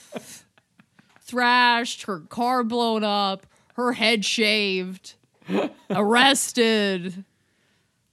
thrashed, 1.22 2.03
her 2.03 2.20
car 2.22 2.63
blown 2.63 3.03
up, 3.03 3.45
her 3.74 3.93
head 3.93 4.24
shaved, 4.26 5.15
arrested. 5.89 7.24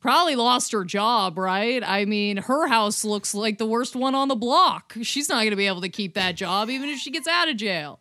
Probably 0.01 0.37
lost 0.37 0.73
her 0.73 0.85
job, 0.85 1.37
right? 1.39 1.83
I 1.85 2.05
mean, 2.05 2.37
her 2.37 2.69
house 2.69 3.05
looks 3.05 3.35
like 3.35 3.59
the 3.59 3.67
worst 3.67 3.97
one 3.97 4.15
on 4.15 4.29
the 4.29 4.37
block. 4.37 4.95
She's 5.03 5.29
not 5.29 5.39
going 5.39 5.51
to 5.51 5.57
be 5.57 5.67
able 5.67 5.81
to 5.81 5.89
keep 5.89 6.15
that 6.15 6.37
job 6.37 6.71
even 6.71 6.89
if 6.89 6.99
she 6.99 7.11
gets 7.11 7.27
out 7.27 7.49
of 7.49 7.57
jail. 7.57 8.01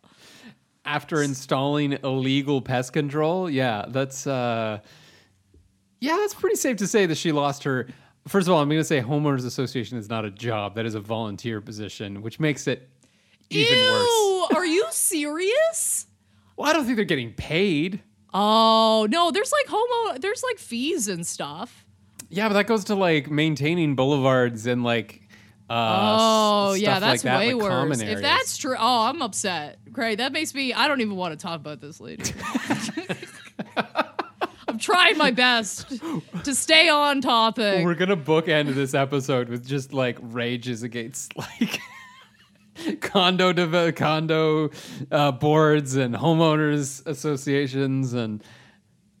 After 0.84 1.20
installing 1.20 1.98
illegal 2.04 2.62
pest 2.62 2.92
control, 2.92 3.50
yeah, 3.50 3.86
that's 3.88 4.26
uh, 4.26 4.78
yeah, 5.98 6.16
that's 6.20 6.34
pretty 6.34 6.56
safe 6.56 6.76
to 6.76 6.86
say 6.86 7.06
that 7.06 7.16
she 7.18 7.32
lost 7.32 7.64
her. 7.64 7.88
First 8.28 8.46
of 8.46 8.54
all, 8.54 8.60
I'm 8.60 8.68
going 8.68 8.80
to 8.80 8.84
say 8.84 9.00
homeowners 9.00 9.44
association 9.44 9.98
is 9.98 10.08
not 10.08 10.24
a 10.24 10.30
job; 10.30 10.76
that 10.76 10.86
is 10.86 10.94
a 10.94 11.00
volunteer 11.00 11.60
position, 11.60 12.22
which 12.22 12.38
makes 12.38 12.68
it 12.68 12.88
even 13.50 13.78
worse. 13.78 14.06
Ew, 14.06 14.46
are 14.54 14.66
you 14.66 14.84
serious? 14.90 16.06
Well, 16.56 16.70
I 16.70 16.72
don't 16.72 16.84
think 16.84 16.96
they're 16.96 17.04
getting 17.04 17.32
paid. 17.32 18.00
Oh 18.38 19.06
no, 19.10 19.30
there's 19.30 19.50
like 19.52 19.66
homo. 19.68 20.18
There's 20.18 20.42
like 20.42 20.58
fees 20.58 21.08
and 21.08 21.26
stuff. 21.26 21.86
Yeah, 22.28 22.48
but 22.48 22.54
that 22.54 22.66
goes 22.66 22.84
to 22.84 22.94
like 22.94 23.30
maintaining 23.30 23.94
boulevards 23.96 24.66
and 24.66 24.84
like. 24.84 25.22
Uh, 25.70 25.72
Oh 26.18 26.72
s- 26.74 26.80
yeah, 26.80 26.98
stuff 26.98 27.02
like 27.02 27.10
that's 27.10 27.22
that, 27.22 27.38
way 27.38 27.54
like 27.54 27.62
worse. 27.88 28.00
If 28.00 28.20
that's 28.20 28.56
true, 28.58 28.76
oh, 28.78 29.02
I'm 29.06 29.20
upset. 29.22 29.78
Great, 29.90 30.18
that 30.18 30.32
makes 30.32 30.54
me. 30.54 30.72
I 30.74 30.86
don't 30.86 31.00
even 31.00 31.16
want 31.16 31.32
to 31.32 31.42
talk 31.42 31.56
about 31.58 31.80
this 31.80 32.00
lady. 32.00 32.22
I'm 34.68 34.78
trying 34.78 35.16
my 35.16 35.30
best 35.30 35.92
to 36.44 36.54
stay 36.54 36.88
on 36.88 37.20
topic. 37.20 37.84
We're 37.84 37.94
gonna 37.94 38.16
bookend 38.16 38.74
this 38.74 38.94
episode 38.94 39.48
with 39.48 39.66
just 39.66 39.92
like 39.92 40.18
rages 40.20 40.82
against 40.82 41.36
like 41.36 41.80
condo 43.00 43.52
dev- 43.52 43.94
condo 43.94 44.70
uh, 45.10 45.32
boards 45.32 45.96
and 45.96 46.14
homeowners 46.14 47.06
associations 47.06 48.12
and 48.12 48.42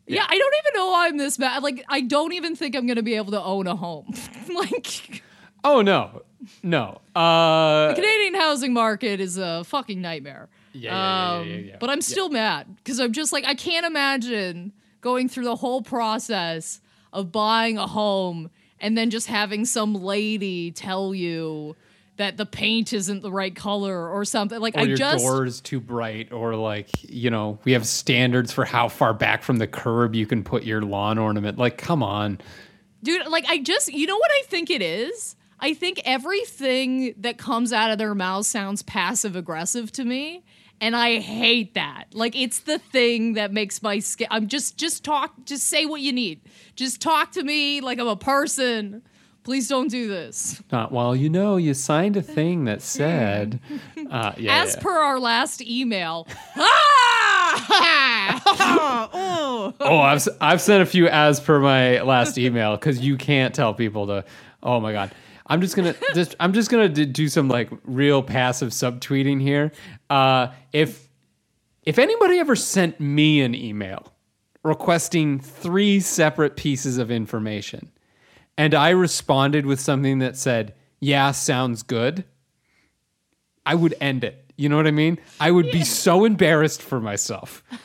Yeah, 0.06 0.24
I 0.28 0.36
don't 0.38 0.54
even 0.64 0.72
know 0.80 0.86
why 0.88 1.06
I'm 1.08 1.16
this 1.16 1.38
mad. 1.38 1.62
Like, 1.62 1.84
I 1.88 2.00
don't 2.00 2.32
even 2.32 2.54
think 2.56 2.76
I'm 2.76 2.86
gonna 2.86 3.02
be 3.02 3.14
able 3.14 3.32
to 3.32 3.42
own 3.42 3.66
a 3.66 3.76
home. 3.76 4.12
like, 4.54 5.22
oh 5.64 5.82
no 5.82 6.22
no 6.62 7.00
uh 7.16 7.88
the 7.88 7.94
Canadian 7.94 8.34
housing 8.34 8.72
market 8.72 9.20
is 9.20 9.36
a 9.36 9.64
fucking 9.64 10.00
nightmare. 10.00 10.48
Yeah, 10.72 10.92
yeah, 10.92 10.94
yeah, 10.94 11.32
yeah, 11.34 11.38
Um, 11.40 11.48
yeah, 11.48 11.56
yeah. 11.56 11.76
But 11.80 11.90
I'm 11.90 12.02
still 12.02 12.28
mad 12.28 12.76
because 12.76 13.00
I'm 13.00 13.12
just 13.12 13.32
like 13.32 13.44
I 13.44 13.54
can't 13.54 13.86
imagine 13.86 14.72
going 15.00 15.28
through 15.28 15.44
the 15.44 15.56
whole 15.56 15.82
process 15.82 16.80
of 17.12 17.32
buying 17.32 17.78
a 17.78 17.86
home 17.86 18.50
and 18.78 18.96
then 18.96 19.08
just 19.10 19.26
having 19.28 19.64
some 19.64 19.94
lady 19.94 20.70
tell 20.70 21.14
you 21.14 21.74
that 22.16 22.36
the 22.36 22.46
paint 22.46 22.92
isn't 22.92 23.22
the 23.22 23.30
right 23.30 23.54
color 23.54 24.08
or 24.08 24.24
something. 24.24 24.58
Like 24.58 24.76
or 24.76 24.80
I 24.80 24.84
your 24.84 24.96
just 24.96 25.24
door's 25.24 25.60
too 25.60 25.80
bright 25.80 26.32
or 26.32 26.54
like 26.54 26.88
you 27.02 27.30
know 27.30 27.58
we 27.64 27.72
have 27.72 27.86
standards 27.86 28.52
for 28.52 28.64
how 28.64 28.88
far 28.88 29.12
back 29.12 29.42
from 29.42 29.58
the 29.58 29.66
curb 29.66 30.14
you 30.14 30.26
can 30.26 30.42
put 30.42 30.64
your 30.64 30.82
lawn 30.82 31.18
ornament. 31.18 31.58
Like 31.58 31.78
come 31.78 32.02
on. 32.02 32.38
Dude 33.02 33.26
like 33.28 33.44
i 33.48 33.58
just 33.58 33.92
you 33.92 34.06
know 34.06 34.16
what 34.16 34.30
i 34.30 34.42
think 34.46 34.70
it 34.70 34.82
is? 34.82 35.36
I 35.58 35.72
think 35.72 36.00
everything 36.04 37.14
that 37.18 37.38
comes 37.38 37.72
out 37.72 37.90
of 37.90 37.98
their 37.98 38.14
mouth 38.14 38.44
sounds 38.44 38.82
passive 38.82 39.36
aggressive 39.36 39.90
to 39.92 40.04
me 40.04 40.44
and 40.80 40.96
i 40.96 41.18
hate 41.18 41.74
that. 41.74 42.06
Like 42.12 42.34
it's 42.34 42.60
the 42.60 42.78
thing 42.78 43.34
that 43.34 43.52
makes 43.52 43.82
my 43.82 43.98
skin 43.98 44.28
i'm 44.30 44.48
just 44.48 44.78
just 44.78 45.04
talk 45.04 45.34
just 45.44 45.64
say 45.64 45.84
what 45.84 46.00
you 46.00 46.12
need. 46.12 46.40
Just 46.74 47.02
talk 47.02 47.32
to 47.32 47.42
me 47.42 47.82
like 47.82 47.98
i'm 47.98 48.08
a 48.08 48.16
person 48.16 49.02
please 49.46 49.68
don't 49.68 49.88
do 49.88 50.08
this 50.08 50.60
not 50.72 50.90
well 50.90 51.14
you 51.14 51.30
know 51.30 51.56
you 51.56 51.72
signed 51.72 52.16
a 52.16 52.22
thing 52.22 52.64
that 52.64 52.82
said 52.96 53.60
uh 54.10 54.32
yeah, 54.36 54.62
as 54.62 54.74
yeah. 54.74 54.82
per 54.82 54.90
our 54.90 55.20
last 55.20 55.62
email 55.62 56.26
ah! 56.56 56.86
oh. 59.12 59.74
Oh, 59.80 59.98
I've 59.98 60.26
I've 60.40 60.60
sent 60.60 60.82
a 60.82 60.86
few 60.86 61.08
as 61.08 61.40
per 61.40 61.60
my 61.60 62.00
last 62.02 62.38
email 62.38 62.76
because 62.76 63.00
you 63.00 63.16
can't 63.16 63.54
tell 63.54 63.72
people 63.74 64.06
to. 64.08 64.24
Oh 64.62 64.80
my 64.80 64.92
god, 64.92 65.12
I'm 65.46 65.60
just 65.60 65.76
gonna 65.76 65.94
just 66.14 66.34
I'm 66.40 66.52
just 66.52 66.70
gonna 66.70 66.88
do 66.88 67.28
some 67.28 67.48
like 67.48 67.70
real 67.84 68.22
passive 68.22 68.70
subtweeting 68.70 69.40
here. 69.40 69.72
Uh, 70.10 70.48
if 70.72 71.08
if 71.82 71.98
anybody 71.98 72.38
ever 72.38 72.56
sent 72.56 73.00
me 73.00 73.40
an 73.42 73.54
email 73.54 74.12
requesting 74.62 75.38
three 75.38 76.00
separate 76.00 76.56
pieces 76.56 76.98
of 76.98 77.10
information, 77.10 77.90
and 78.58 78.74
I 78.74 78.90
responded 78.90 79.66
with 79.66 79.80
something 79.80 80.18
that 80.20 80.36
said, 80.36 80.74
"Yeah, 81.00 81.32
sounds 81.32 81.82
good," 81.82 82.24
I 83.64 83.74
would 83.74 83.94
end 84.00 84.24
it. 84.24 84.46
You 84.56 84.68
know 84.70 84.76
what 84.76 84.86
I 84.86 84.92
mean? 84.92 85.18
I 85.38 85.50
would 85.50 85.70
be 85.70 85.84
so 85.84 86.24
embarrassed 86.24 86.80
for 86.80 86.98
myself. 86.98 87.62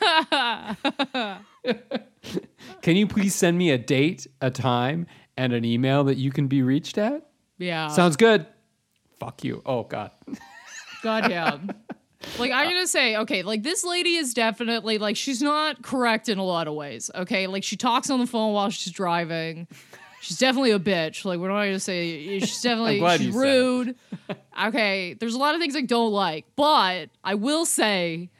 Can 2.82 2.96
you 2.96 3.06
please 3.06 3.34
send 3.34 3.58
me 3.58 3.70
a 3.70 3.78
date, 3.78 4.26
a 4.40 4.50
time, 4.50 5.06
and 5.36 5.52
an 5.52 5.64
email 5.64 6.04
that 6.04 6.16
you 6.16 6.30
can 6.30 6.48
be 6.48 6.62
reached 6.62 6.96
at? 6.98 7.28
yeah 7.58 7.88
Sounds 7.88 8.16
good. 8.16 8.46
Fuck 9.20 9.44
you. 9.44 9.62
Oh 9.66 9.84
God. 9.84 10.10
Goddamn. 11.02 11.70
like 12.38 12.52
I'm 12.52 12.68
gonna 12.68 12.86
say, 12.86 13.16
okay, 13.18 13.42
like 13.42 13.62
this 13.62 13.84
lady 13.84 14.16
is 14.16 14.32
definitely 14.34 14.98
like 14.98 15.16
she's 15.16 15.42
not 15.42 15.82
correct 15.82 16.28
in 16.28 16.38
a 16.38 16.44
lot 16.44 16.68
of 16.68 16.74
ways. 16.74 17.10
Okay, 17.14 17.46
like 17.46 17.64
she 17.64 17.76
talks 17.76 18.10
on 18.10 18.18
the 18.18 18.26
phone 18.26 18.52
while 18.54 18.70
she's 18.70 18.92
driving. 18.92 19.68
She's 20.22 20.38
definitely 20.38 20.70
a 20.70 20.78
bitch. 20.78 21.24
Like 21.24 21.40
what 21.40 21.50
am 21.50 21.56
I 21.56 21.66
gonna 21.66 21.80
say 21.80 22.38
she's 22.38 22.62
definitely 22.62 23.00
she's 23.00 23.26
you 23.26 23.32
said 23.32 23.40
it. 23.40 23.44
rude. 23.44 23.96
okay, 24.66 25.14
there's 25.14 25.34
a 25.34 25.38
lot 25.38 25.56
of 25.56 25.60
things 25.60 25.74
I 25.74 25.80
don't 25.80 26.12
like, 26.12 26.46
but 26.54 27.10
I 27.24 27.34
will 27.34 27.66
say 27.66 28.30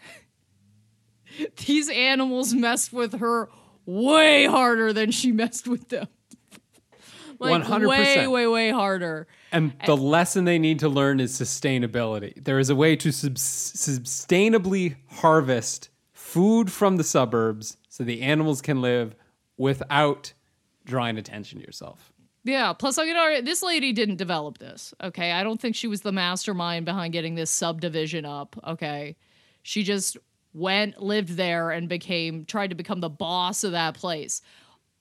these 1.67 1.89
animals 1.91 2.55
messed 2.55 2.93
with 2.93 3.19
her 3.19 3.49
way 3.85 4.47
harder 4.47 4.93
than 4.93 5.11
she 5.11 5.33
messed 5.33 5.67
with 5.67 5.89
them. 5.89 6.07
Like 7.41 7.65
100%. 7.65 7.89
way, 7.89 8.29
way, 8.29 8.47
way 8.47 8.71
harder. 8.71 9.27
And 9.51 9.73
the 9.85 9.97
lesson 9.97 10.45
they 10.45 10.61
need 10.61 10.79
to 10.79 10.89
learn 10.89 11.19
is 11.19 11.33
sustainability. 11.33 12.33
There 12.45 12.61
is 12.61 12.71
a 12.71 12.77
way 12.77 12.95
to 12.95 13.11
sub- 13.11 13.35
sustainably 13.35 14.95
harvest 15.11 15.89
food 16.13 16.71
from 16.71 16.97
the 16.97 17.03
suburbs 17.03 17.77
so 17.89 18.05
the 18.05 18.23
animals 18.23 18.63
can 18.63 18.81
live 18.81 19.17
without 19.57 20.35
drawing 20.85 21.19
attention 21.19 21.61
to 21.61 21.65
yourself. 21.65 22.13
Yeah. 22.45 22.73
Plus, 22.73 22.99
I'm 22.99 23.07
gonna. 23.07 23.43
This 23.43 23.63
lady 23.63 23.93
didn't 23.93 24.17
develop 24.17 24.59
this. 24.59 24.95
Okay. 25.03 25.33
I 25.33 25.43
don't 25.43 25.61
think 25.61 25.77
she 25.77 25.87
was 25.87 26.03
the 26.03 26.13
mastermind 26.13 26.85
behind 26.85 27.13
getting 27.13 27.35
this 27.35 27.51
subdivision 27.51 28.25
up. 28.25 28.59
Okay. 28.67 29.17
She 29.63 29.83
just 29.83 30.17
went, 30.55 31.01
lived 31.01 31.31
there, 31.31 31.71
and 31.71 31.89
became 31.89 32.45
tried 32.45 32.71
to 32.71 32.77
become 32.77 33.01
the 33.01 33.09
boss 33.09 33.65
of 33.65 33.73
that 33.73 33.95
place. 33.95 34.43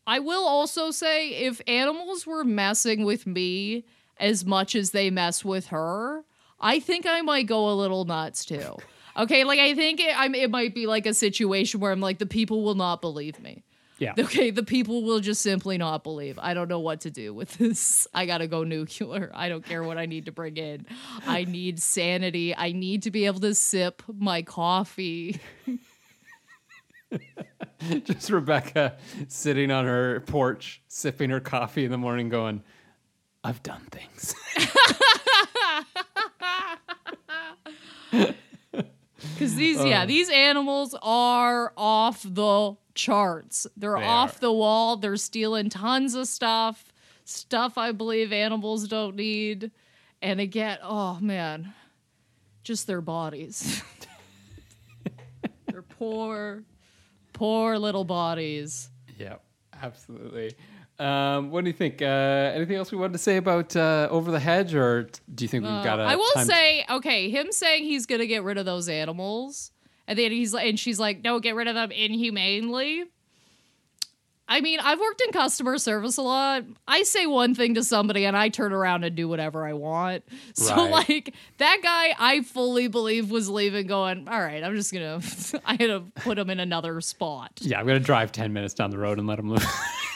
I 0.07 0.19
will 0.19 0.45
also 0.45 0.91
say, 0.91 1.29
if 1.29 1.61
animals 1.67 2.25
were 2.25 2.43
messing 2.43 3.05
with 3.05 3.27
me 3.27 3.85
as 4.17 4.45
much 4.45 4.75
as 4.75 4.91
they 4.91 5.09
mess 5.09 5.43
with 5.43 5.67
her, 5.67 6.23
I 6.59 6.79
think 6.79 7.05
I 7.05 7.21
might 7.21 7.47
go 7.47 7.69
a 7.69 7.73
little 7.73 8.05
nuts 8.05 8.45
too. 8.45 8.77
Okay, 9.17 9.43
like 9.43 9.59
I 9.59 9.75
think 9.75 9.99
it, 9.99 10.17
I'm, 10.17 10.33
it 10.33 10.49
might 10.49 10.73
be 10.73 10.87
like 10.87 11.05
a 11.05 11.13
situation 11.13 11.81
where 11.81 11.91
I'm 11.91 11.99
like, 11.99 12.17
the 12.17 12.25
people 12.25 12.63
will 12.63 12.75
not 12.75 13.01
believe 13.01 13.41
me. 13.41 13.65
Yeah. 14.01 14.13
Okay, 14.19 14.49
the 14.49 14.63
people 14.63 15.03
will 15.03 15.19
just 15.19 15.43
simply 15.43 15.77
not 15.77 16.03
believe. 16.03 16.39
I 16.39 16.55
don't 16.55 16.67
know 16.67 16.79
what 16.79 17.01
to 17.01 17.11
do 17.11 17.33
with 17.35 17.53
this. 17.57 18.07
I 18.13 18.25
gotta 18.25 18.47
go 18.47 18.63
nuclear. 18.63 19.31
I 19.33 19.47
don't 19.47 19.63
care 19.63 19.83
what 19.83 19.97
I 19.99 20.07
need 20.07 20.25
to 20.25 20.31
bring 20.31 20.57
in. 20.57 20.87
I 21.27 21.43
need 21.47 21.79
sanity. 21.79 22.55
I 22.55 22.71
need 22.71 23.03
to 23.03 23.11
be 23.11 23.27
able 23.27 23.41
to 23.41 23.53
sip 23.53 24.01
my 24.11 24.41
coffee. 24.41 25.39
Just 28.03 28.29
Rebecca 28.29 28.97
sitting 29.27 29.69
on 29.69 29.85
her 29.85 30.21
porch, 30.21 30.81
sipping 30.87 31.29
her 31.29 31.39
coffee 31.39 31.85
in 31.85 31.91
the 31.91 31.97
morning, 31.97 32.29
going, 32.29 32.63
I've 33.43 33.61
done 33.61 33.81
things. 33.91 34.33
Because 39.33 39.55
these, 39.55 39.83
yeah, 39.83 40.03
uh. 40.03 40.05
these 40.05 40.29
animals 40.29 40.95
are 41.01 41.73
off 41.77 42.23
the 42.23 42.75
charts. 42.95 43.67
They're 43.77 43.97
They 43.97 44.05
off 44.05 44.37
are. 44.37 44.39
the 44.39 44.51
wall. 44.51 44.97
They're 44.97 45.17
stealing 45.17 45.69
tons 45.69 46.15
of 46.15 46.27
stuff, 46.27 46.91
stuff 47.25 47.77
I 47.77 47.91
believe 47.91 48.31
animals 48.33 48.87
don't 48.87 49.15
need. 49.15 49.71
And 50.21 50.39
again, 50.39 50.77
oh 50.83 51.17
man, 51.19 51.73
just 52.63 52.87
their 52.87 53.01
bodies. 53.01 53.81
their 55.67 55.81
poor, 55.81 56.63
poor 57.33 57.77
little 57.77 58.03
bodies. 58.05 58.89
Yeah, 59.17 59.35
absolutely. 59.81 60.55
Um, 61.01 61.49
what 61.51 61.63
do 61.63 61.69
you 61.69 61.75
think? 61.75 62.01
Uh, 62.01 62.05
anything 62.05 62.75
else 62.75 62.91
we 62.91 62.97
wanted 62.97 63.13
to 63.13 63.19
say 63.19 63.37
about 63.37 63.75
uh, 63.75 64.07
Over 64.11 64.29
the 64.31 64.39
Hedge, 64.39 64.75
or 64.75 65.03
t- 65.03 65.19
do 65.33 65.43
you 65.43 65.49
think 65.49 65.63
we've 65.63 65.83
got 65.83 65.99
a? 65.99 66.03
Uh, 66.03 66.11
I 66.11 66.15
will 66.15 66.31
time- 66.33 66.45
say, 66.45 66.85
okay, 66.89 67.29
him 67.29 67.51
saying 67.51 67.83
he's 67.85 68.05
gonna 68.05 68.27
get 68.27 68.43
rid 68.43 68.57
of 68.57 68.65
those 68.65 68.87
animals, 68.87 69.71
and 70.07 70.17
then 70.19 70.31
he's 70.31 70.53
like, 70.53 70.67
and 70.69 70.79
she's 70.79 70.99
like, 70.99 71.23
no, 71.23 71.39
get 71.39 71.55
rid 71.55 71.67
of 71.67 71.75
them 71.75 71.91
inhumanely. 71.91 73.05
I 74.47 74.59
mean, 74.59 74.81
I've 74.81 74.99
worked 74.99 75.21
in 75.21 75.31
customer 75.31 75.77
service 75.77 76.17
a 76.17 76.21
lot. 76.23 76.63
I 76.85 77.03
say 77.03 77.25
one 77.25 77.55
thing 77.55 77.75
to 77.75 77.85
somebody 77.85 78.25
and 78.25 78.35
I 78.35 78.49
turn 78.49 78.73
around 78.73 79.05
and 79.05 79.15
do 79.15 79.29
whatever 79.29 79.65
I 79.65 79.71
want. 79.71 80.25
So, 80.55 80.75
Right. 80.75 80.91
like, 81.09 81.33
that 81.59 81.77
guy 81.81 82.13
I 82.19 82.41
fully 82.41 82.89
believe 82.89 83.31
was 83.31 83.47
leaving, 83.49 83.87
going, 83.87 84.27
all 84.27 84.41
right, 84.41 84.61
I'm 84.61 84.75
just 84.75 84.91
gonna, 84.91 85.21
I 85.65 85.71
had 85.79 85.87
to 85.87 86.01
put 86.15 86.37
him 86.37 86.49
in 86.49 86.59
another 86.59 86.99
spot. 86.99 87.51
Yeah, 87.61 87.79
I'm 87.79 87.87
gonna 87.87 88.01
drive 88.01 88.33
ten 88.33 88.51
minutes 88.51 88.73
down 88.73 88.89
the 88.91 88.97
road 88.97 89.19
and 89.19 89.25
let 89.27 89.39
him 89.39 89.49
loose. 89.49 89.65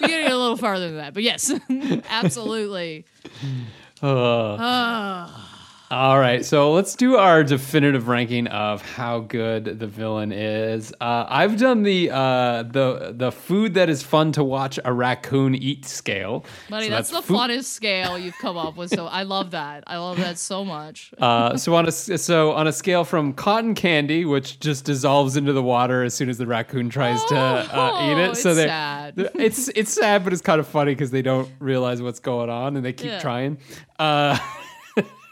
We're 0.00 0.08
getting 0.08 0.26
a 0.32 0.36
little 0.36 0.56
farther 0.56 0.86
than 0.88 0.96
that, 0.98 1.14
but 1.14 1.22
yes, 1.22 1.52
absolutely. 2.10 3.04
Uh, 4.02 5.38
All 5.90 6.18
right, 6.18 6.44
so 6.44 6.72
let's 6.72 6.96
do 6.96 7.16
our 7.16 7.44
definitive 7.44 8.08
ranking 8.08 8.46
of 8.48 8.80
how 8.82 9.20
good 9.20 9.78
the 9.78 9.86
villain 9.86 10.32
is. 10.32 10.92
Uh, 10.98 11.26
I've 11.28 11.58
done 11.58 11.82
the 11.82 12.10
uh, 12.10 12.62
the 12.64 13.12
the 13.16 13.30
food 13.30 13.74
that 13.74 13.88
is 13.90 14.02
fun 14.02 14.32
to 14.32 14.42
watch 14.42 14.80
a 14.84 14.92
raccoon 14.92 15.54
eat 15.54 15.84
scale. 15.84 16.46
Buddy, 16.70 16.86
So 16.86 16.90
that's, 16.90 17.10
the 17.10 17.22
food- 17.22 17.36
funnest 17.36 17.64
scale 17.64 18.18
you've 18.18 18.36
come 18.38 18.56
up 18.56 18.76
with. 18.76 18.90
So 18.90 19.06
I 19.06 19.22
love 19.24 19.50
that. 19.52 19.84
I 19.86 19.98
love 19.98 20.16
that 20.16 20.38
so 20.38 20.64
much. 20.64 21.12
Uh, 21.24 21.56
so 21.56 21.74
on 21.74 21.86
a 21.86 21.92
so 21.92 22.52
on 22.52 22.66
a 22.66 22.72
scale 22.72 23.04
from 23.04 23.32
cotton 23.32 23.74
candy, 23.74 24.24
which 24.24 24.58
just 24.60 24.84
dissolves 24.84 25.36
into 25.36 25.52
the 25.52 25.62
water 25.62 26.02
as 26.02 26.12
soon 26.14 26.28
as 26.28 26.38
the 26.38 26.46
raccoon 26.46 26.88
tries 26.90 27.22
to 27.26 27.36
uh, 27.36 28.10
eat 28.10 28.18
it. 28.22 28.30
Oh, 28.30 28.32
so 28.34 28.50
it's 28.50 28.58
sad. 28.60 29.14
it's 29.34 29.68
it's 29.68 29.92
sad, 29.92 30.24
but 30.24 30.32
it's 30.32 30.42
kind 30.42 30.60
of 30.60 30.66
funny 30.66 30.92
because 30.92 31.10
they 31.10 31.22
don't 31.22 31.48
realize 31.60 32.02
what's 32.02 32.20
going 32.20 32.50
on 32.50 32.76
and 32.76 32.84
they 32.84 32.92
keep 32.92 33.10
Yeah. 33.10 33.20
trying. 33.20 33.58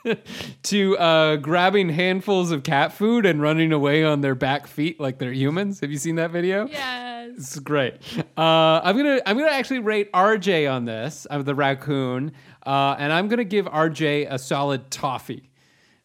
Uh, 0.04 0.14
to 0.62 0.96
uh, 0.98 1.36
grabbing 1.36 1.88
handfuls 1.88 2.50
of 2.50 2.62
cat 2.62 2.92
food 2.92 3.26
and 3.26 3.40
running 3.40 3.72
away 3.72 4.04
on 4.04 4.20
their 4.20 4.34
back 4.34 4.66
feet 4.66 5.00
like 5.00 5.18
they're 5.18 5.32
humans. 5.32 5.80
Have 5.80 5.90
you 5.90 5.98
seen 5.98 6.16
that 6.16 6.30
video? 6.30 6.66
yes. 6.66 7.30
it's 7.36 7.58
great. 7.58 7.94
Uh, 8.36 8.80
I'm 8.82 8.96
gonna 8.96 9.20
I'm 9.26 9.36
gonna 9.38 9.50
actually 9.50 9.80
rate 9.80 10.10
RJ 10.12 10.72
on 10.72 10.84
this. 10.84 11.26
I'm 11.30 11.42
the 11.44 11.54
raccoon, 11.54 12.32
uh, 12.66 12.96
and 12.98 13.12
I'm 13.12 13.28
gonna 13.28 13.44
give 13.44 13.66
RJ 13.66 14.26
a 14.30 14.38
solid 14.38 14.90
toffee, 14.90 15.50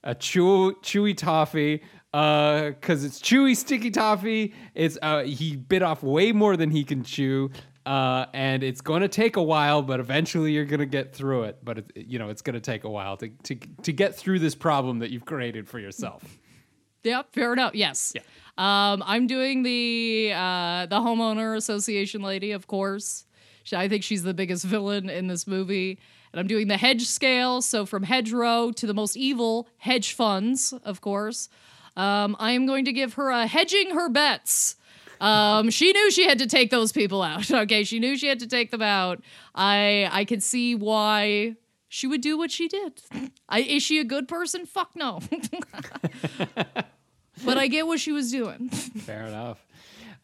a 0.04 0.14
chew, 0.16 0.76
chewy 0.82 1.16
toffee, 1.16 1.82
because 2.12 3.04
it's 3.04 3.20
chewy, 3.20 3.56
sticky 3.56 3.92
toffee. 3.92 4.54
It's 4.74 4.98
uh, 5.02 5.24
he 5.24 5.56
bit 5.56 5.82
off 5.82 6.04
way 6.04 6.32
more 6.32 6.58
than 6.58 6.72
he 6.72 6.84
can 6.84 7.04
chew. 7.04 7.52
Uh, 7.88 8.26
and 8.34 8.64
it's 8.64 8.82
going 8.82 9.02
to 9.02 9.08
take 9.08 9.38
a 9.38 9.42
while, 9.42 9.82
but 9.82 10.02
eventually 10.02 10.52
you're 10.52 10.66
going 10.66 10.82
to 10.82 10.86
get 10.86 11.14
through 11.16 11.44
it. 11.44 11.60
But 11.64 11.78
it, 11.78 11.92
you 11.96 12.20
know, 12.20 12.28
it's 12.30 12.42
going 12.42 12.56
to 12.56 12.60
take 12.60 12.84
a 12.84 12.90
while 12.90 13.16
to, 13.18 13.30
to 13.44 13.56
to 13.84 13.94
get 13.94 14.14
through 14.16 14.40
this 14.40 14.56
problem 14.56 15.00
that 15.00 15.10
you've 15.10 15.26
created 15.26 15.68
for 15.68 15.80
yourself. 15.80 16.24
Yep, 17.04 17.28
fair 17.32 17.54
enough. 17.54 17.74
Yes. 17.74 18.12
Yeah. 18.14 18.22
Um, 18.58 19.02
I'm 19.06 19.28
doing 19.28 19.64
the 19.64 20.34
uh, 20.36 20.88
the 20.88 20.98
homeowner 21.00 21.56
association 21.56 22.22
lady, 22.22 22.52
of 22.52 22.68
course. 22.68 23.24
She- 23.64 23.78
I 23.78 23.88
think 23.88 24.04
she's 24.04 24.24
the 24.24 24.34
biggest 24.34 24.66
villain 24.66 25.10
in 25.10 25.28
this 25.28 25.48
movie. 25.48 26.00
And 26.34 26.40
I'm 26.42 26.48
doing 26.48 26.68
the 26.68 26.76
hedge 26.76 27.06
scale, 27.06 27.62
so 27.62 27.86
from 27.86 28.04
hedgerow 28.04 28.72
to 28.72 28.86
the 28.86 28.94
most 28.94 29.16
evil 29.16 29.70
hedge 29.78 30.12
funds, 30.14 30.74
of 30.84 31.00
course. 31.00 31.48
Um, 31.96 32.36
I 32.40 32.52
am 32.52 32.66
going 32.66 32.84
to 32.86 32.92
give 32.92 33.14
her 33.14 33.30
a 33.30 33.48
hedging 33.48 33.92
her 33.92 34.10
bets. 34.10 34.76
Um, 35.20 35.70
she 35.70 35.92
knew 35.92 36.12
she 36.12 36.28
had 36.28 36.40
to 36.40 36.48
take 36.48 36.72
those 36.72 36.92
people 36.92 37.22
out. 37.22 37.50
Okay, 37.58 37.84
she 37.84 38.00
knew 38.00 38.18
she 38.18 38.28
had 38.28 38.40
to 38.40 38.48
take 38.48 38.72
them 38.72 38.82
out. 38.82 39.22
I 39.56 40.10
I 40.12 40.26
can 40.26 40.42
see 40.42 40.76
why 40.76 41.56
she 41.90 42.08
would 42.08 42.22
do 42.22 42.38
what 42.38 42.52
she 42.52 42.68
did. 42.68 43.02
I, 43.50 43.62
is 43.62 43.82
she 43.82 44.00
a 44.00 44.04
good 44.04 44.28
person? 44.28 44.66
Fuck 44.66 44.92
no. 44.96 45.22
but 47.46 47.58
I 47.58 47.68
get 47.68 47.88
what 47.88 48.00
she 48.00 48.12
was 48.12 48.32
doing. 48.32 48.70
Fair 48.70 49.26
enough. 49.26 49.68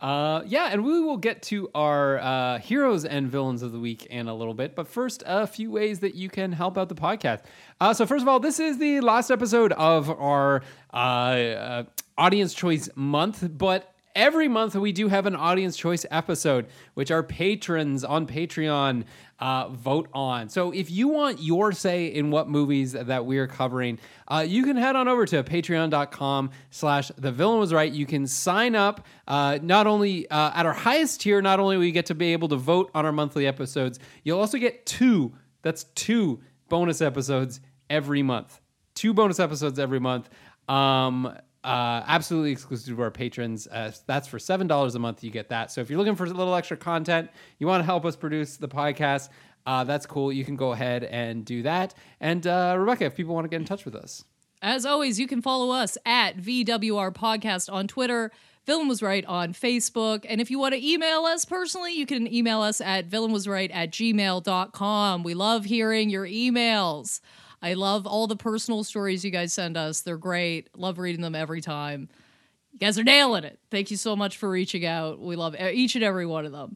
Uh, 0.04 0.44
yeah, 0.46 0.68
and 0.70 0.84
we 0.84 1.00
will 1.00 1.16
get 1.16 1.41
to 1.41 1.72
our 1.74 2.20
uh, 2.20 2.60
heroes 2.60 3.06
and 3.06 3.32
villains 3.32 3.62
of 3.62 3.72
the 3.72 3.80
week 3.80 4.06
in 4.08 4.28
a 4.28 4.36
little 4.36 4.54
bit. 4.54 4.76
But 4.76 4.89
first, 4.89 5.24
a 5.26 5.48
few 5.48 5.72
ways 5.72 6.00
that 6.00 6.14
you 6.14 6.30
can 6.30 6.52
help 6.52 6.78
out 6.78 6.89
the 6.89 6.96
podcast. 6.96 7.44
Uh, 7.80 7.94
so, 7.94 8.06
first 8.06 8.22
of 8.22 8.28
all, 8.28 8.41
this 8.41 8.60
is 8.60 8.80
the 8.80 9.00
last 9.00 9.32
episode 9.32 9.72
of 9.72 10.10
our 10.10 10.62
uh, 10.94 10.98
uh, 10.98 11.84
audience 12.18 12.54
choice 12.54 12.89
month, 12.96 13.48
but 13.58 13.93
every 14.16 14.47
month 14.47 14.76
we 14.76 14.91
do 14.91 15.07
have 15.07 15.26
an 15.26 15.36
audience 15.36 15.76
choice 15.76 16.05
episode, 16.11 16.68
which 16.93 17.11
our 17.11 17.24
patrons 17.24 18.03
on 18.03 18.28
Patreon 18.28 19.05
uh, 19.39 19.70
vote 19.70 20.07
on. 20.14 20.49
So 20.49 20.72
if 20.72 20.89
you 20.89 21.07
want 21.07 21.41
your 21.41 21.72
say 21.72 22.07
in 22.07 22.32
what 22.32 22.47
movies 22.47 22.93
that 22.93 23.26
we're 23.26 23.47
covering, 23.47 23.99
uh, 24.28 24.45
you 24.47 24.64
can 24.64 24.78
head 24.78 24.95
on 24.95 25.07
over 25.07 25.26
to 25.26 25.43
patreon.com 25.43 26.51
slash 26.70 27.11
the 27.18 27.32
villain 27.32 27.59
was 27.59 27.74
right. 27.74 27.91
You 27.91 28.05
can 28.05 28.28
sign 28.28 28.76
up 28.76 29.05
uh, 29.28 29.59
not 29.61 29.88
only 29.88 30.30
uh, 30.30 30.51
at 30.53 30.66
our 30.66 30.74
highest 30.74 31.22
tier, 31.22 31.41
not 31.41 31.59
only 31.59 31.78
will 31.78 31.86
you 31.86 31.91
get 31.91 32.05
to 32.07 32.16
be 32.16 32.34
able 32.34 32.47
to 32.49 32.55
vote 32.55 32.91
on 32.93 33.05
our 33.05 33.11
monthly 33.11 33.47
episodes, 33.47 33.99
you'll 34.24 34.39
also 34.39 34.57
get 34.57 34.86
two, 34.86 35.34
that's 35.61 35.86
two 35.95 36.41
bonus 36.70 37.01
episodes 37.01 37.59
every 37.89 38.24
month. 38.24 38.59
Two 38.95 39.14
bonus 39.14 39.39
episodes 39.39 39.80
every 39.80 39.99
month. 39.99 40.30
Um, 40.70 41.36
uh, 41.64 42.03
absolutely 42.07 42.51
exclusive 42.51 42.95
to 42.95 43.01
our 43.01 43.11
patrons. 43.11 43.68
Uh, 43.68 43.91
that's 44.05 44.28
for 44.28 44.39
seven 44.39 44.68
dollars 44.68 44.95
a 44.95 44.99
month. 44.99 45.24
You 45.24 45.32
get 45.32 45.49
that. 45.49 45.72
So 45.72 45.82
if 45.82 45.89
you're 45.89 45.99
looking 45.99 46.16
for 46.16 46.26
a 46.26 46.30
little 46.30 46.55
extra 46.55 46.78
content, 46.78 47.30
you 47.59 47.68
want 47.68 47.82
to 47.82 47.86
help 47.86 48.05
us 48.05 48.16
produce 48.16 48.57
the 48.57 48.68
podcast, 48.68 49.30
uh, 49.66 49.84
that's 49.84 50.05
cool. 50.05 50.32
You 50.32 50.43
can 50.45 50.55
go 50.55 50.74
ahead 50.74 51.03
and 51.05 51.45
do 51.45 51.64
that. 51.64 51.93
And 52.20 52.45
uh, 52.45 52.76
Rebecca, 52.78 53.05
if 53.05 53.16
people 53.16 53.34
want 53.34 53.45
to 53.45 53.49
get 53.49 53.57
in 53.61 53.66
touch 53.66 53.86
with 53.86 53.95
us, 53.95 54.26
As 54.61 54.86
always, 54.86 55.20
you 55.20 55.28
can 55.28 55.41
follow 55.41 55.72
us 55.72 55.97
at 56.05 56.38
VWR 56.38 57.14
Podcast 57.14 57.72
on 57.72 57.88
Twitter. 57.88 58.32
Villain 58.66 58.88
was 58.88 59.01
right 59.01 59.26
on 59.26 59.53
Facebook. 59.53 60.26
And 60.28 60.39
if 60.39 60.49
you 60.49 60.57
want 60.57 60.74
to 60.74 60.86
email 60.86 61.26
us 61.26 61.43
personally, 61.43 61.93
you 61.93 62.05
can 62.05 62.34
email 62.34 62.61
us 62.61 62.80
at 62.80 63.09
villainwasright 63.09 63.74
at 63.74 63.91
gmail.com. 63.91 65.24
We 65.24 65.34
love 65.34 65.66
hearing 65.66 66.09
your 66.09 66.26
emails. 66.26 67.20
I 67.64 67.74
love 67.74 68.05
all 68.05 68.28
the 68.28 68.36
personal 68.36 68.84
stories 68.84 69.24
you 69.26 69.32
guys 69.32 69.53
send 69.53 69.78
us. 69.78 70.01
They're 70.01 70.18
great. 70.18 70.70
Love 70.78 70.99
reading 70.99 71.22
them 71.22 71.34
every 71.34 71.61
time. 71.61 72.09
You 72.74 72.80
guys 72.80 72.99
are 72.99 73.03
nailing 73.03 73.43
it. 73.45 73.57
Thank 73.72 73.89
you 73.89 73.97
so 73.97 74.16
much 74.16 74.38
for 74.38 74.49
reaching 74.49 74.86
out. 74.86 75.20
We 75.20 75.36
love 75.36 75.55
each 75.59 75.95
and 75.95 76.03
every 76.03 76.26
one 76.26 76.45
of 76.45 76.51
them. 76.51 76.76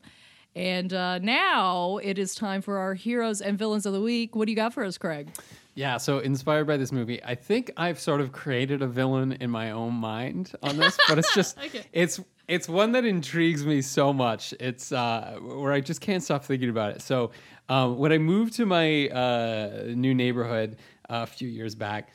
And 0.55 0.91
uh, 0.93 1.19
now 1.19 1.97
it 1.97 2.17
is 2.17 2.33
time 2.33 2.61
for 2.63 2.77
our 2.79 2.93
heroes 2.95 3.41
and 3.41 3.59
villains 3.59 3.85
of 3.85 3.93
the 3.93 4.01
week. 4.01 4.35
What 4.35 4.45
do 4.45 4.51
you 4.51 4.55
got 4.55 4.73
for 4.73 4.83
us, 4.83 4.97
Craig? 4.97 5.29
yeah. 5.75 5.97
So 5.97 6.17
inspired 6.19 6.65
by 6.65 6.77
this 6.77 6.91
movie, 6.91 7.23
I 7.23 7.35
think 7.35 7.69
I've 7.77 7.99
sort 7.99 8.21
of 8.21 8.31
created 8.31 8.81
a 8.81 8.87
villain 8.87 9.33
in 9.33 9.51
my 9.51 9.71
own 9.71 9.93
mind 9.93 10.53
on 10.63 10.77
this, 10.77 10.97
but 11.07 11.19
it's 11.19 11.33
just 11.35 11.57
Okay. 11.65 11.83
it's 11.93 12.19
it's 12.47 12.69
one 12.69 12.93
that 12.93 13.05
intrigues 13.05 13.65
me 13.65 13.81
so 13.81 14.13
much. 14.13 14.53
It's 14.59 14.91
uh, 14.91 15.37
where 15.41 15.73
I 15.73 15.81
just 15.81 15.99
can't 15.99 16.23
stop 16.23 16.45
thinking 16.45 16.69
about 16.69 16.91
it. 16.91 17.01
So 17.01 17.31
um, 17.67 17.97
when 17.97 18.11
I 18.11 18.17
moved 18.17 18.53
to 18.53 18.65
my 18.65 19.09
uh, 19.09 19.83
new 19.87 20.15
neighborhood 20.15 20.77
uh, 21.09 21.19
a 21.23 21.27
few 21.27 21.49
years 21.49 21.75
back, 21.75 22.09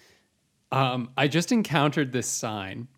um, 0.70 1.11
I 1.18 1.28
just 1.28 1.53
encountered 1.53 2.12
this 2.12 2.26
sign. 2.26 2.89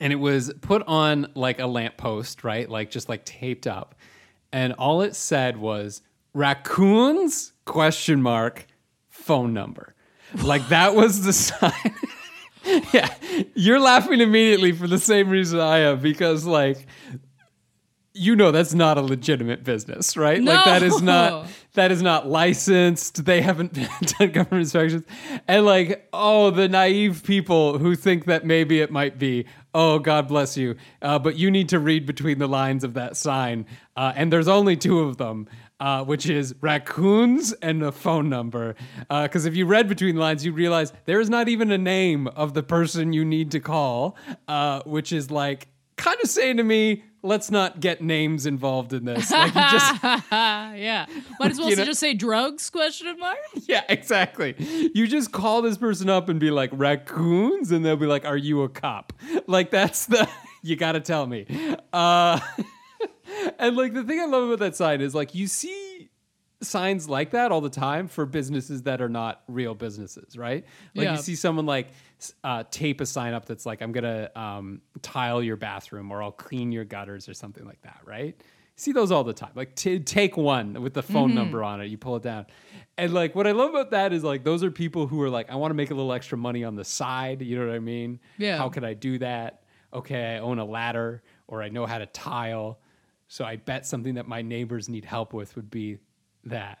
And 0.00 0.12
it 0.12 0.16
was 0.16 0.52
put 0.60 0.82
on 0.86 1.32
like 1.34 1.60
a 1.60 1.66
lamppost, 1.66 2.44
right? 2.44 2.68
Like 2.68 2.90
just 2.90 3.08
like 3.08 3.24
taped 3.24 3.66
up. 3.66 3.94
And 4.52 4.74
all 4.74 5.00
it 5.00 5.16
said 5.16 5.56
was 5.56 6.02
raccoons 6.34 7.54
question 7.64 8.20
mark 8.20 8.66
phone 9.08 9.54
number. 9.54 9.94
Like 10.42 10.68
that 10.68 10.94
was 10.94 11.24
the 11.24 11.32
sign. 11.32 11.94
yeah. 12.92 13.14
You're 13.54 13.80
laughing 13.80 14.20
immediately 14.20 14.72
for 14.72 14.86
the 14.86 14.98
same 14.98 15.28
reason 15.28 15.60
I 15.60 15.78
am 15.78 16.00
because 16.00 16.44
like 16.44 16.86
you 18.18 18.34
know 18.34 18.50
that's 18.50 18.74
not 18.74 18.98
a 18.98 19.00
legitimate 19.00 19.62
business, 19.62 20.16
right? 20.16 20.42
Like 20.42 20.64
that 20.64 20.82
is 20.82 21.00
not 21.00 21.46
that 21.74 21.92
is 21.92 22.02
not 22.02 22.26
licensed. 22.26 23.24
They 23.24 23.40
haven't 23.40 23.72
done 24.18 24.32
government 24.32 24.62
inspections. 24.62 25.04
And 25.46 25.64
like, 25.64 26.08
oh, 26.12 26.50
the 26.50 26.68
naive 26.68 27.22
people 27.24 27.78
who 27.78 27.94
think 27.94 28.24
that 28.24 28.44
maybe 28.44 28.80
it 28.80 28.90
might 28.90 29.18
be. 29.18 29.46
Oh, 29.74 30.00
God 30.00 30.26
bless 30.26 30.56
you. 30.56 30.74
Uh, 31.00 31.20
but 31.20 31.36
you 31.36 31.50
need 31.50 31.68
to 31.68 31.78
read 31.78 32.04
between 32.04 32.40
the 32.40 32.48
lines 32.48 32.82
of 32.82 32.94
that 32.94 33.16
sign. 33.16 33.66
Uh, 33.96 34.12
and 34.16 34.32
there's 34.32 34.48
only 34.48 34.76
two 34.76 35.00
of 35.00 35.18
them. 35.18 35.46
Uh, 35.80 36.02
which 36.04 36.28
is 36.28 36.56
raccoons 36.60 37.52
and 37.62 37.84
a 37.84 37.92
phone 37.92 38.28
number. 38.28 38.74
Because 39.08 39.46
if 39.46 39.54
you 39.54 39.64
read 39.64 39.88
between 39.88 40.16
the 40.16 40.20
lines, 40.20 40.44
you 40.44 40.50
realize 40.52 40.92
there 41.04 41.20
is 41.20 41.30
not 41.30 41.48
even 41.48 41.70
a 41.70 41.78
name 41.78 42.26
of 42.28 42.52
the 42.54 42.64
person 42.64 43.12
you 43.12 43.24
need 43.24 43.52
to 43.52 43.60
call, 43.60 44.16
uh, 44.48 44.82
which 44.86 45.12
is 45.12 45.30
like 45.30 45.68
kind 45.96 46.16
of 46.20 46.28
saying 46.28 46.56
to 46.56 46.64
me, 46.64 47.04
let's 47.22 47.50
not 47.52 47.78
get 47.78 48.00
names 48.02 48.44
involved 48.44 48.92
in 48.92 49.04
this. 49.04 49.30
Like 49.30 49.54
you 49.54 49.60
just 49.60 50.04
Uh, 50.04 50.18
yeah. 50.32 51.06
Might 51.38 51.52
as 51.52 51.58
well 51.60 51.70
You 51.70 51.76
know- 51.76 51.84
just 51.84 52.00
say 52.00 52.12
drugs 52.12 52.70
question 52.70 53.16
mark. 53.18 53.38
Yeah, 53.68 53.82
exactly. 53.88 54.56
You 54.94 55.06
just 55.06 55.30
call 55.30 55.62
this 55.62 55.76
person 55.76 56.08
up 56.10 56.28
and 56.28 56.40
be 56.40 56.50
like 56.50 56.70
raccoons, 56.72 57.70
and 57.70 57.84
they'll 57.84 57.96
be 57.96 58.06
like, 58.06 58.24
"Are 58.24 58.36
you 58.36 58.62
a 58.62 58.68
cop?" 58.68 59.12
Like 59.46 59.70
that's 59.70 60.06
the 60.06 60.28
you 60.62 60.74
got 60.74 60.92
to 60.92 61.00
tell 61.00 61.26
me. 61.26 61.46
Uh, 61.92 62.40
and 63.58 63.76
like 63.76 63.94
the 63.94 64.04
thing 64.04 64.20
I 64.20 64.26
love 64.26 64.44
about 64.44 64.58
that 64.60 64.76
sign 64.76 65.00
is 65.00 65.14
like 65.14 65.34
you 65.34 65.46
see 65.46 66.10
signs 66.60 67.08
like 67.08 67.30
that 67.30 67.52
all 67.52 67.60
the 67.60 67.70
time 67.70 68.08
for 68.08 68.26
businesses 68.26 68.82
that 68.82 69.00
are 69.00 69.08
not 69.08 69.42
real 69.46 69.74
businesses, 69.74 70.36
right? 70.36 70.64
Like 70.94 71.04
Yeah. 71.04 71.12
you 71.12 71.18
see 71.18 71.36
someone 71.36 71.66
like 71.66 71.88
uh, 72.42 72.64
tape 72.70 73.00
a 73.00 73.06
sign 73.06 73.32
up 73.32 73.44
that's 73.44 73.64
like, 73.64 73.80
"I'm 73.80 73.92
gonna 73.92 74.30
um, 74.34 74.80
tile 75.02 75.40
your 75.42 75.56
bathroom" 75.56 76.10
or 76.10 76.20
"I'll 76.22 76.32
clean 76.32 76.72
your 76.72 76.84
gutters" 76.84 77.28
or 77.28 77.34
something 77.34 77.64
like 77.64 77.80
that, 77.82 78.00
right? 78.04 78.40
see 78.80 78.92
those 78.92 79.10
all 79.10 79.24
the 79.24 79.32
time. 79.32 79.50
Like 79.56 79.74
t- 79.74 79.98
take 79.98 80.36
one 80.36 80.80
with 80.80 80.94
the 80.94 81.02
phone 81.02 81.34
number 81.34 81.64
on 81.64 81.80
it, 81.80 81.86
you 81.86 81.98
pull 81.98 82.14
it 82.14 82.22
down. 82.22 82.46
And 82.96 83.12
like 83.12 83.34
what 83.34 83.44
I 83.44 83.50
love 83.50 83.70
about 83.70 83.90
that 83.90 84.12
is 84.12 84.22
like 84.22 84.44
those 84.44 84.62
are 84.62 84.70
people 84.70 85.08
who 85.08 85.20
are 85.22 85.28
like, 85.28 85.50
I 85.50 85.56
want 85.56 85.70
to 85.72 85.74
make 85.74 85.90
a 85.90 85.94
little 85.94 86.12
extra 86.12 86.38
money 86.38 86.62
on 86.62 86.76
the 86.76 86.84
side. 86.84 87.42
You 87.42 87.58
know 87.58 87.66
what 87.66 87.74
I 87.74 87.80
mean? 87.80 88.20
Yeah. 88.36 88.56
How 88.56 88.68
could 88.68 88.84
I 88.84 88.94
do 88.94 89.18
that? 89.18 89.64
Okay, 89.92 90.36
I 90.36 90.38
own 90.38 90.60
a 90.60 90.64
ladder 90.64 91.24
or 91.48 91.60
I 91.60 91.70
know 91.70 91.86
how 91.86 91.98
to 91.98 92.06
tile. 92.06 92.78
So 93.28 93.44
I 93.44 93.56
bet 93.56 93.86
something 93.86 94.14
that 94.14 94.26
my 94.26 94.42
neighbors 94.42 94.88
need 94.88 95.04
help 95.04 95.32
with 95.32 95.54
would 95.54 95.70
be 95.70 95.98
that. 96.44 96.78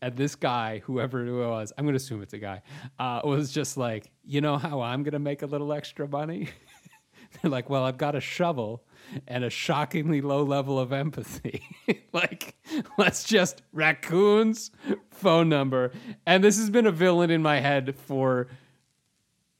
And 0.00 0.16
this 0.16 0.34
guy, 0.34 0.80
whoever 0.84 1.24
it 1.24 1.48
was, 1.48 1.72
I'm 1.78 1.84
going 1.84 1.92
to 1.92 1.98
assume 1.98 2.22
it's 2.22 2.32
a 2.32 2.38
guy, 2.38 2.62
uh, 2.98 3.20
was 3.22 3.52
just 3.52 3.76
like, 3.76 4.10
you 4.24 4.40
know 4.40 4.56
how 4.56 4.80
I'm 4.80 5.04
going 5.04 5.12
to 5.12 5.20
make 5.20 5.42
a 5.42 5.46
little 5.46 5.72
extra 5.72 6.08
money? 6.08 6.48
They're 7.40 7.50
like, 7.50 7.70
well, 7.70 7.84
I've 7.84 7.98
got 7.98 8.14
a 8.14 8.20
shovel 8.20 8.82
and 9.28 9.44
a 9.44 9.50
shockingly 9.50 10.20
low 10.20 10.42
level 10.42 10.78
of 10.78 10.92
empathy. 10.92 11.62
like, 12.12 12.56
let's 12.98 13.24
just 13.24 13.62
raccoons 13.72 14.70
phone 15.10 15.48
number. 15.48 15.92
And 16.26 16.42
this 16.42 16.58
has 16.58 16.68
been 16.68 16.86
a 16.86 16.92
villain 16.92 17.30
in 17.30 17.42
my 17.42 17.60
head 17.60 17.96
for 17.96 18.48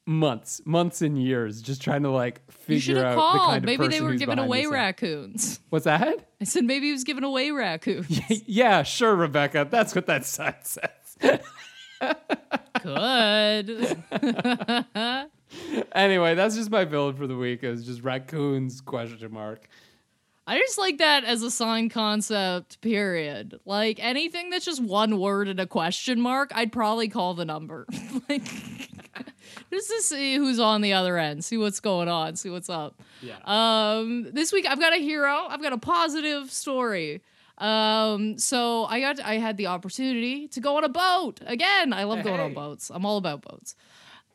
months, 0.06 0.60
months 0.64 1.02
and 1.02 1.20
years, 1.22 1.62
just 1.62 1.82
trying 1.82 2.02
to 2.02 2.10
like 2.10 2.50
figure 2.50 3.04
out 3.04 3.14
the 3.14 3.38
kind 3.38 3.58
of 3.58 3.64
maybe 3.64 3.88
they 3.88 4.00
were 4.00 4.10
who's 4.10 4.20
giving 4.20 4.36
behind 4.36 4.48
away 4.48 4.58
this 4.58 4.66
thing. 4.66 4.72
raccoons. 4.74 5.60
What's 5.70 5.84
that? 5.84 6.28
I 6.40 6.44
said 6.44 6.64
maybe 6.64 6.86
he 6.86 6.92
was 6.92 7.04
giving 7.04 7.24
away 7.24 7.50
raccoons. 7.50 8.20
yeah, 8.46 8.82
sure, 8.82 9.14
Rebecca. 9.14 9.66
That's 9.70 9.94
what 9.94 10.06
that 10.06 10.24
sign 10.24 10.54
says. 10.62 11.38
Good. 12.82 13.96
anyway, 15.92 16.34
that's 16.34 16.56
just 16.56 16.70
my 16.70 16.84
villain 16.84 17.16
for 17.16 17.26
the 17.26 17.36
week. 17.36 17.62
Is 17.62 17.84
just 17.86 18.02
raccoons 18.02 18.80
question 18.80 19.32
mark. 19.32 19.68
I 20.46 20.58
just 20.58 20.76
like 20.76 20.98
that 20.98 21.24
as 21.24 21.42
a 21.42 21.50
sign 21.50 21.88
concept, 21.88 22.80
period. 22.80 23.60
Like 23.64 24.02
anything 24.02 24.50
that's 24.50 24.64
just 24.64 24.82
one 24.82 25.18
word 25.20 25.46
and 25.48 25.60
a 25.60 25.66
question 25.66 26.20
mark, 26.20 26.50
I'd 26.54 26.72
probably 26.72 27.08
call 27.08 27.34
the 27.34 27.44
number. 27.44 27.86
like 28.28 28.44
just 29.70 29.88
to 29.88 30.02
see 30.02 30.36
who's 30.36 30.58
on 30.58 30.80
the 30.80 30.94
other 30.94 31.16
end, 31.16 31.44
see 31.44 31.56
what's 31.56 31.78
going 31.78 32.08
on, 32.08 32.34
see 32.34 32.50
what's 32.50 32.68
up. 32.68 33.00
Yeah. 33.20 33.36
Um, 33.44 34.32
this 34.32 34.52
week 34.52 34.66
I've 34.68 34.80
got 34.80 34.92
a 34.92 34.98
hero. 34.98 35.46
I've 35.48 35.62
got 35.62 35.72
a 35.72 35.78
positive 35.78 36.50
story. 36.50 37.22
Um, 37.58 38.38
so 38.38 38.84
I 38.86 38.98
got 38.98 39.20
I 39.20 39.34
had 39.34 39.56
the 39.56 39.68
opportunity 39.68 40.48
to 40.48 40.60
go 40.60 40.76
on 40.76 40.84
a 40.84 40.88
boat 40.88 41.40
again. 41.46 41.92
I 41.92 42.02
love 42.04 42.24
going 42.24 42.40
on 42.40 42.54
boats. 42.54 42.90
I'm 42.92 43.06
all 43.06 43.18
about 43.18 43.42
boats, 43.42 43.76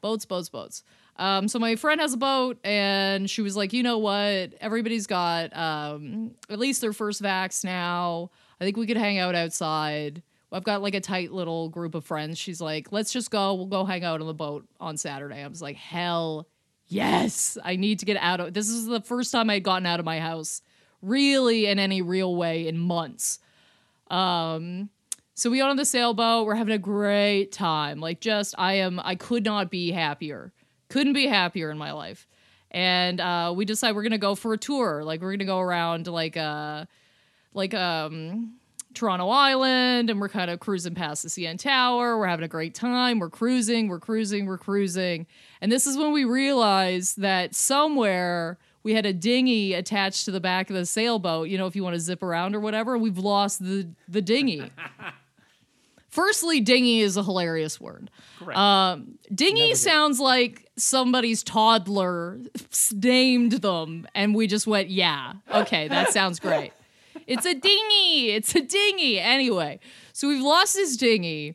boats, 0.01 0.25
boats, 0.25 0.47
boats. 0.47 0.83
Um, 1.17 1.47
so 1.47 1.57
my 1.57 1.75
friend 1.75 1.99
has 1.99 2.13
a 2.13 2.17
boat, 2.17 2.59
and 2.63 3.29
she 3.29 3.41
was 3.41 3.57
like, 3.57 3.73
you 3.73 3.81
know 3.81 3.97
what? 3.97 4.53
Everybody's 4.61 5.07
got 5.07 5.55
um 5.57 6.31
at 6.49 6.59
least 6.59 6.81
their 6.81 6.93
first 6.93 7.21
vax 7.21 7.63
now. 7.63 8.29
I 8.59 8.65
think 8.65 8.77
we 8.77 8.87
could 8.87 8.97
hang 8.97 9.17
out 9.17 9.35
outside. 9.35 10.21
I've 10.51 10.63
got 10.63 10.81
like 10.81 10.95
a 10.95 11.01
tight 11.01 11.31
little 11.31 11.69
group 11.69 11.93
of 11.95 12.05
friends. 12.05 12.37
She's 12.37 12.61
like, 12.61 12.91
let's 12.91 13.11
just 13.11 13.31
go. 13.31 13.53
We'll 13.53 13.65
go 13.65 13.83
hang 13.83 14.03
out 14.03 14.21
on 14.21 14.27
the 14.27 14.33
boat 14.33 14.65
on 14.79 14.97
Saturday. 14.97 15.41
I 15.43 15.47
was 15.47 15.61
like, 15.61 15.75
hell 15.75 16.47
yes. 16.87 17.57
I 17.63 17.75
need 17.75 17.99
to 17.99 18.05
get 18.05 18.17
out 18.17 18.39
of 18.39 18.53
this 18.53 18.69
is 18.69 18.85
the 18.85 19.01
first 19.01 19.31
time 19.31 19.49
I 19.49 19.55
had 19.55 19.63
gotten 19.63 19.85
out 19.85 19.99
of 19.99 20.05
my 20.05 20.19
house 20.19 20.61
really 21.01 21.65
in 21.65 21.79
any 21.79 22.01
real 22.01 22.35
way 22.35 22.67
in 22.67 22.77
months. 22.77 23.39
Um 24.09 24.89
so 25.33 25.51
we 25.51 25.61
on 25.61 25.75
the 25.75 25.85
sailboat. 25.85 26.47
We're 26.47 26.55
having 26.55 26.73
a 26.73 26.79
great 26.79 27.51
time. 27.51 27.99
Like 27.99 28.21
just 28.21 28.55
I 28.57 28.75
am 28.75 29.01
I 29.03 29.15
could 29.15 29.43
not 29.43 29.69
be 29.69 29.91
happier. 29.91 30.53
Couldn't 30.89 31.13
be 31.13 31.27
happier 31.27 31.71
in 31.71 31.77
my 31.77 31.91
life. 31.91 32.27
And 32.71 33.19
uh 33.19 33.53
we 33.55 33.65
decide 33.65 33.95
we're 33.95 34.03
gonna 34.03 34.17
go 34.17 34.35
for 34.35 34.53
a 34.53 34.57
tour. 34.57 35.03
Like 35.03 35.21
we're 35.21 35.31
gonna 35.31 35.45
go 35.45 35.59
around 35.59 36.07
like 36.07 36.37
uh 36.37 36.85
like 37.53 37.73
um 37.73 38.53
Toronto 38.93 39.29
Island 39.29 40.09
and 40.09 40.19
we're 40.19 40.29
kind 40.29 40.49
of 40.49 40.59
cruising 40.59 40.95
past 40.95 41.23
the 41.23 41.29
CN 41.29 41.59
Tower. 41.59 42.17
We're 42.17 42.27
having 42.27 42.45
a 42.45 42.49
great 42.49 42.73
time. 42.73 43.19
We're 43.19 43.29
cruising, 43.29 43.87
we're 43.87 43.99
cruising, 43.99 44.45
we're 44.47 44.57
cruising. 44.57 45.27
And 45.61 45.71
this 45.71 45.85
is 45.85 45.97
when 45.97 46.11
we 46.11 46.25
realized 46.25 47.21
that 47.21 47.53
somewhere 47.53 48.57
we 48.83 48.93
had 48.93 49.05
a 49.05 49.13
dinghy 49.13 49.73
attached 49.73 50.25
to 50.25 50.31
the 50.31 50.39
back 50.39 50.69
of 50.69 50.75
the 50.75 50.85
sailboat, 50.85 51.49
you 51.49 51.57
know, 51.57 51.67
if 51.67 51.75
you 51.75 51.83
want 51.83 51.93
to 51.93 51.99
zip 51.99 52.23
around 52.23 52.55
or 52.55 52.59
whatever, 52.59 52.97
we've 52.97 53.17
lost 53.17 53.63
the 53.63 53.87
the 54.07 54.21
dinghy. 54.21 54.71
Firstly, 56.17 56.61
dinghy 56.61 57.01
is 57.01 57.15
a 57.15 57.21
hilarious 57.21 57.79
word. 57.79 58.09
Um, 58.55 59.19
dinghy 59.31 59.75
sounds 59.75 60.19
like 60.19 60.67
somebody's 60.75 61.43
toddler 61.43 62.39
named 62.91 63.51
them, 63.51 64.07
and 64.15 64.33
we 64.33 64.47
just 64.47 64.65
went, 64.65 64.89
yeah, 64.89 65.33
okay, 65.53 65.87
that 65.89 66.11
sounds 66.13 66.39
great. 66.39 66.73
It's 67.27 67.45
a 67.45 67.53
dinghy. 67.53 68.31
It's 68.31 68.55
a 68.55 68.61
dinghy. 68.61 69.19
Anyway, 69.19 69.79
so 70.11 70.27
we've 70.27 70.41
lost 70.41 70.73
this 70.73 70.97
dinghy, 70.97 71.53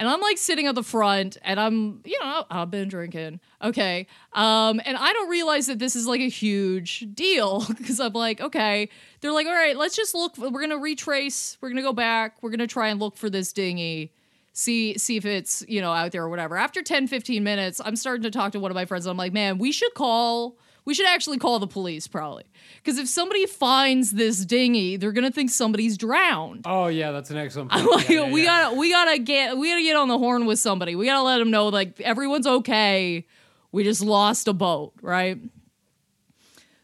and 0.00 0.08
I'm 0.08 0.22
like 0.22 0.38
sitting 0.38 0.66
at 0.66 0.74
the 0.74 0.82
front, 0.82 1.36
and 1.42 1.60
I'm, 1.60 2.00
you 2.06 2.18
know, 2.20 2.46
I've 2.50 2.70
been 2.70 2.88
drinking. 2.88 3.38
Okay. 3.62 4.06
Um, 4.32 4.80
and 4.86 4.96
I 4.96 5.12
don't 5.12 5.28
realize 5.28 5.66
that 5.66 5.78
this 5.78 5.94
is 5.94 6.06
like 6.06 6.22
a 6.22 6.28
huge 6.28 7.06
deal 7.12 7.66
because 7.68 8.00
I'm 8.00 8.14
like, 8.14 8.40
okay. 8.40 8.88
They're 9.20 9.30
like, 9.30 9.46
all 9.46 9.52
right, 9.52 9.76
let's 9.76 9.94
just 9.94 10.14
look. 10.14 10.38
We're 10.38 10.62
gonna 10.62 10.78
retrace. 10.78 11.58
We're 11.60 11.68
gonna 11.68 11.82
go 11.82 11.92
back. 11.92 12.42
We're 12.42 12.48
gonna 12.48 12.66
try 12.66 12.88
and 12.88 12.98
look 12.98 13.18
for 13.18 13.28
this 13.28 13.52
dinghy 13.52 14.12
see 14.52 14.98
see 14.98 15.16
if 15.16 15.24
it's 15.24 15.64
you 15.68 15.80
know 15.80 15.92
out 15.92 16.10
there 16.10 16.24
or 16.24 16.28
whatever 16.28 16.56
after 16.56 16.82
10 16.82 17.06
15 17.06 17.44
minutes 17.44 17.80
i'm 17.84 17.94
starting 17.94 18.24
to 18.24 18.32
talk 18.32 18.50
to 18.50 18.58
one 18.58 18.68
of 18.68 18.74
my 18.74 18.84
friends 18.84 19.06
i'm 19.06 19.16
like 19.16 19.32
man 19.32 19.58
we 19.58 19.70
should 19.70 19.94
call 19.94 20.58
we 20.84 20.94
should 20.94 21.06
actually 21.06 21.38
call 21.38 21.58
the 21.58 21.66
police 21.66 22.06
probably 22.08 22.44
because 22.76 22.98
if 22.98 23.08
somebody 23.08 23.46
finds 23.46 24.10
this 24.12 24.44
dinghy 24.44 24.96
they're 24.96 25.12
gonna 25.12 25.30
think 25.30 25.50
somebody's 25.50 25.96
drowned 25.98 26.62
Oh 26.66 26.86
yeah, 26.88 27.10
that's 27.12 27.30
an 27.30 27.36
excellent. 27.36 27.70
Point. 27.72 27.86
like, 27.90 28.08
Yeah, 28.08 28.24
yeah, 28.26 28.32
we 28.32 28.42
yeah. 28.44 28.62
gotta 28.64 28.76
we 28.76 28.90
gotta 28.90 29.18
get 29.18 29.56
we 29.56 29.68
gotta 29.70 29.82
get 29.82 29.96
on 29.96 30.08
the 30.08 30.18
horn 30.18 30.46
with 30.46 30.58
somebody 30.58 30.94
we 30.96 31.06
gotta 31.06 31.22
let 31.22 31.38
them 31.38 31.50
know 31.50 31.68
like 31.68 32.00
everyone's 32.00 32.46
okay 32.46 33.26
we 33.72 33.84
just 33.84 34.02
lost 34.02 34.48
a 34.48 34.52
boat 34.52 34.92
right 35.02 35.38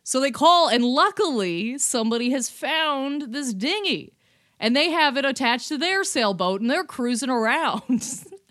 so 0.02 0.20
they 0.20 0.30
call 0.30 0.68
and 0.68 0.84
luckily 0.84 1.78
somebody 1.78 2.30
has 2.30 2.48
found 2.48 3.32
this 3.32 3.52
dinghy 3.52 4.12
and 4.60 4.74
they 4.76 4.90
have 4.90 5.16
it 5.16 5.24
attached 5.24 5.68
to 5.68 5.76
their 5.78 6.04
sailboat 6.04 6.60
and 6.60 6.70
they're 6.70 6.84
cruising 6.84 7.28
around 7.30 7.82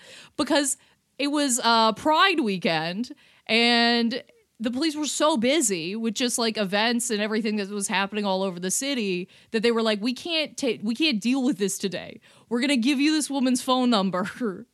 because 0.38 0.78
it 1.18 1.28
was 1.28 1.60
uh, 1.64 1.93
Pride 1.93 2.41
weekend 2.41 3.14
and 3.48 4.22
the 4.60 4.72
police 4.72 4.95
were 4.95 5.06
so 5.06 5.36
busy 5.36 5.95
with 5.95 6.14
just 6.14 6.38
like 6.38 6.58
events 6.58 7.10
and 7.10 7.22
everything 7.22 7.58
that 7.58 7.70
was 7.70 7.88
happening 7.88 8.26
all 8.26 8.41
over 8.41 8.60
the 8.60 8.72
city 8.72 9.28
that 9.51 9.64
they 9.64 9.72
were 9.72 9.82
like, 9.82 10.01
we 10.01 10.14
can't 10.14 10.56
take, 10.56 10.80
we 10.82 10.95
can't 10.95 11.22
deal 11.22 11.43
with 11.43 11.58
this 11.58 11.78
today. 11.78 12.22
We're 12.47 12.62
gonna 12.62 12.78
give 12.78 12.99
you 12.99 13.12
this 13.12 13.30
woman's 13.30 13.62
phone 13.62 13.89
number. 13.89 14.30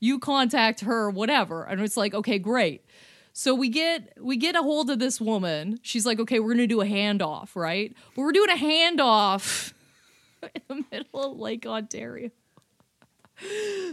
you 0.00 0.18
contact 0.18 0.80
her, 0.80 1.10
whatever. 1.10 1.64
And 1.64 1.80
it's 1.80 1.96
like, 1.96 2.14
okay, 2.14 2.38
great. 2.38 2.84
So 3.32 3.54
we 3.54 3.68
get 3.68 4.16
we 4.18 4.38
get 4.38 4.56
a 4.56 4.62
hold 4.62 4.88
of 4.88 4.98
this 4.98 5.20
woman. 5.20 5.78
She's 5.82 6.06
like, 6.06 6.18
okay, 6.20 6.40
we're 6.40 6.54
gonna 6.54 6.66
do 6.66 6.80
a 6.80 6.86
handoff, 6.86 7.54
right? 7.54 7.94
But 8.14 8.22
we're 8.22 8.32
doing 8.32 8.50
a 8.50 8.54
handoff 8.54 9.74
in 10.42 10.62
the 10.68 10.84
middle 10.90 11.32
of 11.32 11.38
Lake 11.38 11.66
Ontario. 11.66 12.30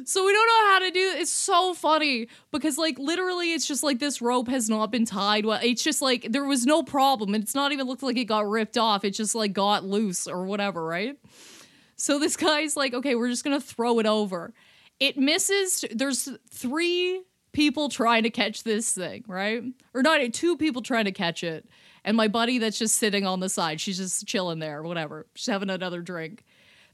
So 0.05 0.25
we 0.25 0.33
don't 0.33 0.47
know 0.47 0.71
how 0.71 0.79
to 0.79 0.91
do 0.91 0.99
it. 0.99 1.21
it's 1.21 1.31
so 1.31 1.73
funny 1.73 2.27
because 2.51 2.77
like 2.77 2.97
literally 2.99 3.53
it's 3.53 3.65
just 3.65 3.83
like 3.83 3.99
this 3.99 4.21
rope 4.21 4.47
has 4.47 4.69
not 4.69 4.91
been 4.91 5.05
tied 5.05 5.45
well. 5.45 5.59
It's 5.61 5.83
just 5.83 6.01
like 6.01 6.31
there 6.31 6.45
was 6.45 6.65
no 6.65 6.83
problem 6.83 7.35
it's 7.35 7.55
not 7.55 7.71
even 7.71 7.87
looked 7.87 8.03
like 8.03 8.17
it 8.17 8.25
got 8.25 8.47
ripped 8.47 8.77
off. 8.77 9.03
It 9.03 9.11
just 9.11 9.35
like 9.35 9.53
got 9.53 9.83
loose 9.83 10.27
or 10.27 10.45
whatever 10.45 10.85
right? 10.85 11.17
So 11.95 12.19
this 12.19 12.37
guy's 12.37 12.75
like 12.75 12.93
okay 12.93 13.15
we're 13.15 13.29
just 13.29 13.43
gonna 13.43 13.61
throw 13.61 13.99
it 13.99 14.05
over. 14.05 14.53
It 14.99 15.17
misses. 15.17 15.83
There's 15.91 16.29
three 16.49 17.23
people 17.51 17.89
trying 17.89 18.23
to 18.23 18.29
catch 18.29 18.63
this 18.63 18.93
thing 18.93 19.23
right? 19.27 19.63
Or 19.93 20.01
not 20.01 20.33
two 20.33 20.57
people 20.57 20.81
trying 20.81 21.05
to 21.05 21.11
catch 21.11 21.43
it. 21.43 21.67
And 22.05 22.17
my 22.17 22.27
buddy 22.27 22.59
that's 22.59 22.79
just 22.79 22.97
sitting 22.97 23.25
on 23.25 23.39
the 23.39 23.49
side 23.49 23.79
she's 23.79 23.97
just 23.97 24.25
chilling 24.25 24.59
there 24.59 24.83
whatever 24.83 25.27
she's 25.35 25.47
having 25.47 25.69
another 25.69 26.01
drink. 26.01 26.43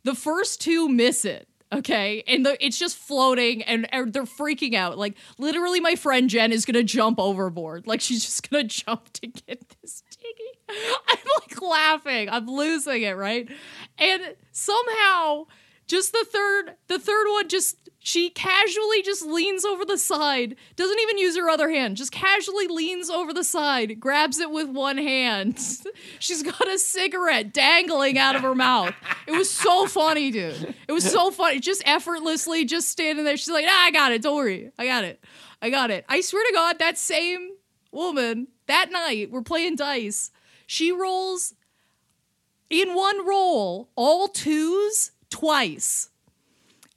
The 0.04 0.16
first 0.16 0.62
two 0.62 0.90
miss 0.90 1.26
it 1.26 1.48
okay? 1.72 2.24
And 2.28 2.46
the, 2.46 2.64
it's 2.66 2.78
just 2.78 2.98
floating 2.98 3.64
and, 3.64 3.92
and 3.94 4.14
they're 4.14 4.24
freaking 4.24 4.74
out. 4.74 4.98
Like 4.98 5.16
literally 5.38 5.80
my 5.80 5.96
friend 5.96 6.30
jen 6.30 6.52
is 6.52 6.66
gonna 6.66 6.84
jump 6.84 7.20
overboard. 7.20 7.88
Like 7.88 8.02
she's 8.02 8.24
just 8.24 8.50
gonna 8.50 8.64
jump 8.66 9.12
to 9.14 9.28
get 9.28 9.64
this 9.82 10.04
dinghy. 10.12 10.90
I'm 11.08 11.18
like 11.40 11.62
laughing. 11.62 12.30
I'm 12.30 12.48
losing 12.48 13.04
it 13.04 13.16
right? 13.16 13.50
And 13.98 14.36
somehow 14.52 15.46
just 15.90 16.14
the 16.14 16.26
third 16.32 16.76
the 16.88 17.00
third 17.00 17.28
one 17.30 17.50
just 17.50 17.76
she 18.02 18.30
casually 18.30 19.02
just 19.02 19.26
leans 19.26 19.66
over 19.66 19.84
the 19.84 19.98
side. 19.98 20.56
Doesn't 20.78 21.00
even 21.00 21.18
use 21.18 21.36
her 21.36 21.50
other 21.50 21.70
hand. 21.70 21.98
Just 21.98 22.14
casually 22.14 22.68
leans 22.68 23.10
over 23.10 23.34
the 23.34 23.44
side 23.44 24.00
grabs 24.00 24.40
it 24.40 24.52
with 24.52 24.70
one 24.70 24.98
hand. 24.98 25.60
She's 26.20 26.42
got 26.42 26.66
a 26.68 26.80
cigarette 26.80 27.54
dangling 27.54 28.18
out 28.18 28.38
of 28.38 28.44
her 28.44 28.56
mouth. 28.56 28.94
It 29.28 29.32
was 29.32 29.50
so 29.50 29.88
funny 29.88 30.32
dude. 30.32 30.76
It 30.88 30.92
was 30.94 31.10
so 31.10 31.32
funny. 31.32 31.60
Just 31.60 31.82
effortlessly 31.86 32.64
just 32.64 32.90
standing 32.90 33.26
there. 33.26 33.36
She's 33.36 33.50
like 33.50 33.66
ah, 33.68 33.86
i 33.86 33.92
got 33.92 34.12
it. 34.12 34.22
Don't 34.22 34.38
worry. 34.38 34.72
I 34.78 34.86
got 34.86 35.04
it. 35.04 35.22
I 35.62 35.70
got 35.72 35.92
it. 35.92 36.06
I 36.08 36.22
swear 36.22 36.44
to 36.46 36.54
god 36.54 36.80
that 36.80 36.98
same 36.98 37.50
woman 37.92 38.48
that 38.68 38.92
night 38.92 39.32
we're 39.32 39.42
playing 39.42 39.76
dice. 39.76 40.30
She 40.68 40.92
rolls 40.92 41.56
in 42.70 42.94
one 42.94 43.28
roll 43.28 43.90
all 43.96 44.28
twos 44.28 45.12
twice. 45.30 46.10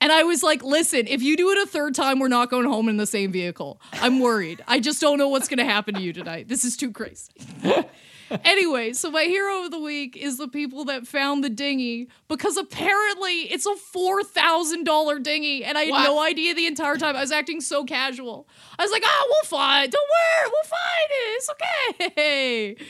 And 0.01 0.11
I 0.11 0.25
was 0.25 0.43
like, 0.43 0.65
listen, 0.65 1.07
if 1.07 1.23
you 1.23 1.37
do 1.37 1.51
it 1.51 1.59
a 1.63 1.67
third 1.67 1.95
time, 1.95 2.19
we're 2.19 2.27
not 2.29 2.51
going 2.51 2.67
home 2.67 2.89
in 2.89 2.97
the 2.97 3.07
same 3.07 3.31
vehicle. 3.31 3.81
I'm 3.93 4.19
worried. 4.19 4.61
I 4.67 4.81
just 4.81 5.01
don't 5.01 5.17
know 5.17 5.29
what's 5.29 5.47
going 5.47 5.59
to 5.59 5.65
happen 5.65 5.95
to 5.95 6.01
you 6.01 6.13
tonight. 6.13 6.49
This 6.49 6.65
is 6.65 6.77
too 6.77 6.91
crazy. 6.91 7.33
anyway, 8.45 8.95
so 8.95 9.13
my 9.13 9.23
hero 9.25 9.65
of 9.65 9.71
the 9.71 9.79
week 9.79 10.17
is 10.17 10.39
the 10.39 10.49
people 10.49 10.87
that 10.87 11.07
found 11.07 11.45
the 11.45 11.49
dinghy 11.51 12.09
because 12.27 12.57
apparently 12.57 13.43
it's 13.53 13.65
a 13.65 13.77
four 13.77 14.25
thousand 14.25 14.83
dollar 14.85 15.21
dinghy, 15.21 15.63
and 15.65 15.79
I 15.79 15.83
had 15.83 15.91
What? 15.91 16.05
no 16.05 16.21
idea 16.21 16.53
the 16.55 16.67
entire 16.67 16.97
time. 16.97 17.15
I 17.15 17.21
was 17.21 17.31
acting 17.31 17.61
so 17.61 17.85
casual. 17.85 18.49
I 18.79 18.83
was 18.83 18.91
like, 18.91 19.05
"Oh, 19.07 19.27
we'll 19.29 19.49
find. 19.61 19.93
Don't 19.93 20.09
worry, 20.09 20.51
we'll 20.51 20.65
find 20.65 21.11
it. 21.11 21.37
It's 21.37 21.51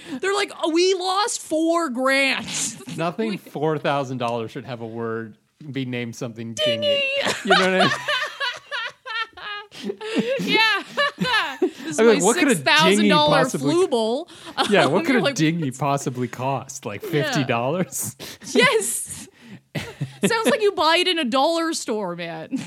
okay." 0.08 0.18
They're 0.20 0.34
like, 0.34 0.52
oh, 0.62 0.70
"We 0.72 0.94
lost 0.94 1.42
four 1.42 1.90
grand." 1.90 2.46
Nothing 2.96 3.38
four 3.52 3.78
thousand 3.78 4.18
dollars 4.18 4.50
should 4.50 4.64
have 4.64 4.80
a 4.80 4.86
word 4.86 5.36
be 5.70 5.84
named 5.84 6.16
something 6.16 6.54
dingy. 6.54 6.80
Dinghy. 6.86 7.02
You 7.44 7.50
know 7.54 7.60
what 7.60 7.82
I 7.82 7.84
mean? 9.84 9.98
yeah. 10.40 10.82
this 11.60 11.86
is 11.88 12.00
I 12.00 12.04
mean, 12.04 12.18
my 12.18 12.24
what 12.24 12.36
could 12.36 12.48
a 12.48 12.54
six 12.56 12.62
thousand 12.62 13.08
dollar 13.08 13.38
possibly- 13.44 13.72
flu 13.74 13.88
bowl. 13.88 14.28
Yeah, 14.70 14.86
what 14.86 15.04
could 15.04 15.16
a 15.16 15.20
like, 15.20 15.34
dinghy 15.34 15.70
possibly 15.70 16.28
cost? 16.28 16.84
Like 16.86 17.02
fifty 17.02 17.44
dollars? 17.44 18.16
Yes. 18.52 19.28
Sounds 20.24 20.48
like 20.50 20.60
you 20.62 20.72
buy 20.72 20.98
it 20.98 21.08
in 21.08 21.18
a 21.18 21.24
dollar 21.24 21.72
store, 21.72 22.14
man. 22.14 22.58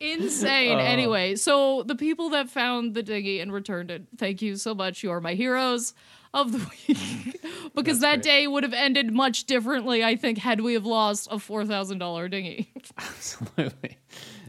Insane. 0.00 0.78
Uh. 0.78 0.82
anyway, 0.82 1.34
so 1.34 1.82
the 1.82 1.96
people 1.96 2.30
that 2.30 2.48
found 2.48 2.94
the 2.94 3.02
dinghy 3.02 3.40
and 3.40 3.52
returned 3.52 3.90
it, 3.90 4.04
thank 4.16 4.40
you 4.42 4.56
so 4.56 4.74
much. 4.74 5.02
You 5.02 5.10
are 5.10 5.20
my 5.20 5.34
heroes 5.34 5.92
of 6.34 6.52
the 6.52 6.58
week. 6.58 7.40
because 7.74 8.00
that 8.00 8.16
great. 8.16 8.24
day 8.24 8.46
would 8.46 8.62
have 8.62 8.72
ended 8.72 9.12
much 9.12 9.44
differently, 9.44 10.04
I 10.04 10.16
think, 10.16 10.38
had 10.38 10.60
we 10.60 10.74
have 10.74 10.86
lost 10.86 11.28
a 11.30 11.36
$4,000 11.36 12.30
dinghy. 12.30 12.72
Absolutely. 12.98 13.98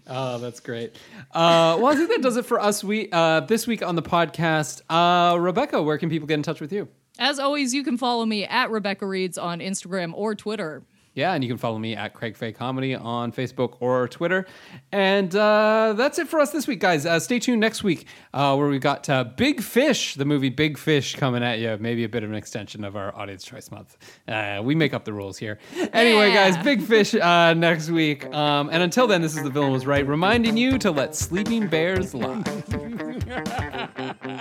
Oh, 0.08 0.40
that's 0.40 0.60
great. 0.60 0.96
Uh, 1.32 1.78
well, 1.82 1.88
I 1.88 1.96
think 1.96 2.10
that 2.10 2.22
does 2.22 2.38
it 2.38 2.46
for 2.46 2.60
us. 2.60 2.84
We 2.84 3.10
uh, 3.12 3.42
this 3.42 3.68
week 3.68 3.84
on 3.84 3.96
the 3.96 4.02
podcast. 4.02 4.82
Uh, 4.90 5.38
Rebecca, 5.38 5.82
where 5.82 5.98
can 5.98 6.10
people 6.10 6.28
get 6.28 6.36
in 6.36 6.44
touch 6.44 6.60
with 6.60 6.74
you? 6.74 6.88
As 7.20 7.38
always, 7.38 7.74
you 7.74 7.84
can 7.84 7.98
follow 7.98 8.26
me 8.26 8.46
at 8.46 8.72
Rebecca 8.72 9.06
Reads 9.06 9.38
on 9.38 9.60
Instagram 9.60 10.14
or 10.16 10.36
Twitter. 10.36 10.84
Yeah, 11.20 11.34
and 11.34 11.44
you 11.44 11.50
can 11.50 11.58
follow 11.58 11.78
me 11.78 11.98
at 11.98 12.14
Craig 12.14 12.38
Fay 12.38 12.54
Comedy 12.54 12.96
on 12.96 13.34
Facebook 13.34 13.76
or 13.82 14.08
Twitter. 14.08 14.46
And 14.94 15.36
uh, 15.36 15.94
that's 15.98 16.18
it 16.18 16.30
for 16.30 16.40
us 16.40 16.52
this 16.52 16.66
week, 16.66 16.80
guys. 16.80 17.06
Uh, 17.06 17.20
stay 17.20 17.40
tuned 17.40 17.60
next 17.60 17.84
week 17.84 18.08
uh, 18.34 18.56
where 18.56 18.70
we've 18.70 18.80
got 18.80 19.10
uh, 19.10 19.26
Big 19.26 19.62
Fish, 19.62 20.16
the 20.16 20.24
movie 20.24 20.48
Big 20.48 20.78
Fish, 20.78 21.18
coming 21.18 21.44
at 21.44 21.60
you. 21.60 21.76
Maybe 21.78 22.06
a 22.06 22.10
bit 22.10 22.24
of 22.24 22.30
an 22.30 22.38
extension 22.38 22.86
of 22.86 22.96
our 22.96 23.14
Audience 23.14 23.44
Choice 23.44 23.70
Month. 23.70 23.98
Uh, 24.30 24.62
we 24.64 24.76
make 24.76 24.94
up 24.94 25.04
the 25.04 25.12
rules 25.12 25.38
here. 25.38 25.60
Anyway, 25.92 26.30
Yeah. 26.30 26.52
guys, 26.52 26.64
Big 26.64 26.82
Fish 26.82 27.14
uh, 27.14 27.54
next 27.54 27.90
week. 27.90 28.26
Um, 28.40 28.70
and 28.72 28.82
until 28.82 29.06
then, 29.06 29.22
this 29.22 29.36
is 29.36 29.44
The 29.44 29.50
Villain 29.50 29.74
Was 29.74 29.86
Right, 29.86 30.08
reminding 30.08 30.56
you 30.56 30.78
to 30.78 30.92
let 30.92 31.14
sleeping 31.14 31.68
bears 31.68 32.14
lie. 32.14 32.42